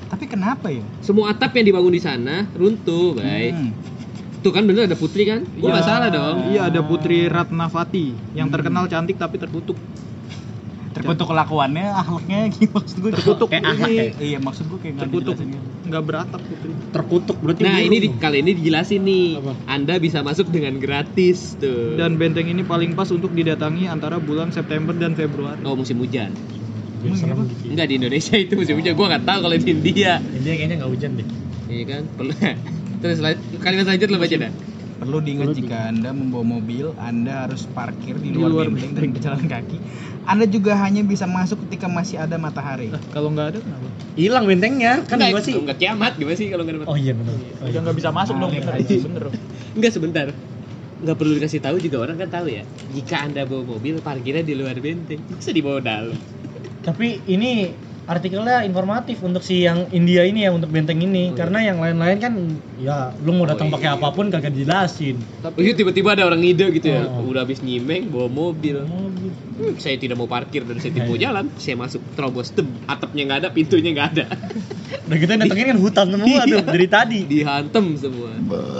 Tapi 0.09 0.25
kenapa 0.25 0.69
ya? 0.69 0.85
semua 0.99 1.29
atap 1.29 1.53
yang 1.53 1.67
dibangun 1.67 1.91
di 1.91 2.01
sana 2.01 2.49
runtuh 2.51 3.13
baik 3.15 3.53
Hmm. 3.53 3.73
tuh 4.39 4.51
kan 4.51 4.63
bener 4.63 4.85
ada 4.85 4.95
putri 4.95 5.23
kan 5.23 5.45
gua 5.55 5.69
nggak 5.71 5.81
Iya. 5.81 5.91
salah 5.91 6.09
dong 6.09 6.37
Iya 6.49 6.63
ada 6.67 6.81
Putri 6.81 7.27
Ratnavati 7.27 8.07
yang 8.33 8.47
Hmm. 8.47 8.55
terkenal 8.55 8.85
cantik 8.87 9.17
tapi 9.17 9.37
terkutuk. 9.37 9.77
Terkutuk 10.89 11.27
kelakuannya, 11.27 11.87
akhlaknya 11.93 12.39
gimana 12.51 12.75
maksud 12.81 12.97
gue? 12.99 13.11
Terkutuk. 13.13 13.49
Kayak 13.49 13.65
akhlak 13.69 13.87
Ini 13.87 13.95
ya? 13.95 14.05
Iya, 14.19 14.39
maksud 14.41 14.65
gue 14.67 14.79
kayak 14.79 14.93
nggak 14.93 15.05
terkutuk. 15.07 15.35
gitu. 15.37 15.59
Nggak 15.85 16.03
beratap 16.03 16.41
Putri. 16.41 16.71
Terkutuk 16.89 17.37
berarti 17.39 17.61
nah 17.63 17.79
ini 17.79 17.97
di, 17.99 18.09
kali 18.17 18.37
ini 18.41 18.51
dijelasin 18.55 19.03
nih 19.03 19.27
Apa? 19.37 19.53
anda 19.69 19.95
bisa 19.97 20.19
masuk 20.21 20.49
dengan 20.49 20.75
gratis 20.77 21.55
tuh 21.55 21.95
Dan 21.95 22.17
benteng 22.17 22.47
ini 22.47 22.63
paling 22.63 22.93
pas 22.93 23.07
untuk 23.09 23.31
didatangi 23.31 23.87
antara 23.87 24.17
bulan 24.19 24.49
September 24.49 24.91
dan 24.93 25.13
Februari. 25.13 25.61
oh 25.63 25.75
musim 25.75 25.99
hujan 25.99 26.33
Serem 27.15 27.39
gitu. 27.47 27.73
enggak 27.73 27.87
di 27.87 27.95
Indonesia 27.97 28.35
itu 28.37 28.53
musim 28.55 28.75
hujan 28.77 28.93
gua 28.95 29.07
nggak 29.15 29.25
tahu 29.25 29.39
kalau 29.45 29.55
di 29.55 29.69
India 29.71 30.13
India 30.35 30.53
kayaknya 30.55 30.77
nggak 30.83 30.91
hujan 30.91 31.11
deh. 31.17 31.27
iya 31.69 31.85
kan 31.87 32.03
perlu 32.15 32.33
terus 33.03 33.19
kalimat 33.59 33.85
selanjutnya 33.87 34.15
lo 34.15 34.21
baca 34.21 34.37
dah 34.39 34.53
Perlu 34.99 35.23
diingat 35.23 35.47
Perlu 35.47 35.59
jika 35.63 35.79
Anda 35.95 36.11
membawa 36.11 36.59
mobil, 36.59 36.91
Anda 36.99 37.47
harus 37.47 37.71
parkir 37.71 38.19
di 38.19 38.35
luar, 38.35 38.51
luar 38.51 38.67
benteng 38.67 38.99
dan 38.99 39.15
berjalan 39.15 39.47
kaki. 39.47 39.79
Anda 40.27 40.43
juga 40.51 40.75
hanya 40.75 41.07
bisa 41.07 41.23
masuk 41.23 41.63
ketika 41.71 41.87
masih 41.87 42.19
ada 42.19 42.35
matahari. 42.35 42.91
Lah, 42.91 42.99
kalau 43.15 43.31
nggak 43.31 43.47
ada 43.47 43.59
kenapa? 43.63 43.87
Hilang 44.19 44.51
bentengnya 44.51 45.07
kan 45.07 45.23
Enggak, 45.23 45.31
gimana 45.31 45.47
sih? 45.47 45.55
enggak 45.55 45.79
kiamat 45.79 46.13
gimana 46.19 46.35
sih 46.35 46.47
kalau 46.51 46.63
enggak 46.67 46.83
ada 46.83 46.91
Oh 46.91 46.99
iya 46.99 47.15
benar. 47.15 47.31
Oh, 47.31 47.39
Udah 47.39 47.71
iya. 47.71 47.79
nggak 47.79 47.97
bisa 47.97 48.11
masuk 48.11 48.35
dong. 48.37 48.51
Ah, 48.51 48.59
Bener, 48.59 48.75
iya. 48.83 48.99
bener. 49.07 49.25
Enggak 49.79 49.93
sebentar. 49.95 50.27
Enggak 50.99 51.15
perlu 51.15 51.33
dikasih 51.39 51.61
tahu 51.63 51.77
juga 51.79 51.97
orang 52.03 52.17
kan 52.19 52.29
tahu 52.35 52.47
ya. 52.51 52.63
Jika 52.91 53.17
Anda 53.23 53.47
bawa 53.47 53.63
mobil, 53.71 53.95
parkirnya 54.03 54.43
di 54.43 54.59
luar 54.59 54.75
benteng. 54.83 55.23
Bisa 55.31 55.55
dibawa 55.55 55.79
dalam. 55.79 56.19
Tapi 56.89 57.21
ini 57.27 57.53
artikelnya 58.09 58.65
informatif 58.65 59.21
untuk 59.21 59.45
si 59.45 59.69
yang 59.69 59.85
India 59.93 60.25
ini 60.25 60.41
ya 60.41 60.51
untuk 60.51 60.73
benteng 60.73 60.97
ini 60.97 61.29
Oh, 61.29 61.37
iya. 61.37 61.37
karena 61.37 61.59
yang 61.61 61.77
lain-lain 61.77 62.17
kan 62.17 62.33
ya 62.81 63.13
lu 63.21 63.37
mau 63.37 63.45
datang 63.45 63.69
Oh, 63.69 63.77
pakai 63.77 63.93
iya. 63.93 64.01
apa 64.01 64.09
pun 64.11 64.33
kagak 64.33 64.49
dijelasin. 64.51 65.21
Oh, 65.45 65.53
iya, 65.61 65.77
tiba-tiba 65.77 66.17
ada 66.17 66.25
orang 66.25 66.41
ngide 66.41 66.73
gitu 66.73 66.89
ya. 66.89 67.05
Oh. 67.05 67.29
Udah 67.29 67.45
habis 67.45 67.61
nyimeng 67.61 68.09
bawa 68.09 68.33
mobil. 68.33 68.81
Mobil. 68.81 69.29
Hmm, 69.59 69.77
saya 69.77 70.01
tidak 70.01 70.17
mau 70.17 70.25
parkir 70.25 70.65
dan 70.65 70.81
saya 70.81 70.89
tidak 70.91 71.05
mau 71.07 71.21
Iya. 71.21 71.25
jalan. 71.29 71.45
Saya 71.61 71.77
masuk 71.77 72.01
terobos 72.17 72.49
tem. 72.49 72.65
Atapnya 72.89 73.23
nggak 73.29 73.39
ada, 73.45 73.49
pintunya 73.53 73.91
nggak 73.93 74.09
ada. 74.17 74.25
Udah 75.05 75.19
kita 75.21 75.31
yang 75.37 75.43
datengin 75.45 75.67
kan 75.69 75.79
hutan 75.79 76.07
semua 76.09 76.41
tuh 76.45 76.65
dari 76.65 76.87
tadi. 76.89 77.19
Dihantem 77.29 77.85
semua. 78.01 78.31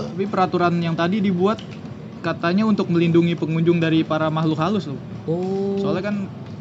Tapi 0.09 0.25
peraturan 0.25 0.73
yang 0.81 0.97
tadi 0.97 1.21
dibuat 1.21 1.61
katanya 2.19 2.65
untuk 2.65 2.89
melindungi 2.89 3.37
pengunjung 3.37 3.77
dari 3.77 4.01
para 4.01 4.33
makhluk 4.33 4.57
halus 4.57 4.89
loh. 4.89 4.97
Oh. 5.29 5.77
Soalnya 5.77 6.03
kan 6.03 6.15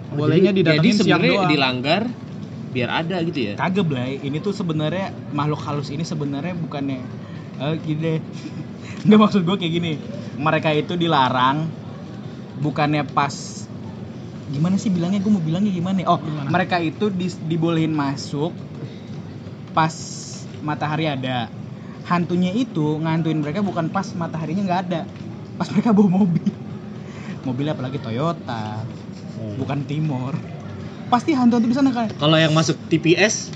Oh, 0.09 0.25
bolehnya 0.25 0.51
jadi 0.57 0.81
didatengin 0.81 0.97
siang 0.97 1.21
sebenarnya 1.21 1.37
doang. 1.37 1.51
dilanggar 1.53 2.03
biar 2.69 2.91
ada 2.93 3.17
gitu 3.25 3.39
ya. 3.41 3.53
Kagak 3.57 3.87
Blay, 3.89 4.21
ini 4.21 4.41
tuh 4.45 4.53
sebenarnya 4.53 5.13
makhluk 5.33 5.61
halus 5.65 5.89
ini 5.89 6.05
sebenarnya 6.05 6.53
bukannya 6.57 7.01
eh 7.59 7.75
gini 7.81 8.01
deh. 8.01 8.19
Nggak 9.09 9.19
maksud 9.21 9.41
gue 9.45 9.57
kayak 9.57 9.73
gini. 9.73 9.93
Mereka 10.39 10.71
itu 10.77 10.95
dilarang 10.95 11.67
bukannya 12.59 13.07
pas 13.07 13.59
gimana 14.49 14.81
sih 14.81 14.89
bilangnya 14.89 15.21
gue 15.21 15.29
mau 15.33 15.45
bilangnya 15.45 15.69
gimana 15.71 16.01
oh 16.09 16.19
Gimana? 16.19 16.49
mereka 16.49 16.81
itu 16.81 17.13
dis- 17.13 17.39
dibolehin 17.45 17.93
masuk 17.93 18.57
pas 19.77 19.93
matahari 20.65 21.05
ada 21.05 21.53
hantunya 22.09 22.51
itu 22.57 22.97
ngantuin 22.99 23.45
mereka 23.45 23.61
bukan 23.61 23.93
pas 23.93 24.09
mataharinya 24.17 24.65
nggak 24.65 24.81
ada 24.89 25.01
pas 25.61 25.69
mereka 25.69 25.93
bawa 25.93 26.25
mobil 26.25 26.49
mobilnya 27.47 27.77
apalagi 27.77 28.01
Toyota 28.01 28.83
bukan 29.57 29.79
Timor 29.85 30.35
pasti 31.09 31.33
hantu-hantu 31.33 31.67
di 31.67 31.77
sana 31.77 31.89
kayak 31.89 32.13
Kalau 32.15 32.37
yang 32.37 32.53
masuk 32.53 32.77
TPS 32.87 33.49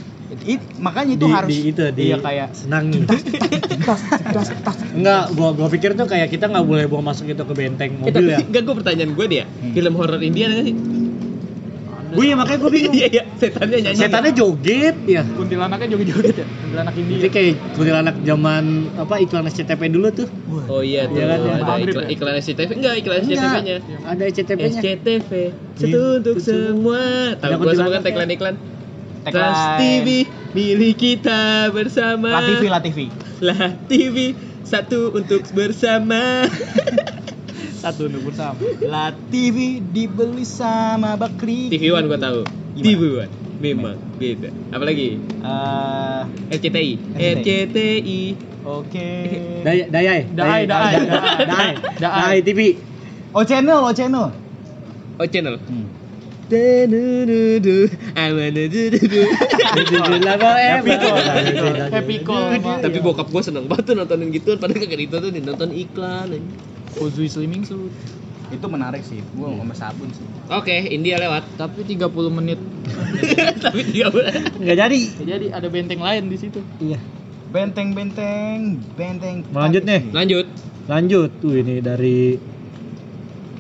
It- 0.43 0.65
makanya 0.81 1.13
itu 1.13 1.27
di, 1.29 1.31
harus 1.31 1.51
di 1.53 1.59
itu 1.69 1.83
di 1.93 2.03
iya 2.09 2.17
kayak 2.17 2.57
senangi. 2.57 3.05
tas 3.05 4.01
tas 4.33 4.49
tas 4.65 4.77
Enggak, 4.97 5.29
gua 5.37 5.53
gua 5.53 5.69
pikir 5.69 5.93
tuh 5.93 6.09
kayak 6.09 6.33
kita 6.33 6.49
nggak 6.49 6.65
boleh 6.65 6.89
bawa 6.89 7.13
masuk 7.13 7.29
itu 7.29 7.45
ke 7.45 7.53
benteng 7.53 8.01
mobil 8.01 8.33
ya. 8.33 8.41
enggak 8.41 8.63
gue 8.65 8.75
pertanyaan 8.81 9.13
gue 9.13 9.27
dia. 9.29 9.45
Hmm. 9.45 9.77
Film 9.77 9.93
horor 9.93 10.25
India 10.25 10.49
nggak 10.49 10.65
sih? 10.65 10.75
Gue 12.13 12.25
ya 12.29 12.35
makanya 12.37 12.59
gue 12.61 12.71
bingung. 12.71 12.95
Iya 12.95 13.07
iya, 13.09 13.23
setannya 13.41 13.79
nyanyi. 13.81 13.99
Setannya 13.99 14.33
joget 14.37 14.97
ya. 15.09 15.23
Kuntilanaknya 15.25 15.87
joget-joget 15.93 16.37
ya 16.37 16.47
kuntilanak 16.73 16.95
India 16.97 17.17
Itu 17.21 17.29
kayak 17.29 17.53
kuntilanak 17.77 18.17
zaman 18.25 18.65
apa 18.97 19.15
iklan 19.21 19.45
SCTV 19.45 19.81
dulu 19.93 20.09
tuh. 20.13 20.29
Oh 20.73 20.81
iya 20.81 21.05
tuh, 21.05 21.21
Iya 21.21 21.25
kan, 21.29 21.39
ya. 21.45 21.53
ada 21.61 21.73
iklan, 21.77 22.05
ya? 22.09 22.09
iklan 22.17 22.35
SCTV. 22.41 22.71
Enggak, 22.81 22.95
iklan 23.05 23.19
Enggak, 23.21 23.37
SCTV-nya. 23.37 23.77
Ada 24.09 24.23
SCTV-nya. 24.33 24.81
SCTV, 24.81 25.31
satu 25.77 26.01
Iya, 26.01 26.17
untuk 26.17 26.37
itu 26.41 26.49
semua. 26.49 27.03
Tahu 27.37 27.53
gua 27.61 27.73
semua 27.77 27.93
kan 27.93 28.03
tagline 28.05 28.33
iklan. 28.33 28.55
Tagline. 29.23 29.33
Trans 29.37 29.61
TV 29.79 30.09
milik 30.57 30.97
kita 30.97 31.71
bersama. 31.71 32.29
La 32.33 32.41
TV 32.43 32.63
La 32.67 32.81
TV 32.81 32.99
Lah 33.45 33.71
TV 33.87 34.17
satu 34.65 35.13
untuk 35.13 35.45
bersama. 35.53 36.49
satu 37.83 38.07
untuk 38.07 38.31
bersama 38.31 38.63
La 38.87 39.11
TV 39.35 39.83
dibeli 39.83 40.47
sama 40.47 41.19
Bakri 41.19 41.67
TV 41.67 41.91
One 41.91 42.07
gua 42.07 42.19
tahu. 42.23 42.47
Gimana? 42.79 42.87
TV 42.87 43.01
One 43.27 43.33
memang 43.63 43.99
beda. 44.19 44.51
Apalagi 44.75 45.19
Eh, 45.19 46.23
RCTI. 46.55 46.93
RCTI. 47.15 47.31
RCTI. 47.43 48.21
Oke 48.63 49.11
Dai 49.67 49.91
Dai 49.91 50.07
Dai, 50.07 50.21
Dai, 50.31 50.63
Dai 50.67 50.93
Dai. 50.95 50.95
Dai 51.47 51.73
Dai 51.99 52.39
TV. 52.47 52.79
Oh 53.35 53.43
channel, 53.43 53.83
oh 53.83 53.95
channel 53.95 54.31
Oh 55.19 55.27
channel. 55.27 55.59
Hmm. 55.59 55.87
Tapi 62.83 62.99
bokap 63.01 63.33
gue 63.33 63.43
seneng 63.43 63.65
banget 63.73 63.85
tuh 63.89 63.95
nontonin 63.97 64.29
gituan 64.29 64.61
Padahal 64.61 64.85
kagak 64.85 65.01
ditonton 65.01 65.33
nonton 65.41 65.71
iklan 65.73 66.29
aja. 66.37 66.72
Fuzui 66.93 67.27
Slimming 67.27 67.63
Suit 67.63 67.93
Itu 68.49 68.67
menarik 68.67 69.01
sih, 69.01 69.25
gua 69.33 69.49
ngomong 69.51 69.73
sabun 69.73 70.09
sih 70.09 70.27
Oke, 70.49 70.77
India 70.87 71.17
lewat 71.17 71.57
tapi 71.57 71.83
30 71.83 72.09
menit 72.31 72.61
Tapi 73.65 73.81
tiga 73.87 74.09
bulan 74.09 74.33
Nggak 74.57 74.77
jadi. 74.79 75.01
jadi 75.19 75.47
ada 75.51 75.69
benteng 75.69 75.99
lain 75.99 76.29
di 76.29 76.37
situ 76.37 76.61
Iya. 76.79 76.99
Benteng-benteng, 77.53 78.81
benteng 78.93 79.45
Lanjut 79.51 79.83
nih. 79.83 80.09
Lanjut 80.11 80.47
Lanjut 80.83 81.31
tuh 81.39 81.55
ini 81.55 81.79
dari 81.79 82.35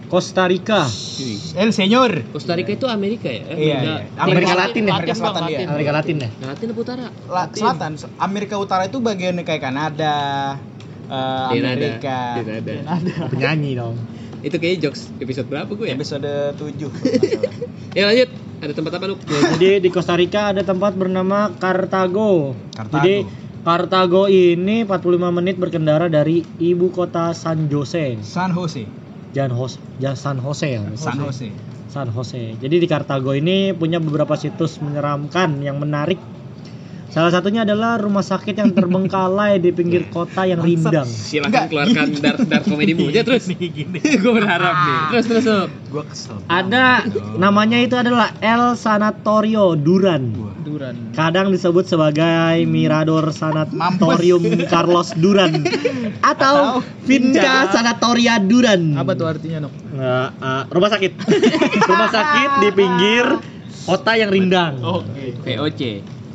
Costa 0.09 0.45
Rica. 0.45 0.85
El 1.55 1.73
Señor 1.73 2.21
Costa 2.29 2.53
Rica 2.53 2.69
itu 2.69 2.85
Amerika 2.85 3.33
ya? 3.33 3.49
Eh, 3.49 3.57
Iya, 3.63 3.77
iya. 3.81 3.95
Amerika 4.19 4.53
Latin 4.53 4.83
ya? 4.85 4.93
Amerika 4.93 5.15
Selatan 5.15 5.43
dia. 5.43 5.57
Latin. 5.57 5.67
Amerika 5.71 5.93
Latin 5.95 6.17
ya. 6.19 6.29
Latin 6.43 6.67
apa 6.69 6.81
utara? 6.83 7.05
La- 7.27 7.49
Selatan, 7.49 7.91
Amerika 8.19 8.55
Utara 8.57 8.83
itu 8.85 8.99
bagian 8.99 9.41
kayak 9.41 9.63
Kanada, 9.63 10.17
eh, 11.13 11.49
Denada. 11.61 11.77
Amerika. 11.77 12.19
Denada. 12.41 12.75
ada 12.89 13.15
Penyanyi 13.33 13.71
dong. 13.77 13.97
Itu 14.43 14.59
kayaknya 14.59 14.91
jokes 14.91 15.13
episode 15.23 15.47
berapa 15.47 15.71
gue 15.71 15.87
ya? 15.87 15.95
Episode 15.95 16.59
7 16.59 16.75
Ya 17.99 18.11
lanjut 18.11 18.31
Ada 18.59 18.73
tempat 18.75 18.93
apa 18.99 19.05
lu? 19.11 19.17
Ya, 19.27 19.39
jadi 19.59 19.69
di 19.83 19.89
Costa 19.91 20.15
Rica 20.19 20.55
ada 20.55 20.63
tempat 20.63 20.95
bernama 20.95 21.51
Cartago. 21.59 22.55
Cartago. 22.75 22.95
Jadi 22.99 23.15
Cartago 23.63 24.27
ini 24.27 24.83
45 24.83 25.39
menit 25.39 25.59
berkendara 25.59 26.07
dari 26.11 26.43
ibu 26.59 26.91
kota 26.91 27.35
San 27.35 27.71
Jose. 27.71 28.19
San 28.23 28.51
Jose. 28.55 28.87
Jan 29.33 29.51
Jose, 29.55 29.79
Jan 29.99 30.15
San 30.19 30.39
Jose 30.39 30.67
ya. 30.67 30.83
San 30.95 31.19
Jose. 31.19 31.49
San 31.91 32.09
Jose. 32.09 32.57
Jadi 32.57 32.77
di 32.81 32.87
Cartago 32.91 33.37
ini 33.37 33.71
punya 33.77 34.01
beberapa 34.01 34.35
situs 34.39 34.79
menyeramkan 34.79 35.59
yang 35.63 35.77
menarik. 35.77 36.19
Salah 37.13 37.29
satunya 37.29 37.61
adalah 37.61 38.01
rumah 38.01 38.25
sakit 38.25 38.57
yang 38.57 38.73
terbengkalai 38.73 39.61
di 39.61 39.69
pinggir 39.69 40.09
kota 40.09 40.43
yang 40.43 40.59
rindang. 40.59 41.05
Silahkan 41.05 41.53
Enggak, 41.53 41.65
keluarkan 41.69 42.07
gini. 42.09 42.23
dark 42.25 42.39
dark 42.49 42.65
komedimu 42.65 43.05
aja 43.07 43.21
terus 43.21 43.45
Gini, 43.47 43.69
gini. 43.69 44.01
Gue 44.23 44.33
berharap 44.33 44.75
nih 44.79 44.97
Terus 45.11 45.25
terus 45.27 45.45
lu 45.45 45.61
Gua 45.89 46.05
kesel. 46.05 46.41
Ada 46.43 47.05
namanya 47.37 47.77
itu 47.77 47.93
adalah 47.93 48.33
El 48.39 48.73
Sanatorio 48.75 49.77
Duran. 49.77 50.33
Duran 50.63 51.13
Kadang 51.13 51.53
disebut 51.53 51.85
sebagai 51.85 52.65
Mirador 52.65 53.29
Sanatorium 53.29 54.41
Carlos 54.65 55.13
Duran 55.13 55.69
atau 56.33 56.81
Vinca 57.05 57.69
Sanatoria 57.69 58.41
Duran. 58.41 58.97
apa 58.97 59.13
tuh 59.13 59.29
artinya 59.29 59.69
nok 59.69 59.73
Nggak, 59.93 60.29
uh, 60.41 60.63
rumah 60.71 60.89
sakit. 60.89 61.13
rumah 61.83 62.09
sakit 62.09 62.51
di 62.59 62.69
pinggir 62.73 63.25
kota 63.85 64.17
yang 64.17 64.33
rindang. 64.33 64.81
oke 64.81 65.45
VOC 65.45 65.81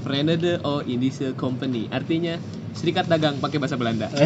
Verenigde 0.07 0.63
O 0.63 0.79
Indische 0.87 1.35
Company 1.35 1.91
Artinya 1.91 2.39
Serikat 2.71 3.11
Dagang 3.11 3.43
pakai 3.43 3.59
bahasa 3.59 3.75
Belanda 3.75 4.07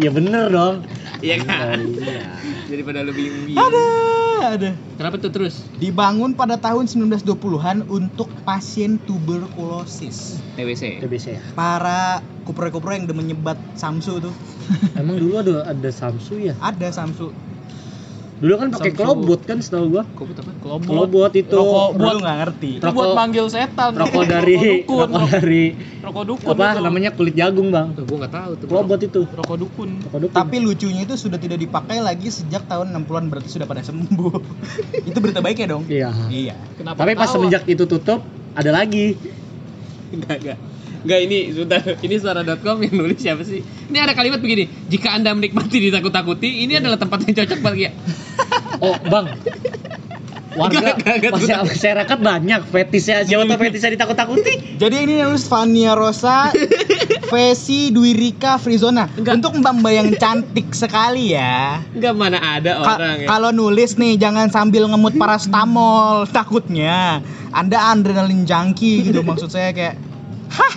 Ya 0.00 0.08
bener 0.08 0.48
dong. 0.48 0.88
Iya 1.20 1.44
kan? 1.44 1.84
Iya. 1.84 2.24
Daripada 2.72 3.04
lu 3.04 3.12
bingung 3.12 3.52
Ada, 3.52 3.84
ada. 4.56 4.70
Kenapa 4.96 5.20
tuh 5.20 5.28
terus? 5.28 5.68
Dibangun 5.76 6.32
pada 6.32 6.56
tahun 6.56 6.88
1920-an 6.88 7.84
untuk 7.92 8.32
pasien 8.48 8.96
tuberkulosis. 9.04 10.40
TBC 10.56 11.04
TBC 11.04 11.26
ya. 11.36 11.42
Para 11.52 12.24
kupro-kupro 12.48 12.90
yang 12.96 13.04
udah 13.04 13.16
menyebat 13.16 13.58
Samsu 13.76 14.18
tuh. 14.18 14.34
Emang 14.96 15.20
dulu 15.20 15.38
ada 15.38 15.68
ada 15.68 15.90
Samsu 15.92 16.40
ya? 16.40 16.56
Ada 16.64 16.88
Samsu. 16.88 17.30
Dulu 18.42 18.54
kan 18.58 18.68
pakai 18.74 18.90
klobot 18.90 19.40
kan 19.46 19.62
setahu 19.62 19.86
gua. 19.94 20.02
Kobut 20.18 20.34
apa? 20.42 20.50
kelobot 20.58 20.90
Klobot 20.90 21.32
itu 21.38 21.54
Rokok 21.54 21.86
Gua 21.94 22.02
buat 22.02 22.16
nggak 22.18 22.36
ngerti. 22.42 22.70
itu 22.74 22.82
buat 22.82 22.90
Rokok- 22.90 23.14
manggil 23.14 23.46
setan 23.46 23.90
rokok 24.02 24.24
dari 24.26 24.54
dukun 24.58 25.06
rokok 25.06 25.28
dari 25.30 25.64
rokok 26.02 26.24
dukun 26.26 26.50
apa 26.50 26.64
itu. 26.66 26.82
namanya 26.82 27.10
kulit 27.14 27.34
jagung 27.38 27.68
bang. 27.70 27.94
Tuh, 27.94 28.02
gue 28.02 28.18
nggak 28.18 28.34
tahu 28.34 28.50
tuh. 28.58 28.66
Klobot 28.66 28.98
itu. 28.98 29.20
rokok 29.30 29.56
dukun 29.62 29.90
Rokok 30.02 30.20
dukun. 30.26 30.34
Tapi 30.34 30.56
lucunya 30.58 31.06
itu 31.06 31.14
sudah 31.14 31.38
tidak 31.38 31.62
dipakai 31.62 32.02
lagi 32.02 32.34
sejak 32.34 32.66
tahun 32.66 32.90
60-an 32.90 33.30
berarti 33.30 33.46
sudah 33.46 33.70
pada 33.70 33.86
sembuh. 33.86 34.34
itu 35.08 35.18
berita 35.22 35.38
baiknya 35.38 35.78
dong. 35.78 35.86
Iya. 35.86 36.10
Iya. 36.26 36.58
kenapa 36.74 36.98
Tapi 36.98 37.14
pas 37.14 37.30
semenjak 37.30 37.62
itu 37.70 37.86
tutup 37.86 38.26
ada 38.58 38.70
lagi. 38.74 39.14
Enggak, 40.10 40.36
enggak. 40.42 40.58
Enggak 41.02 41.20
ini 41.20 41.38
sudah 41.50 41.80
ini 41.98 42.14
suara.com 42.16 42.76
yang 42.80 42.94
nulis 42.94 43.18
siapa 43.18 43.42
sih? 43.42 43.58
Ini 43.60 43.98
ada 43.98 44.12
kalimat 44.12 44.38
begini, 44.38 44.70
jika 44.86 45.12
Anda 45.12 45.30
menikmati 45.30 45.78
ditakut-takuti, 45.80 46.62
ini 46.62 46.74
adalah 46.74 46.94
tempat 46.94 47.22
yang 47.22 47.34
cocok 47.36 47.58
bagi 47.60 47.82
ya. 47.86 47.92
Oh 48.78 48.98
bang. 48.98 49.30
Warga 50.52 50.92
enggak, 50.92 51.32
masya- 51.32 51.64
enggak. 51.64 51.70
masyarakat 51.70 52.18
banyak 52.20 52.60
fetisnya 52.68 53.24
siapa 53.24 53.46
tuh 53.46 53.56
fetisnya 53.56 53.90
ditakut-takuti. 53.90 54.52
Jadi 54.82 54.96
ini 55.00 55.12
yang 55.16 55.32
nulis 55.32 55.46
Fania 55.46 55.96
Rosa 55.96 56.52
Vesi 57.32 57.88
Dwirika 57.88 58.60
Frizona 58.60 59.08
Enggak. 59.08 59.40
Untuk 59.40 59.56
mbak-mbak 59.56 59.92
yang 59.94 60.08
cantik 60.12 60.68
sekali 60.72 61.32
ya 61.32 61.80
Enggak 61.88 62.12
mana 62.12 62.36
ada 62.36 62.72
Ka- 62.76 62.96
orang 62.98 63.16
ya. 63.22 63.26
Kalau 63.30 63.50
nulis 63.50 63.96
nih 63.96 64.20
jangan 64.20 64.52
sambil 64.52 64.84
ngemut 64.84 65.16
parastamol 65.16 66.28
Takutnya 66.28 67.24
Anda 67.48 67.88
adrenalin 67.88 68.44
junkie 68.44 69.08
gitu 69.08 69.24
Maksud 69.24 69.48
saya 69.48 69.72
kayak 69.72 69.96
Hah? 70.52 70.74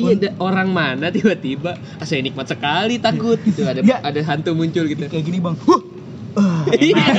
Iya, 0.00 0.12
ada 0.16 0.28
orang 0.40 0.68
mana 0.72 1.06
tiba-tiba 1.14 1.76
ah, 1.76 2.06
saya 2.08 2.24
nikmat 2.24 2.48
sekali 2.48 2.96
takut 2.96 3.36
gitu 3.44 3.68
ada 3.68 3.84
Ya. 3.84 4.00
ada 4.00 4.20
hantu 4.24 4.56
muncul 4.56 4.88
gitu. 4.88 5.04
Kayak 5.06 5.24
gini 5.28 5.38
bang 5.38 5.56
Huh 5.64 5.82
Ah, 6.30 6.62
enak. 6.62 7.10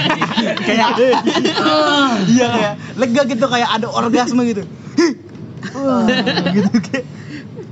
kayak 0.64 0.90
ah, 1.68 2.16
iya 2.32 2.48
kayak 2.48 2.74
lega 2.96 3.22
gitu 3.28 3.46
kayak 3.52 3.70
ada 3.76 3.92
orgasme 3.92 4.40
gitu 4.48 4.64
Wah, 5.76 6.08
gitu 6.56 6.72
kayak 6.80 7.06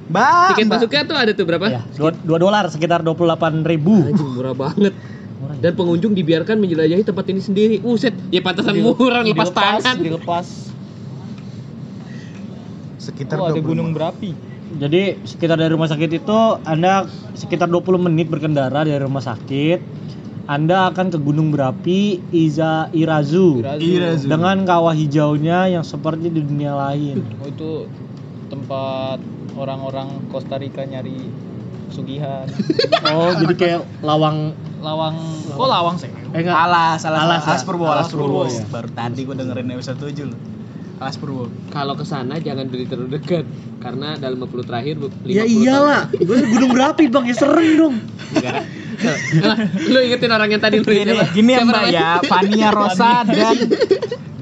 Bang, 0.10 0.58
Tiket 0.58 0.68
masuknya 0.68 1.02
tuh 1.06 1.14
ada 1.14 1.32
tuh 1.38 1.46
berapa? 1.46 1.70
Ya, 1.70 1.82
dua, 1.94 2.10
dua 2.26 2.42
dolar 2.42 2.66
sekitar 2.66 3.06
28 3.06 3.62
ribu. 3.62 4.10
Anjing 4.10 4.30
murah 4.34 4.58
banget. 4.58 4.90
Dan 5.62 5.78
pengunjung 5.78 6.18
dibiarkan 6.18 6.58
menjelajahi 6.58 7.06
tempat 7.06 7.30
ini 7.30 7.38
sendiri. 7.46 7.76
Uset, 7.86 8.18
ya 8.34 8.42
pantasan 8.42 8.82
murah 8.82 9.22
lepas 9.22 9.54
tangan. 9.54 10.02
dilepas 10.02 10.70
sekitar 13.00 13.38
oh, 13.42 13.50
ada 13.50 13.58
20. 13.58 13.70
gunung 13.74 13.90
berapi 13.96 14.32
Jadi 14.78 15.18
sekitar 15.26 15.58
dari 15.58 15.74
rumah 15.74 15.90
sakit 15.90 16.10
itu 16.14 16.40
Anda 16.62 17.10
sekitar 17.34 17.66
20 17.66 18.06
menit 18.06 18.30
berkendara 18.30 18.86
dari 18.86 19.02
rumah 19.02 19.24
sakit. 19.24 19.82
Anda 20.46 20.90
akan 20.90 21.14
ke 21.14 21.18
gunung 21.22 21.54
berapi 21.54 22.18
Iza 22.34 22.90
Irazu, 22.90 23.62
Irazu. 23.62 24.26
dengan 24.26 24.66
kawah 24.66 24.98
hijaunya 24.98 25.70
yang 25.70 25.86
seperti 25.86 26.34
di 26.34 26.42
dunia 26.42 26.74
lain. 26.74 27.22
oh 27.38 27.46
itu 27.46 27.72
tempat 28.50 29.22
orang-orang 29.54 30.10
Costa 30.34 30.58
Rica 30.58 30.82
nyari 30.90 31.30
pesugihan 31.90 32.50
Oh, 33.14 33.30
jadi 33.38 33.54
kayak 33.54 33.82
lawang 34.02 34.58
lawang 34.82 35.22
kok 35.54 35.70
lawang 35.70 35.96
sih 36.02 36.10
eh 36.10 36.42
enggak. 36.42 36.58
Alas, 36.58 37.06
alas, 37.06 37.20
Alas, 37.26 37.42
alas, 37.46 37.62
ya? 37.62 37.66
Purwo, 37.70 37.86
Alas 37.86 37.98
alas 38.06 38.10
Purwo. 38.10 38.26
Purwo, 38.26 38.42
ya. 38.50 38.66
Baru 38.74 38.90
tadi 38.90 39.22
gue 39.26 39.36
dengerin 39.38 39.70
episode 39.70 39.98
7 40.02 40.34
loh. 40.34 40.40
Alas 40.40 40.69
Purwo. 41.00 41.48
Kalau 41.72 41.96
ke 41.96 42.04
sana 42.04 42.44
jangan 42.44 42.68
beli 42.68 42.84
terlalu 42.84 43.16
dekat 43.16 43.48
karena 43.80 44.20
dalam 44.20 44.44
50 44.44 44.68
terakhir 44.68 44.94
50 45.00 45.32
Ya 45.32 45.48
iyalah, 45.48 46.12
gue 46.12 46.38
gunung 46.44 46.76
berapi 46.76 47.08
bang, 47.08 47.24
ya 47.32 47.36
serem 47.40 47.68
dong. 47.80 47.96
Enggak. 48.36 48.64
lu 49.88 50.00
ingetin 50.04 50.28
orang 50.28 50.52
yang 50.52 50.60
tadi 50.60 50.84
lu 50.84 50.84
Gini, 50.84 51.16
gini 51.32 51.52
ya 51.56 51.64
Mbak 51.64 51.84
ya, 51.88 52.10
Fania 52.28 52.70
Rosa 52.76 53.24
dan 53.24 53.56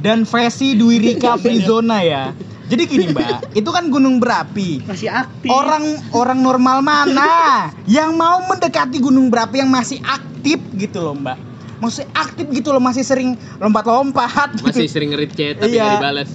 dan 0.01 0.20
Vesi 0.26 0.74
Dwi 0.74 0.97
Rika 0.97 1.38
Frizona 1.38 2.01
ya. 2.01 2.34
Jadi 2.68 2.84
gini 2.89 3.05
Mbak, 3.14 3.53
itu 3.55 3.70
kan 3.70 3.88
gunung 3.93 4.18
berapi. 4.18 4.82
Masih 4.84 5.14
aktif. 5.14 5.47
Orang 5.53 5.86
orang 6.12 6.41
normal 6.41 6.82
mana 6.82 7.70
yang 7.86 8.18
mau 8.18 8.43
mendekati 8.43 8.97
gunung 8.97 9.30
berapi 9.30 9.62
yang 9.62 9.70
masih 9.70 10.01
aktif 10.03 10.58
gitu 10.74 10.99
loh 11.05 11.14
Mbak? 11.16 11.38
Maksudnya 11.78 12.10
aktif 12.18 12.49
gitu 12.49 12.74
loh, 12.74 12.82
masih 12.82 13.05
sering 13.05 13.38
lompat-lompat. 13.62 14.58
Masih 14.66 14.89
sering 14.89 15.14
nge 15.14 15.30
chat 15.38 15.55
tapi 15.62 15.78
Iya. 15.78 15.86
nggak 15.86 15.97
dibalas. 16.01 16.30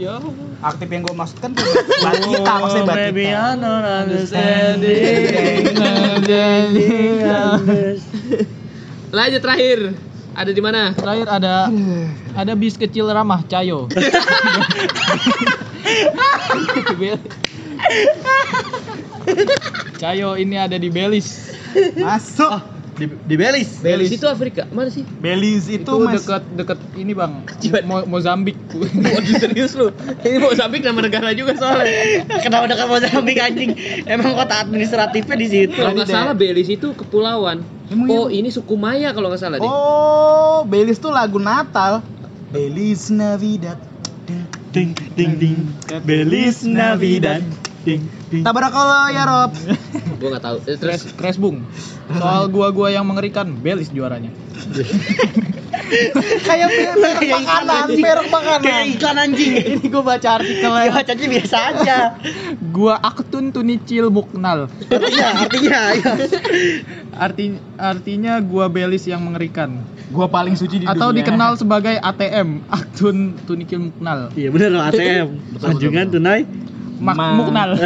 Ya 0.00 0.16
aktif 0.64 0.88
yang 0.88 1.04
gue 1.04 1.12
maksud 1.12 1.36
kan 1.44 1.52
tuh 1.52 1.60
Batita, 2.00 2.52
maksudnya 2.56 2.88
Oh, 2.88 2.96
Maybe 2.96 3.28
Batita. 3.28 3.36
I 3.36 3.52
don't 3.60 3.84
understanding. 3.84 5.68
Lanjut 9.12 9.40
terakhir. 9.44 9.92
Ada 10.30 10.56
di 10.56 10.62
mana? 10.62 10.94
terakhir 10.96 11.26
ada 11.28 11.68
ada 12.32 12.52
bis 12.56 12.78
kecil 12.80 13.10
ramah 13.12 13.44
Cayo 13.44 13.90
Cayo 20.00 20.38
ini 20.38 20.56
ada 20.56 20.78
di 20.78 20.88
Belis 20.88 21.52
Masuk. 21.98 22.79
Di, 23.00 23.08
di 23.08 23.34
Belis. 23.40 23.80
Belis 23.80 24.12
itu 24.12 24.28
Afrika. 24.28 24.68
Mana 24.68 24.92
sih? 24.92 25.08
Belize 25.08 25.72
itu, 25.72 25.88
itu 25.88 26.04
mas 26.04 26.20
dekat 26.20 26.44
dekat 26.52 26.78
ini 27.00 27.16
bang 27.16 27.40
Coba. 27.48 27.78
Mo 27.88 27.96
Mozambik 28.04 28.60
Waduh 29.16 29.34
serius 29.40 29.72
lu. 29.72 29.88
Ini 30.20 30.36
Mozambik 30.36 30.84
nama 30.84 31.00
negara 31.00 31.32
juga 31.32 31.56
soalnya. 31.56 32.28
Kenapa 32.44 32.68
dekat 32.68 32.86
Mozambik 32.92 33.40
anjing? 33.40 33.72
Emang 34.04 34.36
kota 34.36 34.60
administratifnya 34.60 35.36
di 35.40 35.48
situ. 35.48 35.80
Kalau 35.80 35.96
nggak 35.96 36.12
salah 36.12 36.36
Belis 36.36 36.68
itu 36.68 36.92
kepulauan. 36.92 37.64
Emang 37.88 38.06
Oh, 38.12 38.28
Bang? 38.28 38.36
ini 38.36 38.52
suku 38.52 38.76
Maya 38.76 39.16
kalau 39.16 39.32
nggak 39.32 39.40
salah 39.40 39.56
deh. 39.56 39.64
Oh, 39.66 40.62
Belize 40.68 41.00
tuh 41.00 41.10
lagu 41.10 41.40
Natal. 41.40 42.04
Belize 42.52 43.08
Navidad. 43.08 43.80
Ding 44.70 44.94
ding 45.18 45.34
ding. 45.40 45.58
Belis 46.06 46.62
Navidad. 46.62 47.42
Tabarakallah 48.40 49.08
ya 49.08 49.22
Rob. 49.24 49.50
Gua 50.16 50.28
nggak 50.30 50.44
tahu. 50.44 50.56
Eh, 50.64 50.76
Terus 50.76 51.02
crash 51.12 51.36
bung 51.36 51.64
soal 52.10 52.46
gua-gua 52.46 52.90
yang 52.90 53.02
mengerikan 53.02 53.46
Belis 53.54 53.88
juaranya 53.88 54.28
Kayak 56.40 56.68
merek 56.70 57.18
Kayak 57.18 57.40
makanan, 57.42 57.82
iklan 57.90 57.98
merek 57.98 58.28
makanan. 58.30 58.62
Kayak 58.62 58.84
iklan 58.94 59.16
anjing. 59.18 59.52
ini 59.74 59.86
gua 59.88 60.02
baca 60.06 60.28
artikelnya 60.38 60.82
Ya 60.84 60.92
bacanya 60.92 61.26
biasa 61.28 61.56
aja. 61.66 61.96
gua 62.76 62.94
aktun 62.96 63.50
tunicil 63.50 64.06
muknal 64.08 64.70
Artinya, 64.86 65.26
artinya 65.40 65.78
ya. 65.90 66.12
arti 67.16 67.44
artinya 67.74 68.32
gua 68.38 68.70
Belis 68.70 69.02
yang 69.04 69.18
mengerikan 69.20 69.82
Gua 70.10 70.26
paling 70.26 70.54
suci 70.54 70.82
di 70.82 70.86
atau 70.86 71.10
dunia. 71.10 71.22
dikenal 71.22 71.54
sebagai 71.56 71.96
ATM 71.96 72.70
aktun 72.70 73.16
tunicil 73.42 73.90
muknal 73.90 74.30
Iya 74.34 74.50
bener 74.50 74.68
loh 74.70 74.82
ATM. 74.84 75.26
Anjungan 75.58 76.06
tunai. 76.08 76.42
Mak 77.00 77.16
Ma- 77.16 77.34
muknal 77.34 77.70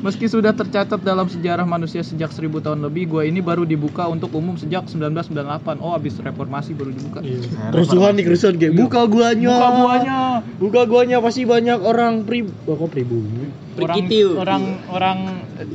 Meski 0.00 0.32
sudah 0.32 0.56
tercatat 0.56 0.96
dalam 1.04 1.28
sejarah 1.28 1.68
manusia 1.68 2.00
sejak 2.00 2.32
1000 2.32 2.64
tahun 2.64 2.80
lebih, 2.88 3.12
gua 3.12 3.22
ini 3.28 3.44
baru 3.44 3.68
dibuka 3.68 4.08
untuk 4.08 4.32
umum 4.32 4.56
sejak 4.56 4.88
1998. 4.88 5.76
Oh, 5.76 5.92
habis 5.92 6.16
reformasi 6.16 6.72
baru 6.72 6.88
dibuka. 6.96 7.20
Kerusuhan 7.68 8.16
nih 8.16 8.24
kerusuhan 8.24 8.56
kayak 8.56 8.80
buka 8.80 9.04
guanya. 9.04 9.52
Buka 9.52 9.68
guanya. 9.76 10.20
Buka 10.56 10.82
guanya 10.88 11.16
pasti 11.20 11.44
banyak 11.44 11.84
orang 11.84 12.24
pri 12.24 12.48
oh, 12.48 12.76
kok 12.80 12.88
pribumi. 12.88 13.52
Orang 13.76 14.08
orang 14.40 14.62
orang 14.88 15.18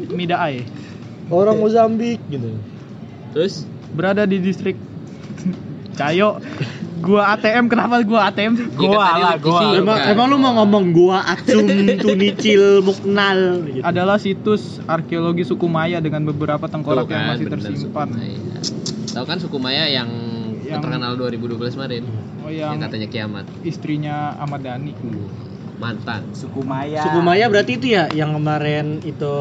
Midae 0.10 0.66
Orang 1.30 1.58
Mozambik 1.58 2.22
gitu. 2.30 2.54
terus 3.34 3.66
berada 3.93 4.26
di 4.30 4.38
distrik 4.41 4.78
Cayo. 5.96 6.43
Gua 7.06 7.22
ATM 7.32 7.70
kenapa 7.70 8.01
gua 8.01 8.28
ATM 8.28 8.51
sih? 8.58 8.66
Iya, 8.66 8.78
Gua 8.82 8.97
kan 8.97 9.18
lah, 9.22 9.34
gua. 9.38 9.60
Emang 9.72 9.97
kan? 9.97 10.12
emang 10.12 10.26
lu 10.26 10.38
mau 10.38 10.53
ngomong 10.58 10.86
gua 10.89 11.22
acung 11.24 11.70
tunicil 12.01 12.82
muknal 12.82 13.39
gitu. 13.64 13.86
Adalah 13.86 14.18
situs 14.18 14.82
arkeologi 14.84 15.45
suku 15.45 15.70
Maya 15.70 16.01
dengan 16.01 16.26
beberapa 16.26 16.66
tengkorak 16.66 17.06
Tuh 17.06 17.14
yang 17.14 17.22
kan, 17.22 17.32
masih 17.32 17.45
bener, 17.45 17.60
tersimpan. 17.62 18.08
Tahu 19.14 19.24
kan 19.24 19.38
suku 19.38 19.58
Maya 19.58 19.86
yang, 19.86 20.10
Yang- 20.60 20.82
terkenal 20.82 21.14
2012 21.16 21.78
kemarin? 21.78 22.03
Oh, 22.41 22.49
Yang, 22.49 22.72
yang 22.74 22.82
katanya 22.82 23.08
kiamat. 23.08 23.45
istrinya 23.62 24.16
Ahmad 24.36 24.62
Dhani. 24.62 24.91
Mantan. 25.76 26.32
Suku 26.32 26.64
Maya. 26.64 27.03
Suku 27.03 27.20
Maya 27.20 27.45
berarti 27.45 27.76
itu 27.76 27.88
ya 27.91 28.08
yang 28.10 28.32
kemarin 28.32 29.03
itu 29.03 29.36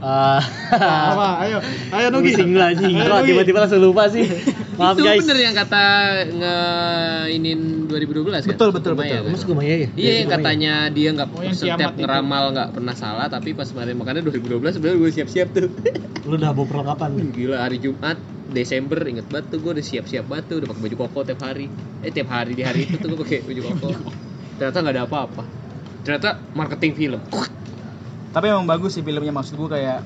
eh 0.00 0.42
Apa? 0.72 1.44
Ayo, 1.44 1.58
ayo 1.92 2.06
Nugi. 2.08 2.32
Kok 2.32 2.48
Nugi. 2.48 3.28
tiba-tiba 3.28 3.58
langsung 3.60 3.84
lupa 3.84 4.08
sih. 4.08 4.24
Maaf 4.80 4.96
itu 4.96 5.04
guys. 5.04 5.20
bener 5.20 5.38
yang 5.44 5.52
kata 5.52 5.84
ngeinin 6.32 7.60
2012 7.84 8.32
kan? 8.32 8.40
Betul, 8.48 8.68
betul, 8.72 8.92
Suku 8.96 9.00
Maya, 9.02 9.20
betul. 9.20 9.44
kan? 9.44 9.54
Maya 9.54 9.74
ya? 9.76 9.76
Iya, 9.76 9.84
yang 9.84 9.92
Suku 9.92 10.00
Maya. 10.00 10.26
katanya 10.32 10.72
dia 10.88 11.08
nggak 11.12 11.28
Oh, 11.30 11.42
yang 11.44 11.52
setiap 11.54 11.92
itu. 11.92 12.00
ngeramal 12.00 12.44
nggak 12.50 12.68
pernah 12.72 12.94
salah, 12.96 13.26
tapi 13.28 13.52
pas 13.52 13.68
kemarin 13.68 13.94
makanya 13.94 14.20
2012 14.24 14.72
sebenarnya 14.72 14.98
gue 14.98 15.10
siap-siap 15.12 15.48
tuh. 15.52 15.68
Lu 16.28 16.34
udah 16.34 16.50
bawa 16.50 16.66
perlengkapan. 16.66 17.10
Gila 17.36 17.56
hari 17.60 17.76
Jumat 17.76 18.16
Desember 18.50 18.98
inget 19.04 19.28
banget 19.28 19.52
tuh 19.52 19.58
gue 19.60 19.72
udah 19.76 19.84
siap-siap 19.84 20.24
banget 20.26 20.44
tuh 20.48 20.56
udah 20.64 20.68
pakai 20.72 20.82
baju 20.82 20.96
koko 20.98 21.18
tiap 21.22 21.40
hari. 21.44 21.66
Eh 22.00 22.10
tiap 22.10 22.28
hari 22.30 22.56
di 22.56 22.64
hari 22.64 22.88
itu 22.88 22.96
tuh 22.96 23.08
gue 23.10 23.20
pakai 23.20 23.44
baju 23.44 23.60
koko. 23.68 23.88
Ternyata 24.56 24.76
nggak 24.80 24.94
ada 24.96 25.04
apa-apa. 25.04 25.42
Ternyata 26.00 26.28
marketing 26.56 26.92
film. 26.94 27.20
Tapi 28.30 28.44
emang 28.46 28.66
bagus 28.66 28.94
sih 28.94 29.02
filmnya 29.02 29.30
maksud 29.30 29.54
gua 29.54 29.74
kayak 29.74 30.00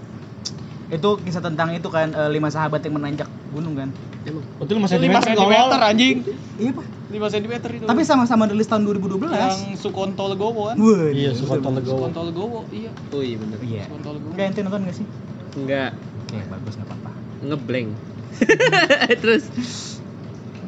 itu 0.88 1.10
kisah 1.20 1.40
tentang 1.40 1.72
itu 1.72 1.88
kan 1.88 2.12
eh, 2.12 2.30
lima 2.30 2.48
sahabat 2.48 2.84
yang 2.84 2.96
menanjak 2.96 3.28
gunung 3.50 3.74
kan. 3.74 3.88
Emang 4.24 4.44
Betul 4.56 4.80
5 4.80 4.88
5 4.88 4.92
cm 4.96 5.14
cm 5.36 5.54
anjing. 5.74 6.16
Iya 6.56 6.70
pak. 6.72 6.86
5 7.12 7.34
cm 7.36 7.52
itu. 7.78 7.84
Tapi 7.84 8.02
sama-sama 8.02 8.48
rilis 8.48 8.66
tahun 8.66 8.84
2012. 8.88 9.28
yang 9.28 9.76
Sukonto 9.76 10.24
Legowo 10.26 10.72
kan? 10.72 10.76
Wah, 10.76 11.12
Iya, 11.12 11.30
Sukonto. 11.36 11.68
Legowo. 11.70 11.98
Sukonto 12.00 12.20
Legowo, 12.26 12.60
iya. 12.72 12.90
oh 12.90 13.22
iya 13.22 13.36
bener. 13.38 13.58
Iya. 13.60 13.84
Sukonto 13.86 14.10
Legowo. 14.16 14.30
Enggak 14.32 14.46
ente 14.50 14.60
nonton 14.60 14.80
gak 14.82 14.96
sih? 14.96 15.06
Enggak 15.54 15.90
Oke, 16.24 16.38
bagus 16.50 16.72
nggak 16.74 16.88
apa-apa. 16.88 17.10
ngeblank. 17.44 17.88
Terus 19.22 19.44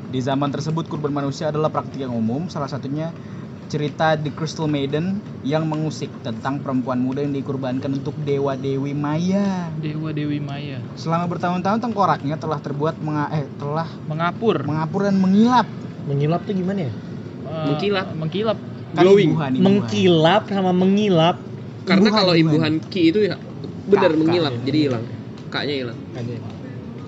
Di 0.07 0.21
zaman 0.23 0.55
tersebut 0.55 0.87
kurban 0.87 1.11
manusia 1.11 1.51
adalah 1.51 1.67
praktik 1.67 1.99
yang 1.99 2.15
umum, 2.15 2.47
salah 2.47 2.71
satunya 2.71 3.11
cerita 3.67 4.15
The 4.15 4.31
Crystal 4.31 4.67
Maiden 4.67 5.19
yang 5.43 5.67
mengusik 5.67 6.11
tentang 6.23 6.63
perempuan 6.63 6.99
muda 6.99 7.23
yang 7.23 7.35
dikurbankan 7.35 7.91
untuk 7.93 8.15
dewa-dewi 8.19 8.95
Maya. 8.95 9.71
Dewa 9.77 10.11
Dewi 10.11 10.39
Maya. 10.39 10.79
Selama 10.95 11.27
bertahun-tahun 11.27 11.83
tengkoraknya 11.83 12.37
telah 12.37 12.59
terbuat 12.59 12.99
menga- 12.99 13.31
eh, 13.31 13.47
telah 13.57 13.89
Mengapur. 14.07 14.63
mengapur 14.63 15.01
dan 15.05 15.19
mengilap. 15.19 15.67
Mengilap 16.07 16.41
tuh 16.43 16.55
gimana 16.55 16.81
ya? 16.87 16.93
Eh, 16.93 17.65
Mengkilap. 17.67 18.07
Mengkilap. 18.15 18.59
Kan 18.95 19.03
Glowing. 19.03 19.31
ibuhan, 19.35 19.51
ibuhan. 19.53 19.65
Mengkilap 19.67 20.43
sama 20.47 20.73
mengilap. 20.73 21.37
karena 21.87 22.11
Imbuhan, 22.11 22.19
kalau 22.19 22.35
imbuhan. 22.35 22.73
ki 22.83 23.15
itu 23.15 23.21
ya 23.23 23.39
bener 23.87 24.11
Kak, 24.11 24.19
mengilap 24.19 24.53
kak. 24.53 24.65
jadi 24.67 24.79
hilang. 24.81 25.05
Kaknya 25.47 25.75
hilang. 25.79 25.99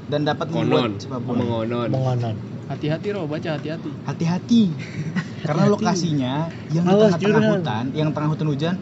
dan 0.09 0.21
dapat 0.25 0.47
membuat 0.49 0.91
siapa 0.97 1.19
pun 1.21 1.35
Mengonon. 1.35 1.89
Mengonon. 1.91 2.37
Hati-hati 2.69 3.17
Ro, 3.17 3.25
baca 3.25 3.57
hati-hati. 3.57 3.91
hati-hati. 4.05 4.63
Karena 5.49 5.65
lokasinya 5.73 6.53
yang 6.69 6.85
di 6.85 6.93
tengah-tengah 6.93 7.43
hutan 7.57 7.85
yang 7.97 8.11
tengah 8.13 8.29
hutan 8.29 8.49
hujan 8.53 8.75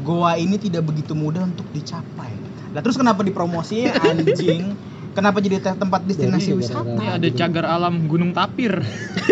goa 0.00 0.40
ini 0.40 0.56
tidak 0.56 0.88
begitu 0.88 1.12
mudah 1.12 1.44
untuk 1.44 1.68
dicapai. 1.76 2.32
Nah 2.72 2.80
terus 2.80 2.96
kenapa 2.96 3.20
dipromosi? 3.20 3.92
Anjing 4.08 4.72
kenapa 5.16 5.40
jadi 5.40 5.56
te- 5.58 5.74
tempat 5.74 6.04
destinasi 6.04 6.52
Jadi, 6.52 6.60
wisata 6.60 6.84
Ini 6.86 7.06
ada 7.16 7.28
cagar 7.32 7.64
alam 7.66 8.04
Gunung 8.04 8.30
Tapir. 8.30 8.76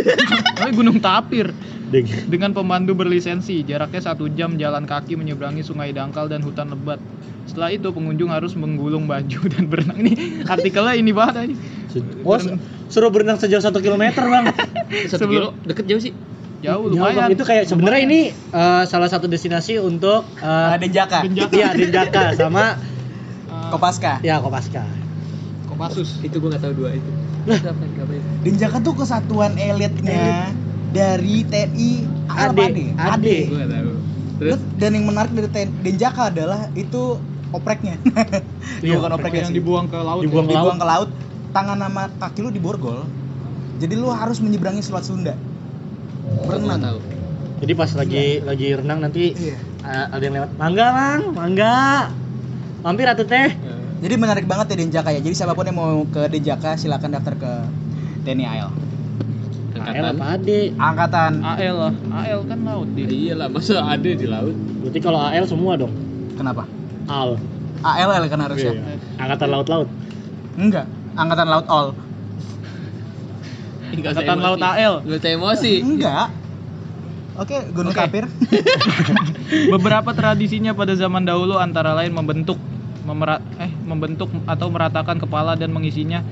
Tapi 0.56 0.72
Gunung 0.72 0.98
Tapir 0.98 1.52
Deng. 1.86 2.08
dengan 2.26 2.50
pemandu 2.50 2.92
berlisensi. 2.92 3.60
Jaraknya 3.62 4.00
satu 4.02 4.26
jam 4.26 4.56
jalan 4.56 4.82
kaki 4.82 5.14
menyeberangi 5.14 5.60
Sungai 5.60 5.92
Dangkal 5.92 6.26
dan 6.26 6.40
hutan 6.40 6.72
lebat. 6.72 6.96
Setelah 7.44 7.70
itu 7.70 7.92
pengunjung 7.92 8.32
harus 8.32 8.56
menggulung 8.56 9.04
baju 9.04 9.38
dan 9.52 9.68
berenang. 9.68 10.00
Nih 10.00 10.42
artikelnya 10.42 10.96
ini 10.96 11.12
banget 11.12 11.34
ini. 11.46 11.56
Oh, 12.24 12.34
su- 12.34 12.56
suruh 12.88 13.12
berenang 13.12 13.36
sejauh 13.36 13.60
satu 13.60 13.78
kilometer 13.78 14.24
bang. 14.24 14.50
Satu 15.12 15.28
Sebelum- 15.28 15.52
kilo 15.54 15.62
deket 15.62 15.84
jauh 15.86 16.00
sih. 16.00 16.12
Jauh 16.64 16.88
Jauh, 16.88 16.96
lumayan. 16.96 17.28
Bang. 17.28 17.36
Itu 17.36 17.44
kayak 17.44 17.68
sebenarnya 17.68 18.00
ini 18.02 18.20
eh, 18.32 18.82
salah 18.84 19.04
satu 19.04 19.28
destinasi 19.28 19.76
untuk 19.76 20.24
ada 20.40 20.80
Denjaka 20.80 21.20
Denjaka. 21.22 21.52
Iya 21.52 21.68
Denjaka 21.76 22.22
sama 22.32 22.80
Kopaska 23.68 24.18
ya 24.20 24.40
Kopaska. 24.40 25.03
Kopassus. 25.74 26.22
Itu 26.22 26.38
gue 26.38 26.48
nggak 26.48 26.62
tahu 26.62 26.74
dua 26.78 26.90
itu. 26.94 27.10
Kapan? 27.44 27.88
Denjaka 28.40 28.76
tuh 28.80 28.94
kesatuan 28.96 29.52
elitnya 29.58 30.54
dari 30.94 31.42
TNI 31.44 31.90
AD, 32.30 32.58
AD 32.58 32.76
AD. 32.96 33.26
Gue 33.26 33.58
nggak 33.58 33.72
tahu. 33.72 33.92
Terus? 34.34 34.58
dan 34.76 34.90
yang 34.98 35.06
menarik 35.06 35.30
dari 35.30 35.46
ten- 35.46 35.74
Denjaka 35.78 36.26
adalah 36.26 36.66
itu 36.74 37.22
opreknya 37.54 38.02
Iya, 38.82 38.98
bukan 38.98 39.10
opreknya 39.14 39.46
yang 39.46 39.54
sih 39.54 39.58
dibuang 39.62 39.86
ke 39.86 39.94
laut 39.94 40.22
Dibuang 40.26 40.46
ya? 40.46 40.50
ke 40.50 40.54
dibuang 40.58 40.78
ke 40.82 40.86
laut 40.90 41.10
tangan 41.54 41.78
sama 41.78 42.02
kaki 42.18 42.38
lu 42.42 42.50
diborgol 42.50 43.06
jadi 43.78 43.94
lu 43.94 44.10
harus 44.10 44.42
menyeberangi 44.42 44.82
selat 44.82 45.06
Sunda 45.06 45.38
berenang 46.50 46.82
tahu. 46.82 46.98
Jadi 47.62 47.72
pas 47.78 47.90
lagi 47.94 48.24
lagi 48.42 48.68
renang 48.74 48.98
nanti 49.00 49.24
iya 49.38 49.56
ada 50.10 50.20
yang 50.20 50.34
lewat. 50.36 50.50
Mangga, 50.56 50.86
Bang. 50.90 51.20
Mangga. 51.32 51.80
Mampir 52.82 53.06
atuh 53.08 53.24
teh. 53.24 53.52
Jadi 54.04 54.20
menarik 54.20 54.44
banget 54.44 54.76
ya 54.76 54.84
Denjaka 54.84 55.10
ya 55.10 55.20
jadi 55.24 55.32
siapa 55.32 55.56
pun 55.56 55.64
yang 55.64 55.80
mau 55.80 56.04
ke 56.04 56.28
Denjaka 56.28 56.76
silakan 56.76 57.16
daftar 57.16 57.34
ke 57.40 57.52
TNI 58.22 58.44
AL 58.44 58.70
AL 59.74 60.04
apa 60.12 60.24
ade? 60.36 60.76
angkatan 60.76 61.40
AL 61.40 61.76
lah 61.80 61.92
AL 62.22 62.40
kan 62.44 62.58
laut 62.62 62.88
dia 62.92 63.08
Iya 63.08 63.34
lah, 63.34 63.48
masa 63.48 63.80
ada 63.80 64.06
di 64.06 64.26
laut? 64.28 64.54
Berarti 64.54 64.98
kalau 65.00 65.18
AL 65.18 65.44
semua 65.44 65.74
dong. 65.74 65.90
kenapa 66.36 66.68
AL. 67.08 67.40
ALL 67.80 68.24
kan 68.28 68.40
harusnya 68.44 68.72
Iya. 68.76 68.96
Angkatan 69.18 69.48
laut-laut. 69.50 69.88
enggak 70.54 70.86
angkatan 71.16 71.48
laut 71.48 71.66
all 71.66 71.88
Angkatan. 73.94 74.38
Laut 74.42 74.58
AL. 74.58 74.94
Usah 75.06 75.30
emosi. 75.32 75.72
enggak 75.80 76.28
oke 77.34 77.58
gunung 77.74 77.90
Oke. 77.90 77.98
kapir 77.98 78.24
Beberapa 79.74 80.14
tradisinya 80.14 80.70
pada 80.70 80.94
zaman 80.94 81.26
dahulu 81.26 81.58
antara 81.58 81.94
lain 81.98 82.14
membentuk 82.14 82.58
memerat 83.02 83.42
eh 83.58 83.73
membentuk 83.84 84.28
atau 84.44 84.66
meratakan 84.66 85.16
kepala 85.16 85.54
dan 85.54 85.70
mengisinya 85.70 86.24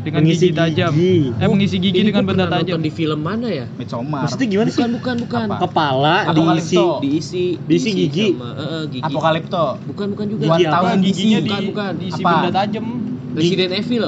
dengan 0.00 0.20
Mengisi 0.20 0.52
gigi 0.52 0.56
tajam. 0.56 0.92
gigi. 0.92 1.32
Eh 1.34 1.48
mengisi 1.48 1.76
gigi 1.80 1.96
Ini 1.96 2.12
dengan 2.12 2.28
benda 2.28 2.44
tajam. 2.44 2.76
nonton 2.76 2.80
di 2.82 2.92
film 2.92 3.20
mana 3.20 3.48
ya? 3.48 3.64
Midsommar 3.72 4.28
Maksudnya 4.28 4.46
gimana 4.46 4.68
sih? 4.68 4.76
Bukan, 4.76 4.90
bukan, 5.00 5.16
bukan. 5.24 5.46
Apa? 5.48 5.56
Kepala 5.64 6.14
diisi 6.20 6.28
Apokalipto. 6.28 6.86
Diisi, 7.00 7.44
Diisi 7.58 7.88
gigi. 7.90 8.26
sama 8.30 8.48
eh, 8.52 8.84
gigi. 8.92 9.00
apokalipto 9.00 9.66
Bukan, 9.88 10.06
bukan 10.12 10.26
juga. 10.28 10.42
Buat 10.44 10.58
Gigi 10.60 10.66
tahu 10.68 10.76
apa? 10.76 10.92
yang 10.92 11.00
giginya 11.00 11.14
giginya 11.16 11.40
di, 11.40 11.48
Bukan, 11.48 11.62
bukan. 11.72 11.92
diisi 11.96 12.20
Apa? 12.20 12.30
benda 12.36 12.50
tajam. 12.52 12.84
Resident 13.32 13.72
Evil. 13.72 14.04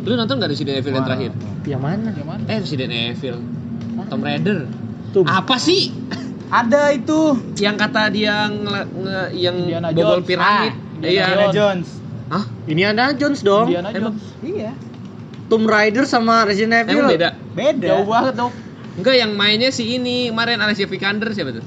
Lu 0.00 0.12
nonton 0.16 0.34
nggak 0.40 0.50
Resident 0.50 0.76
Evil 0.80 0.92
yang 0.96 1.04
terakhir? 1.04 1.30
yang 1.62 1.82
mana? 1.84 2.08
Yang 2.10 2.26
mana? 2.26 2.42
Eh, 2.48 2.58
Resident 2.58 2.90
Evil. 2.90 3.36
Tomb 4.08 4.24
Raider. 4.24 4.58
Tuh. 5.12 5.22
Apa 5.22 5.60
sih? 5.60 5.92
ada 6.50 6.90
itu 6.90 7.36
Yang 7.54 7.76
kata 7.78 8.08
dia 8.08 8.48
yang 9.30 9.54
Indiana 9.60 9.92
bobol 9.92 10.18
Jones. 10.18 10.26
piramid. 10.26 10.72
Ah, 10.96 11.04
iya. 11.04 11.52
Jones 11.52 11.99
Hah? 12.30 12.44
Ini 12.64 12.82
ada 12.86 13.10
Jones 13.12 13.42
dong. 13.42 13.66
Indiana 13.66 13.90
Emang 13.90 14.14
Jones. 14.14 14.22
iya 14.40 14.70
Tomb 15.46 15.66
Raider 15.66 16.06
sama 16.06 16.46
Resident 16.46 16.86
Evil. 16.86 17.02
emang 17.02 17.10
beda? 17.10 17.30
beda 17.50 17.86
Jauh 17.90 18.06
banget 18.06 18.34
dong. 18.38 18.52
Enggak, 18.92 19.14
yang 19.16 19.32
mainnya 19.34 19.70
si 19.70 19.84
ini 19.92 20.30
kemarin 20.30 20.58
Alicia 20.58 20.86
Vikander 20.86 21.30
siapa 21.30 21.50
tuh? 21.52 21.66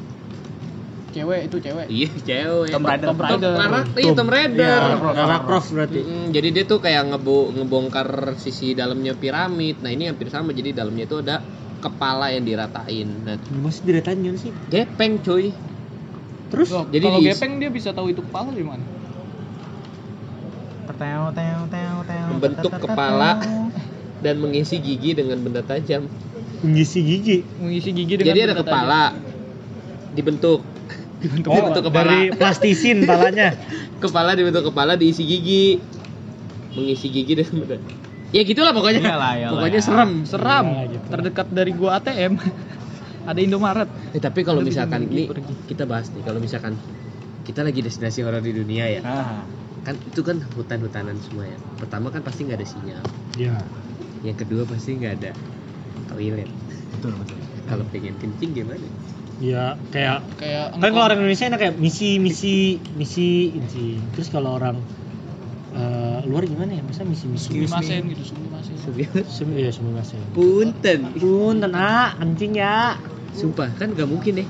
Cewek 1.13 1.45
itu 1.45 1.57
cewek. 1.59 1.85
Iya, 1.87 2.09
cewek. 2.17 2.71
Tomb 2.71 2.85
Raider. 2.85 3.07
Tomb 3.07 3.21
Raider. 3.21 3.53
Iya, 3.93 4.11
Tomb 4.15 4.31
Raider. 4.31 4.79
Iya, 4.81 5.13
Lara 5.13 5.37
Croft 5.41 5.69
berarti. 5.69 5.99
Mm, 5.99 6.25
jadi 6.31 6.47
dia 6.49 6.63
tuh 6.65 6.79
kayak 6.79 7.11
ngebo 7.11 7.53
ngebongkar 7.53 8.07
sisi 8.35 8.73
dalamnya 8.73 9.13
piramid. 9.13 9.77
Nah 9.79 9.91
ini 9.91 10.07
hampir 10.07 10.31
sama. 10.31 10.51
Jadi 10.51 10.73
dalamnya 10.73 11.03
itu 11.03 11.19
ada 11.19 11.43
kepala 11.79 12.31
yang 12.31 12.41
diratain. 12.41 13.07
Nah 13.21 13.35
Masih 13.53 13.83
diratain 13.83 14.19
Jones 14.19 14.41
sih. 14.41 14.51
gepeng 14.67 15.19
cuy. 15.19 15.51
Terus 16.49 16.69
Loh, 16.71 16.85
Jadi 16.87 17.03
kalau 17.03 17.19
di- 17.19 17.27
gepeng 17.29 17.53
dia 17.57 17.69
bisa 17.69 17.89
tahu 17.91 18.07
itu 18.09 18.21
kepala 18.23 18.49
di 18.49 18.63
mana? 18.63 18.81
Membentuk 22.29 22.71
kepala. 22.79 23.31
Dan 24.19 24.39
mengisi 24.39 24.79
gigi 24.79 25.11
dengan 25.13 25.35
benda 25.39 25.59
tajam. 25.59 26.07
mengisi 26.63 27.03
gigi. 27.03 27.43
Mengisi 27.59 27.91
gigi 27.91 28.15
dengan 28.15 28.31
Jadi 28.31 28.39
ada 28.41 28.55
kepala 28.55 29.01
dibentuk. 30.13 30.63
Dibentuk 31.19 31.51
Oh, 31.51 31.59
Dibentuk 31.59 31.83
kepala. 31.87 32.07
dari 32.07 32.19
plastisin 32.31 33.03
palanya. 33.03 33.55
Kepala 34.03 34.35
dibentuk 34.35 34.67
kepala 34.67 34.99
diisi 34.99 35.23
gigi. 35.23 35.79
Mengisi 36.71 37.07
gigi 37.07 37.31
dengan 37.33 37.63
benda. 37.63 37.77
Ya 38.31 38.43
gitulah 38.43 38.71
pokoknya. 38.71 38.99
Iyalah, 38.99 39.31
iyalah. 39.37 39.51
Pokoknya 39.55 39.79
serem. 39.79 40.11
Seram. 40.23 40.65
Nah, 40.67 40.83
gitu. 40.83 41.05
Terdekat 41.07 41.47
dari 41.47 41.71
gua 41.71 41.99
ATM. 41.99 42.35
ada 43.29 43.39
Indomaret. 43.39 43.87
Eh, 44.11 44.19
tapi 44.19 44.43
kalau 44.43 44.59
misalkan 44.59 45.07
ini 45.07 45.31
kita 45.63 45.87
bahas 45.87 46.11
nih, 46.11 46.23
kalau 46.23 46.43
misalkan 46.43 46.75
kita 47.43 47.63
lagi 47.63 47.79
destinasi 47.79 48.19
horor 48.19 48.39
di 48.39 48.51
dunia 48.51 48.87
ya, 48.89 49.01
Ah, 49.03 49.43
kan 49.83 49.95
itu 49.99 50.21
kan 50.23 50.39
hutan-hutanan 50.55 51.19
semua 51.19 51.43
ya. 51.47 51.57
Pertama 51.79 52.07
kan 52.07 52.23
pasti 52.23 52.47
nggak 52.47 52.59
ada 52.59 52.67
sinyal, 52.67 53.03
Iya. 53.35 53.55
yang 54.23 54.37
kedua 54.39 54.63
pasti 54.63 54.95
nggak 54.95 55.13
ada 55.19 55.31
toilet. 56.07 56.47
betul 56.93 57.11
betul 57.19 57.37
Kalau 57.67 57.83
pengen 57.91 58.15
kencing 58.19 58.51
gimana? 58.55 58.79
Iya, 59.43 59.75
kayak 59.91 60.23
Kayak 60.39 60.77
kan 60.77 60.89
kalau 60.93 61.03
orang 61.09 61.19
Indonesia 61.19 61.45
enak 61.51 61.59
kayak 61.59 61.75
misi 61.79 62.15
misi 62.21 62.79
misi 62.95 63.51
misi. 63.59 63.99
Terus 64.15 64.27
kalau 64.31 64.55
orang 64.55 64.79
eh, 65.73 66.19
luar 66.29 66.47
gimana 66.47 66.79
ya? 66.79 66.83
Masa 66.85 67.03
misi 67.03 67.27
misi? 67.27 67.51
Sumimasen 67.51 68.07
gitu, 68.13 68.23
sumimasen. 68.23 68.75
Sem 69.27 69.49
iya 69.57 69.71
sumimasen. 69.73 70.21
Punten. 70.31 71.11
Punten 71.17 71.71
ah, 71.75 72.15
anjing 72.21 72.55
ya. 72.55 72.95
Sumpah 73.33 73.67
kan 73.75 73.91
nggak 73.91 74.07
mungkin 74.07 74.43
deh 74.43 74.47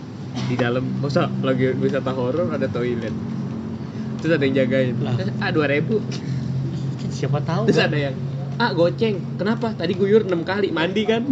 di 0.49 0.55
dalam 0.57 0.84
masa 0.99 1.29
lagi 1.45 1.71
wisata 1.77 2.11
horor 2.11 2.51
ada 2.51 2.67
toilet. 2.67 3.13
Terus 4.24 4.39
ada 4.39 4.43
yang 4.47 4.55
jagain. 4.55 4.95
Lah. 5.03 5.19
Ah 5.43 5.51
dua 5.51 5.67
ribu. 5.67 5.99
Siapa 7.11 7.43
tahu? 7.43 7.67
Terus 7.67 7.84
kan? 7.84 7.91
ada 7.91 7.97
yang 7.99 8.15
ah 8.55 8.71
goceng. 8.71 9.19
Kenapa? 9.36 9.76
Tadi 9.76 9.91
guyur 9.99 10.24
enam 10.24 10.47
kali 10.47 10.71
mandi 10.71 11.03
kan? 11.03 11.28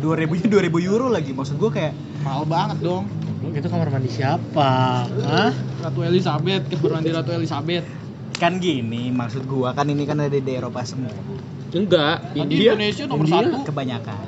2000 0.00 0.40
nya 0.40 0.46
2000 0.48 0.88
euro 0.88 1.12
lagi 1.12 1.36
maksud 1.36 1.60
gua 1.60 1.68
kayak 1.68 1.92
Mahal 2.24 2.48
banget 2.48 2.80
dong. 2.80 3.04
Itu 3.52 3.68
kamar 3.68 3.92
mandi 3.92 4.08
siapa? 4.08 5.04
Hah? 5.04 5.52
Ratu 5.84 6.00
Elizabeth, 6.00 6.64
kamar 6.72 6.90
mandi 6.96 7.12
Ratu 7.12 7.30
Elizabeth. 7.36 7.84
kan 8.40 8.56
gini 8.56 9.12
maksud 9.12 9.44
gua 9.44 9.76
kan 9.76 9.84
ini 9.84 10.08
kan 10.08 10.16
ada 10.16 10.32
di 10.32 10.52
Eropa 10.56 10.80
semua 10.88 11.12
Enggak. 11.76 12.32
India. 12.32 12.72
Indonesia 12.72 13.04
nomor 13.04 13.28
India. 13.28 13.52
satu. 13.52 13.68
kebanyakan 13.68 14.24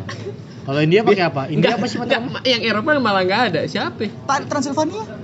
Kalau 0.69 0.81
India 0.85 1.01
pakai 1.01 1.25
apa? 1.27 1.43
India 1.49 1.73
Enggak, 1.73 1.81
apa 1.81 1.87
sih 1.89 1.97
enggak, 1.97 2.45
yang 2.45 2.63
Eropa 2.63 3.01
malah 3.01 3.25
nggak 3.25 3.43
ada. 3.51 3.61
Siapa? 3.65 4.05
Transylvania 4.47 5.22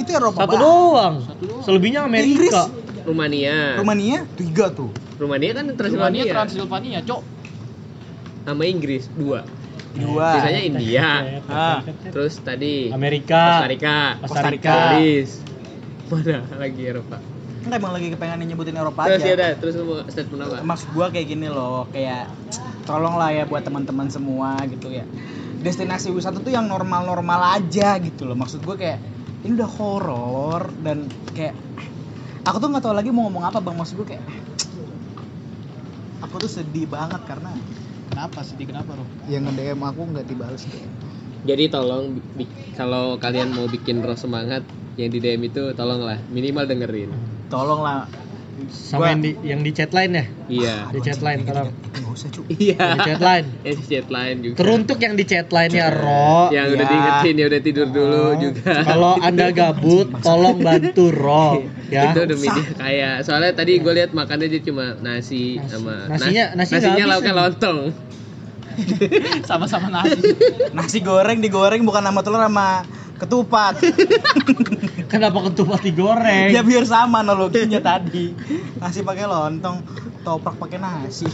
itu 0.00 0.10
Eropa 0.16 0.40
Satu 0.48 0.56
doang. 0.56 1.14
Satu 1.22 1.44
doang. 1.46 1.64
Selebihnya 1.64 2.00
Inggris 2.08 2.52
Amerika. 2.52 2.62
Rumania. 3.04 3.80
Rumania 3.80 4.18
tiga 4.36 4.66
tuh 4.72 4.90
Rumania 5.20 5.52
kan 5.56 5.64
Rumania 5.68 5.76
Transylvania 5.76 6.22
Transilvania, 6.32 6.98
Cok. 7.04 7.22
sama 8.40 8.64
Inggris 8.64 9.04
dua. 9.14 9.44
dua 9.90 10.28
Sisanya 10.38 10.60
India. 10.64 11.08
Ah. 11.50 11.84
Terus 11.84 12.40
tadi 12.40 12.88
Amerika. 12.88 13.60
Costa 13.60 13.68
Rica, 13.68 13.98
Costa 14.24 14.48
Rica. 14.48 14.74
Inggris. 14.96 15.30
Mana 16.10 16.42
lagi 16.58 16.82
Eropa? 16.82 17.18
enggak 17.60 17.76
emang 17.76 17.92
lagi 17.92 18.08
kepengen 18.16 18.40
nyebutin 18.48 18.76
Eropa 18.76 19.04
Terus 19.04 19.20
ya 19.20 19.26
aja 19.28 19.36
udah, 19.36 19.50
terus 19.60 19.74
mau 19.84 20.00
statement 20.08 20.40
apa? 20.48 20.56
maksud 20.64 20.88
gua 20.96 21.06
kayak 21.12 21.26
gini 21.28 21.46
loh 21.52 21.84
kayak 21.92 22.32
tolong 22.88 23.20
lah 23.20 23.30
ya 23.30 23.44
buat 23.44 23.60
teman-teman 23.60 24.08
semua 24.08 24.56
gitu 24.64 24.88
ya 24.88 25.04
destinasi 25.60 26.08
wisata 26.08 26.40
tuh 26.40 26.48
yang 26.48 26.64
normal-normal 26.64 27.60
aja 27.60 28.00
gitu 28.00 28.24
loh 28.24 28.36
maksud 28.36 28.64
gua 28.64 28.80
kayak 28.80 28.98
ini 29.44 29.52
udah 29.56 29.70
horor 29.70 30.62
dan 30.84 31.08
kayak 31.32 31.56
aku 32.44 32.56
tuh 32.60 32.68
nggak 32.68 32.84
tahu 32.84 32.94
lagi 32.96 33.08
mau 33.12 33.28
ngomong 33.28 33.44
apa 33.44 33.58
bang 33.60 33.76
maksud 33.76 33.94
gua 34.00 34.08
kayak 34.16 34.24
aku 36.20 36.34
tuh 36.44 36.50
sedih 36.50 36.86
banget 36.88 37.20
karena 37.24 37.52
Kenapa 38.10 38.42
sedih 38.42 38.66
kenapa, 38.66 38.98
Roh? 38.98 39.06
yang 39.30 39.46
nge-DM 39.46 39.78
aku 39.86 40.02
nggak 40.10 40.26
dibales 40.26 40.66
DM. 40.66 40.90
Jadi 41.46 41.70
tolong 41.70 42.18
kalau 42.74 43.14
kalian 43.22 43.54
mau 43.54 43.70
bikin 43.70 44.02
roh 44.02 44.18
semangat 44.18 44.66
yang 44.98 45.14
di 45.14 45.22
DM 45.22 45.46
itu 45.46 45.70
tolonglah 45.78 46.18
minimal 46.28 46.66
dengerin. 46.66 47.14
tolong 47.46 47.80
lah 47.82 48.10
Sama 48.68 48.98
Gua- 48.98 49.08
yang 49.08 49.20
di 49.20 49.30
yang 49.42 49.60
di 49.60 49.70
chat 49.70 49.90
line 49.90 50.12
ya? 50.12 50.24
Iya. 50.46 50.74
Di 50.88 50.98
chat 51.00 51.18
line 51.18 51.40
tolong. 51.42 51.70
nggak 51.70 52.10
usah 52.10 52.28
cu 52.28 52.40
Iya. 52.48 52.76
Di 52.76 52.98
chat 53.04 53.20
line. 53.20 53.46
Eh 53.66 53.74
di 53.74 53.84
chat 53.86 54.06
line 54.06 54.38
juga. 54.40 54.56
Teruntuk 54.56 54.98
yang 54.98 55.14
di 55.14 55.24
chat 55.24 55.48
line 55.48 55.72
ya, 55.72 55.86
Ro. 55.88 56.50
yang 56.50 56.66
udah 56.68 56.78
Ya. 56.78 56.90
diingetin 56.90 57.34
ya 57.34 57.46
udah 57.46 57.60
tidur 57.60 57.88
dulu 57.88 58.20
Oh. 58.20 58.30
juga. 58.36 58.72
Kalau 58.82 59.12
Anda 59.16 59.46
gabut, 59.50 60.06
tolong 60.20 60.58
bantu 60.58 61.04
Ro 61.08 61.48
ya. 61.88 62.02
Itu 62.06 62.20
demi 62.24 62.46
dia 62.46 62.64
kaya. 62.74 63.10
Soalnya 63.20 63.54
tadi 63.54 63.78
gue 63.78 63.92
lihat 63.94 64.10
makannya 64.10 64.46
dia 64.48 64.60
cuma 64.60 64.92
nasi, 64.96 65.56
Nasi. 65.56 65.70
sama 65.70 65.94
Nasinya- 66.06 66.50
nas- 66.52 66.68
nasi 66.68 66.72
nasinya 66.76 67.04
lauknya 67.08 67.34
lontong. 67.34 67.78
Sama-sama 69.44 69.88
nasi. 69.90 70.32
nasi 70.70 70.98
goreng 71.00 71.38
digoreng 71.38 71.82
bukan 71.82 72.00
sama 72.00 72.20
telur 72.20 72.40
sama 72.40 72.82
ketupat 73.16 73.76
Kenapa 75.10 75.38
ketupat 75.44 75.82
digoreng? 75.82 76.48
ya 76.48 76.62
biar 76.62 76.86
sama 76.86 77.20
analoginya 77.20 77.82
tadi 77.82 78.30
nasi 78.78 79.02
pakai 79.02 79.26
lontong 79.26 79.82
toprak 80.20 80.54
pakai 80.56 80.78
nasi 80.78 81.26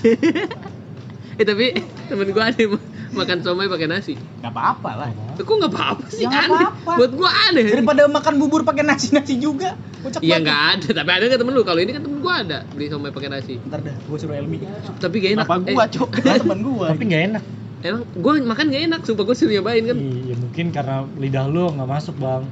Eh 1.37 1.45
tapi 1.45 1.77
temen 2.09 2.33
gue 2.33 2.41
ada 2.41 2.64
makan 3.12 3.39
somai 3.41 3.68
pakai 3.68 3.85
nasi. 3.87 4.16
nggak 4.16 4.49
apa-apa 4.51 4.91
lah 4.95 5.09
Tuh, 5.37 5.45
kok 5.45 5.55
nggak 5.55 5.68
apa-apa 5.70 6.05
sih? 6.09 6.24
Ya, 6.24 6.33
aneh. 6.39 6.49
apa-apa. 6.49 6.93
Buat 6.97 7.12
gue 7.12 7.31
aneh. 7.45 7.64
daripada 7.70 8.03
makan 8.09 8.35
bubur 8.37 8.64
pakai 8.64 8.81
nasi 8.81 9.12
nasi 9.12 9.37
juga 9.37 9.77
kocak 10.01 10.20
Iya 10.20 10.41
nggak 10.41 10.61
ada, 10.72 10.89
tapi 10.97 11.11
ada 11.11 11.24
nggak 11.27 11.41
temen 11.41 11.53
lu? 11.53 11.61
Kalau 11.62 11.77
ini 11.79 11.93
kan 11.93 12.01
temen 12.01 12.18
gue 12.18 12.33
ada 12.35 12.64
beli 12.66 12.89
somai 12.89 13.11
pakai 13.11 13.29
nasi. 13.29 13.61
ntar 13.62 13.81
dah 13.81 13.93
gue 13.93 14.16
suruh 14.16 14.33
Elmi 14.35 14.57
Tapi 14.97 15.16
gak 15.18 15.31
enak. 15.35 15.45
Kenapa 15.45 15.57
gua, 15.62 15.85
Eh, 15.85 15.89
Cok? 15.93 16.09
Teman 16.41 16.59
gue 16.62 16.87
Tapi 16.89 17.03
nggak 17.05 17.22
enak. 17.29 17.43
emang 17.79 18.03
gue 18.11 18.33
makan 18.43 18.64
gak 18.66 18.83
enak, 18.83 19.01
sumpah 19.03 19.24
gue 19.24 19.37
suruh 19.37 19.53
nyobain 19.53 19.85
kan. 19.85 19.97
Iya, 19.97 20.35
mungkin 20.35 20.66
karena 20.70 20.97
lidah 21.14 21.45
lu 21.47 21.68
nggak 21.70 21.85
masuk, 21.87 22.16
Bang. 22.16 22.49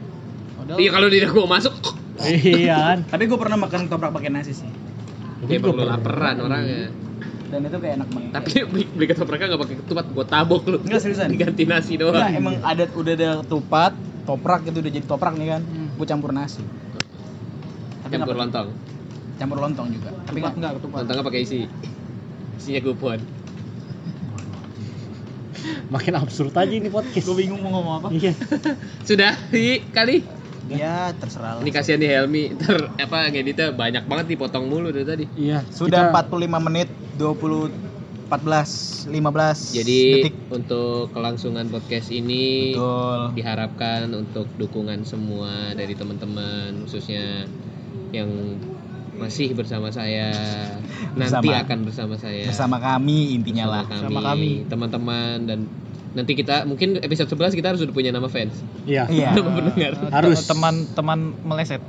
Padahal 0.64 0.80
Iya 0.80 0.90
kalau 0.96 1.08
tidak 1.12 1.28
gua 1.36 1.44
masuk, 1.44 1.74
iya 2.24 2.76
kan 2.80 2.98
Tapi 3.12 3.22
gue 3.28 3.36
pernah 3.36 3.60
makan 3.60 3.84
ketoprak 3.84 4.10
pakai 4.16 4.30
nasi 4.32 4.56
sih. 4.56 4.70
ya 5.44 5.60
Gua 5.60 5.76
perlu 5.76 5.84
laparan 5.84 6.40
orangnya. 6.40 6.88
Dan 7.52 7.68
itu 7.68 7.76
kayak 7.76 7.94
enak 8.00 8.08
banget. 8.08 8.30
Tapi 8.32 8.50
beli, 8.72 8.84
beli 8.96 9.06
ketopraknya 9.12 9.46
nggak 9.52 9.60
pakai 9.60 9.76
ketupat, 9.84 10.04
gua 10.16 10.24
tabok 10.24 10.62
lu. 10.72 10.78
Enggak, 10.80 11.04
seriusan. 11.04 11.28
Diganti 11.28 11.68
nasi 11.68 12.00
doang. 12.00 12.16
Enggak, 12.16 12.32
emang 12.32 12.54
ada 12.64 12.84
udah 12.96 13.12
ada 13.12 13.30
ketupat, 13.44 13.92
toprak 14.24 14.60
gitu 14.64 14.80
udah 14.80 14.92
jadi 14.96 15.04
toprak 15.04 15.34
nih 15.36 15.48
kan. 15.52 15.62
Hmm. 15.68 15.88
Gue 16.00 16.06
campur 16.08 16.32
nasi. 16.32 16.64
Tapi 18.08 18.16
Campur 18.16 18.36
lontong. 18.40 18.68
Campur 19.36 19.58
lontong 19.60 19.86
juga. 19.92 20.10
Tapi 20.24 20.40
ketupat 20.40 20.40
nggak 20.40 20.52
enggak 20.56 20.72
ketupat. 20.80 20.98
Lontongnya 21.04 21.24
pakai 21.28 21.40
isi. 21.44 21.60
Isinya 22.56 22.80
kupon. 22.80 23.20
makin 25.88 26.12
absurd 26.20 26.52
aja 26.52 26.74
ini 26.76 26.92
podcast 26.92 27.24
Gue 27.24 27.36
bingung 27.40 27.60
mau 27.64 27.80
ngomong 27.80 27.94
apa. 28.04 28.08
iya 28.12 28.36
Sudah, 29.08 29.32
kali. 29.96 30.20
Ya 30.66 31.12
terserah 31.12 31.56
lah. 31.56 31.60
Ini 31.60 31.70
kasihan 31.70 31.98
nih 31.98 32.10
Helmi, 32.10 32.42
ter 32.60 32.72
apa 32.94 33.28
ngeditnya 33.28 33.68
banyak 33.70 34.04
banget 34.04 34.24
nih 34.28 34.38
potong 34.38 34.64
mulu 34.64 34.88
dari 34.88 35.04
tadi. 35.04 35.24
iya 35.34 35.60
Sudah 35.66 36.08
kita- 36.08 36.24
45 36.24 36.40
menit 36.62 36.88
20 37.14 37.68
14 38.24 39.12
15 39.12 39.76
Jadi 39.76 40.00
detik. 40.18 40.34
untuk 40.48 41.12
kelangsungan 41.12 41.68
podcast 41.68 42.08
ini 42.08 42.72
Betul. 42.72 43.36
diharapkan 43.36 44.08
untuk 44.10 44.48
dukungan 44.56 45.04
semua 45.04 45.70
dari 45.72 45.92
teman-teman 45.92 46.82
khususnya 46.82 47.44
yang 48.10 48.56
masih 49.14 49.52
bersama 49.52 49.92
saya 49.92 50.32
nanti 51.14 51.46
Bersama. 51.46 51.62
akan 51.62 51.78
bersama 51.84 52.14
saya 52.16 52.48
Bersama 52.48 52.76
kami 52.78 53.36
intinya 53.36 53.64
lah. 53.68 53.84
Sama 53.92 54.18
kami. 54.24 54.66
teman-teman 54.66 55.44
dan 55.44 55.58
nanti 56.14 56.32
kita 56.32 56.62
mungkin 56.62 56.96
episode 56.96 57.26
11 57.28 57.52
kita 57.52 57.68
harus 57.68 57.82
udah 57.82 57.90
punya 57.90 58.08
nama 58.08 58.26
fans 58.26 58.54
iya 58.84 59.04
Iya. 59.04 59.34
nama 59.34 59.50
pendengar 59.52 59.92
Harus. 60.08 60.46
teman-teman 60.46 61.34
meleset. 61.42 61.82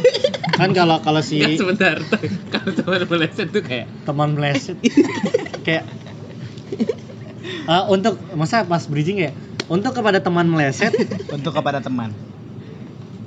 kan 0.54 0.70
kalau 0.70 0.98
kalau 1.00 1.18
si 1.18 1.38
Nggak, 1.38 1.58
sebentar 1.58 1.96
kalau 2.54 2.70
teman 2.72 3.02
meleset 3.04 3.48
tuh 3.50 3.60
kayak 3.60 3.86
teman 4.04 4.28
meleset 4.32 4.78
kayak 5.66 5.84
Ah, 7.64 7.88
untuk 7.88 8.14
masa 8.32 8.62
pas 8.62 8.84
bridging 8.84 9.18
ya 9.18 9.32
untuk 9.66 9.92
kepada 9.92 10.20
teman 10.20 10.44
meleset 10.44 10.92
Untuk 11.30 11.50
kepada 11.50 11.80
teman. 11.80 12.12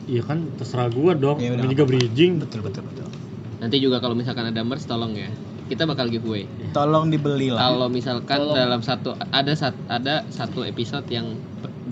iya 0.06 0.22
kan 0.22 0.48
terserah 0.54 0.88
gua 0.88 1.12
dong 1.12 1.38
Ya 1.38 1.58
juga 1.58 1.84
bridging 1.84 2.40
Betul 2.40 2.62
betul 2.62 2.86
betul. 2.86 3.10
nanti 3.58 3.78
juga 3.78 3.98
kalau 3.98 4.14
misalkan 4.14 4.48
ada 4.48 4.62
merch 4.62 4.86
tolong 4.86 5.12
ya 5.12 5.28
kita 5.68 5.84
bakal 5.84 6.08
giveaway 6.08 6.44
Tolong 6.72 7.08
dibeli 7.08 7.48
lah. 7.48 7.60
kalau 7.62 7.88
misalkan 7.88 8.40
Tolong. 8.42 8.56
dalam 8.56 8.82
satu 8.82 9.12
ada 9.14 9.54
sat- 9.54 9.86
ada 9.88 10.24
satu 10.28 10.64
episode 10.64 11.06
yang 11.08 11.36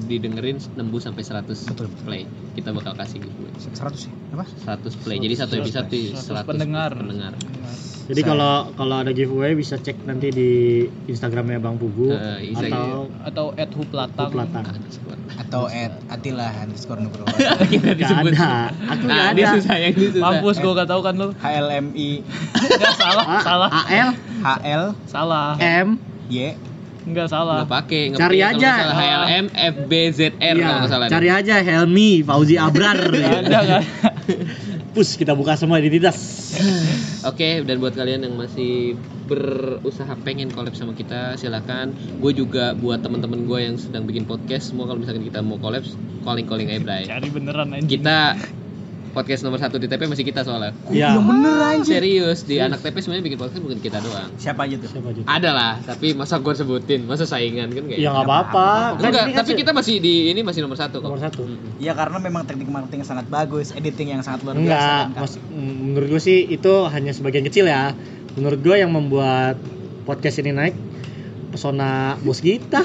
didengerin 0.06 0.60
nembus 0.74 1.04
sampai 1.04 1.22
100 1.22 1.48
Betul, 1.66 1.88
betul. 1.88 2.04
play 2.04 2.24
kita 2.54 2.72
bakal 2.72 2.92
kasih 2.94 3.20
giveaway 3.22 3.52
100 3.56 3.96
sih. 3.98 4.12
Apa? 4.32 4.44
100 4.44 4.96
play 4.98 5.18
jadi 5.18 5.36
satu 5.38 5.54
100 5.56 5.62
episode 5.62 5.88
di 5.88 6.02
100 6.10 6.44
100 6.44 6.44
pendengar. 6.46 6.92
pendengar 6.94 7.34
jadi 8.06 8.22
kalau 8.22 8.54
kalau 8.74 8.96
ada 8.98 9.10
giveaway 9.10 9.54
bisa 9.54 9.76
cek 9.76 10.06
nanti 10.06 10.30
di 10.30 10.50
instagramnya 11.06 11.58
bang 11.58 11.76
Pugu 11.76 12.14
Instagram. 12.40 12.78
atau 12.78 12.96
Atau 13.24 13.46
at 13.56 13.72
huplatang. 13.72 14.30
Platang 14.30 14.66
Atau 15.36 15.66
at 15.66 15.90
Atila 16.08 16.48
underscore 16.56 17.02
Nugroho. 17.02 17.26
kita 17.66 17.92
Gak 17.92 17.98
disebut 17.98 18.34
ada 18.34 18.70
aku 18.88 19.04
nah, 19.06 19.34
dia 19.34 19.46
ada 19.46 19.54
susah 19.58 19.76
yang 19.76 19.94
dia 19.94 20.10
susah 20.12 20.24
Mampus 20.24 20.56
gue 20.58 20.74
gak 20.76 20.88
tau 20.88 21.02
kan 21.02 21.14
lu. 21.16 21.28
HLMI 21.36 22.12
Enggak 22.56 22.94
salah, 22.96 23.26
A- 23.26 23.44
salah. 23.44 23.70
AL 23.84 24.10
HL 24.40 24.84
Salah. 25.06 25.50
M 25.58 25.98
Y 26.28 26.54
Enggak 27.06 27.30
salah. 27.30 27.62
nggak 27.62 27.70
pakai 27.72 28.02
nggak 28.10 28.20
Cari. 28.20 28.38
Kalau 28.40 28.54
aja. 28.56 28.72
salah 28.76 28.96
HLM 28.96 29.46
FBZR 29.54 30.34
kalau 30.36 30.58
Iya, 30.58 30.70
nggak 30.76 30.92
salah 30.92 31.08
cari 31.08 31.30
aja 31.32 31.56
Helmi 31.60 32.12
Fauzi 32.22 32.56
Abrar 32.56 32.98
Nggak 33.04 33.34
ada 33.44 33.60
kan. 33.62 33.84
Pus 34.96 35.20
kita 35.20 35.36
buka 35.36 35.60
semua 35.60 35.84
identitas 35.84 36.16
Oke, 37.30 37.68
dan 37.68 37.84
buat 37.84 37.92
kalian 37.92 38.24
yang 38.24 38.36
masih 38.40 38.96
berusaha 39.26 40.14
pengen 40.22 40.54
collab 40.54 40.78
sama 40.78 40.94
kita, 40.94 41.34
silakan. 41.36 41.92
Gue 42.22 42.38
juga 42.38 42.78
buat 42.78 43.02
teman-teman 43.02 43.50
gue 43.50 43.60
yang 43.66 43.76
sedang 43.82 44.06
bikin 44.06 44.30
podcast, 44.30 44.72
semua 44.72 44.86
kalau 44.86 45.02
misalkan 45.02 45.26
kita 45.26 45.42
mau 45.42 45.58
collab, 45.58 45.82
calling 46.22 46.46
calling 46.46 46.70
aja, 46.70 46.82
Bray. 46.86 47.04
Cari 47.10 47.28
beneran 47.34 47.74
anjing. 47.74 47.90
Kita 47.90 48.38
podcast 49.16 49.42
nomor 49.42 49.58
satu 49.58 49.80
di 49.80 49.88
TP 49.88 50.04
masih 50.04 50.22
kita 50.22 50.44
soalnya. 50.44 50.76
Iya. 50.86 51.16
Yang 51.16 51.26
bener 51.26 51.56
anjir. 51.58 51.96
Serius 51.98 52.40
di 52.44 52.56
anak 52.58 52.80
TP 52.80 53.00
sebenarnya 53.00 53.24
bikin 53.24 53.40
podcast 53.40 53.62
bukan 53.62 53.80
kita 53.80 53.98
doang. 54.00 54.30
Siapa 54.36 54.62
aja 54.62 54.76
tuh? 54.76 54.90
siapa 54.92 55.08
aja 55.10 55.22
Ada 55.26 55.50
lah, 55.50 55.74
tapi 55.82 56.12
masa 56.12 56.38
gue 56.38 56.52
sebutin, 56.52 57.02
masa 57.04 57.24
saingan 57.24 57.72
kan 57.72 57.84
kayak. 57.86 57.98
ya 57.98 58.12
nggak 58.12 58.26
apa-apa 58.26 58.68
Kan 58.94 59.08
Enggak, 59.08 59.24
kan 59.26 59.38
tapi 59.38 59.52
kita 59.56 59.72
masih 59.72 59.96
di 59.98 60.30
ini 60.30 60.42
masih 60.42 60.60
nomor 60.60 60.76
satu 60.76 61.00
kok. 61.00 61.08
nomor 61.08 61.18
satu 61.18 61.48
Ya 61.78 61.92
karena 61.92 62.20
memang 62.20 62.44
teknik 62.44 62.68
marketing 62.68 63.02
yang 63.02 63.10
sangat 63.10 63.28
bagus, 63.28 63.72
editing 63.72 64.12
yang 64.12 64.22
sangat 64.22 64.44
luar 64.44 64.54
biasa. 64.54 64.62
enggak 64.62 65.04
kan, 65.10 65.22
mas, 65.22 65.34
menurut 65.50 66.08
gue 66.10 66.22
sih 66.22 66.44
itu 66.46 66.74
hanya 66.86 67.10
sebagian 67.10 67.42
kecil 67.44 67.66
ya 67.66 67.96
menurut 68.34 68.60
gue 68.60 68.76
yang 68.76 68.92
membuat 68.92 69.56
podcast 70.04 70.38
ini 70.38 70.52
naik 70.52 70.76
pesona 71.48 72.20
bos 72.20 72.40
kita 72.40 72.84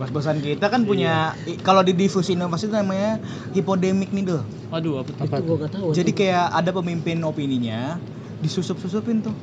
Bos-bosan 0.00 0.40
kita 0.40 0.66
kan 0.66 0.82
punya 0.82 1.14
i- 1.44 1.60
kalau 1.60 1.84
di 1.84 1.92
difusi 1.92 2.32
inovasi 2.32 2.66
itu 2.66 2.74
namanya 2.74 3.20
hipodemik 3.52 4.08
nih 4.08 4.24
doh. 4.26 4.40
Waduh, 4.66 4.98
apa 4.98 5.10
tuh? 5.10 5.20
Apa 5.20 5.36
Itu 5.36 5.44
gue 5.44 5.56
gak 5.58 5.70
tahu. 5.70 5.86
Jadi 5.92 6.10
kayak 6.10 6.46
ada 6.50 6.70
pemimpin 6.72 7.20
opininya 7.20 8.00
disusup-susupin 8.40 9.20
tuh. 9.20 9.36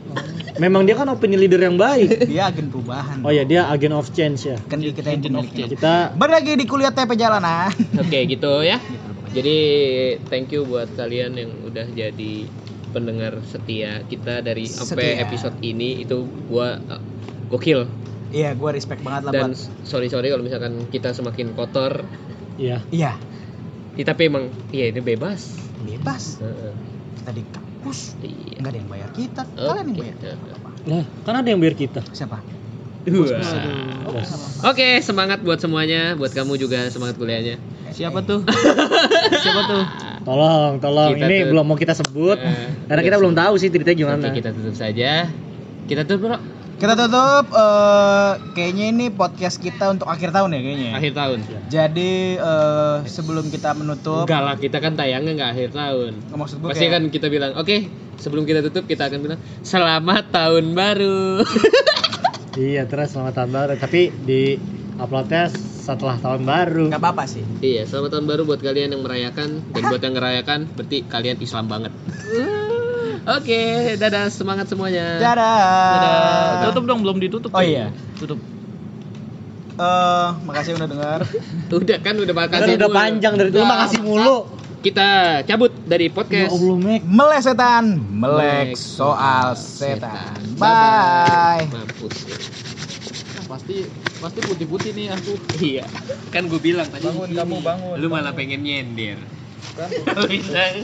memang 0.57 0.81
dia 0.81 0.97
kan 0.97 1.05
opini 1.05 1.37
leader 1.37 1.61
yang 1.61 1.77
baik 1.77 2.09
Dia 2.33 2.49
agen 2.49 2.65
perubahan. 2.67 3.21
oh 3.21 3.29
ya 3.29 3.45
dia 3.45 3.69
agent 3.69 3.93
of 3.93 4.09
change 4.09 4.49
ya 4.49 4.57
Kan 4.65 4.81
kita 4.81 5.05
Agent 5.05 5.37
of 5.37 5.45
change. 5.47 5.69
kita 5.71 6.17
Balik 6.17 6.33
lagi 6.35 6.51
di 6.57 6.65
kuliah 6.65 6.89
TP 6.89 7.13
jalanan. 7.13 7.69
Oke, 8.01 8.25
gitu 8.25 8.65
ya. 8.65 8.81
Jadi 9.29 9.57
thank 10.25 10.49
you 10.49 10.65
buat 10.65 10.89
kalian 10.91 11.37
yang 11.37 11.53
udah 11.61 11.85
jadi 11.87 12.49
pendengar 12.89 13.37
setia 13.45 14.01
kita 14.03 14.41
dari 14.41 14.65
sampai 14.65 15.21
episode 15.21 15.53
ini 15.61 16.01
itu 16.01 16.17
gua 16.47 16.81
uh, 16.81 16.97
gokil 17.47 17.85
Iya, 18.29 18.53
gua 18.53 18.71
respect 18.71 19.01
banget 19.01 19.21
lah 19.23 19.31
dan 19.33 19.49
buat. 19.49 19.59
sorry 19.83 20.07
sorry 20.07 20.27
kalau 20.27 20.41
misalkan 20.41 20.87
kita 20.87 21.11
semakin 21.11 21.51
kotor 21.51 22.03
iya 22.55 22.83
Iya, 22.89 23.13
ya, 23.93 24.03
tapi 24.03 24.27
emang 24.27 24.47
iya 24.69 24.89
ini 24.89 24.99
bebas 24.99 25.55
bebas. 25.79 26.39
Heeh. 26.39 26.73
Kita 27.17 27.31
di 27.31 27.43
kampus, 27.45 27.99
iya 28.19 28.57
nggak 28.57 28.69
ada 28.69 28.77
yang 28.77 28.89
bayar 28.89 29.09
kita. 29.11 29.41
Kalian 29.47 29.85
yang 29.85 29.97
bayar. 29.97 30.15
Heeh. 30.17 30.37
lah 30.87 31.03
kan 31.21 31.33
ada 31.35 31.47
yang 31.47 31.59
biar 31.59 31.73
kita 31.73 32.01
Siapa? 32.09 32.39
Wah. 33.07 33.39
Bos. 34.05 34.29
Oke, 34.65 34.99
semangat 34.99 35.39
buat 35.39 35.55
semuanya, 35.57 36.11
buat 36.13 36.27
kamu 36.29 36.55
juga 36.57 36.87
semangat 36.87 37.15
kuliahnya. 37.15 37.55
Siapa 37.89 38.19
tuh? 38.21 38.43
Siapa 39.43 39.61
tuh? 39.65 39.83
tolong 40.21 40.75
tolong 40.77 41.15
Kita 41.15 41.23
ini 41.25 41.35
tuh- 41.39 41.49
belum 41.49 41.65
mau 41.65 41.77
kita 41.77 41.95
sebut 41.95 42.35
Eh, 42.35 42.67
karena 42.85 42.99
kita 43.01 43.15
iya 43.15 43.21
belum 43.21 43.31
sih. 43.31 43.39
tahu 43.39 43.53
sih 43.55 43.69
ceritanya 43.69 43.95
gimana 43.97 44.19
Oke, 44.21 44.35
kita 44.35 44.49
tutup 44.51 44.75
saja. 44.75 45.11
Kita 45.87 46.03
tutup, 46.03 46.19
Bro. 46.27 46.37
Kita 46.77 46.93
tutup 46.93 47.45
eh, 47.57 48.31
kayaknya 48.53 48.85
ini 48.93 49.05
podcast 49.09 49.57
kita 49.57 49.89
untuk 49.89 50.05
akhir 50.05 50.29
tahun 50.29 50.53
ya 50.53 50.61
kayaknya. 50.61 50.87
ya? 50.87 50.93
Akhir 51.01 51.13
tahun. 51.17 51.39
Jadi 51.73 52.13
eh, 52.37 52.97
sebelum 53.09 53.49
kita 53.49 53.73
menutup, 53.73 54.29
Enggak 54.29 54.41
lah, 54.45 54.55
kita 54.61 54.77
kan 54.77 54.93
tayangnya 54.93 55.33
nggak 55.33 55.51
akhir 55.57 55.69
tahun. 55.73 56.11
maksud 56.37 56.61
gue 56.61 56.69
Pasti 56.69 56.85
kayak 56.85 56.93
kan 56.93 57.03
kita 57.09 57.27
bilang, 57.33 57.57
oke, 57.57 57.77
sebelum 58.21 58.45
kita 58.45 58.61
tutup 58.69 58.85
kita 58.85 59.09
akan 59.09 59.19
bilang 59.25 59.39
selamat 59.65 60.29
tahun 60.29 60.77
baru. 60.77 61.41
iya 62.69 62.85
terus 62.89 63.13
selamat 63.13 63.33
tahun 63.37 63.51
baru 63.53 63.73
tapi 63.77 64.09
di 64.25 64.57
uploadnya 64.97 65.49
setelah 65.53 66.17
tahun 66.17 66.41
baru 66.43 66.85
nggak 66.93 67.01
apa-apa 67.01 67.23
sih. 67.29 67.45
iya, 67.61 67.85
selamat 67.85 68.17
tahun 68.17 68.25
baru 68.29 68.41
buat 68.43 68.61
kalian 68.61 68.97
yang 68.97 69.01
merayakan 69.05 69.65
dan 69.71 69.81
buat 69.87 70.01
yang 70.01 70.13
ngerayakan 70.17 70.59
berarti 70.73 70.97
kalian 71.09 71.37
Islam 71.41 71.65
banget. 71.69 71.93
Oke, 73.27 73.61
dadah 73.99 74.31
semangat 74.31 74.71
semuanya. 74.71 75.19
Dadah. 75.19 75.59
Dadah. 75.99 76.71
Tutup 76.71 76.87
dong, 76.87 77.03
belum 77.03 77.19
ditutup. 77.19 77.51
Oh 77.51 77.59
iya. 77.59 77.91
Tutup. 78.15 78.39
Eh, 79.77 80.27
makasih 80.47 80.73
udah 80.73 80.87
dengar. 80.89 81.19
Udah 81.77 81.97
kan 82.01 82.15
udah 82.17 82.33
bakal 82.33 82.65
kan 82.65 82.69
udah 82.73 82.89
panjang 82.89 83.33
dari 83.37 83.53
dulu 83.53 83.65
makasih 83.67 84.01
mulu 84.01 84.37
Kita 84.81 85.41
cabut 85.45 85.69
dari 85.85 86.09
ya 86.09 86.15
podcast. 86.17 86.53
Allah 86.53 86.77
Mek 86.81 87.01
Melesetan, 87.05 87.85
melek 88.09 88.73
Melek 88.73 88.79
soal 88.79 89.53
setan. 89.53 90.37
setan. 90.37 90.39
Bye. 90.57 91.65
Mampus. 91.69 92.15
Pasti 93.45 93.85
pasti 94.17 94.39
putih-putih 94.45 94.91
nih 94.97 95.13
aku. 95.13 95.33
Iya, 95.77 95.85
kan 96.33 96.49
gue 96.49 96.61
bilang 96.61 96.87
tadi. 96.89 97.05
Bangun, 97.05 97.29
kamu 97.37 97.55
bangun. 97.61 97.95
Lu 98.01 98.07
malah 98.09 98.33
pengen 98.33 98.65
nyender. 98.65 99.17
Kan? 99.77 99.89
Bisa. 100.31 100.81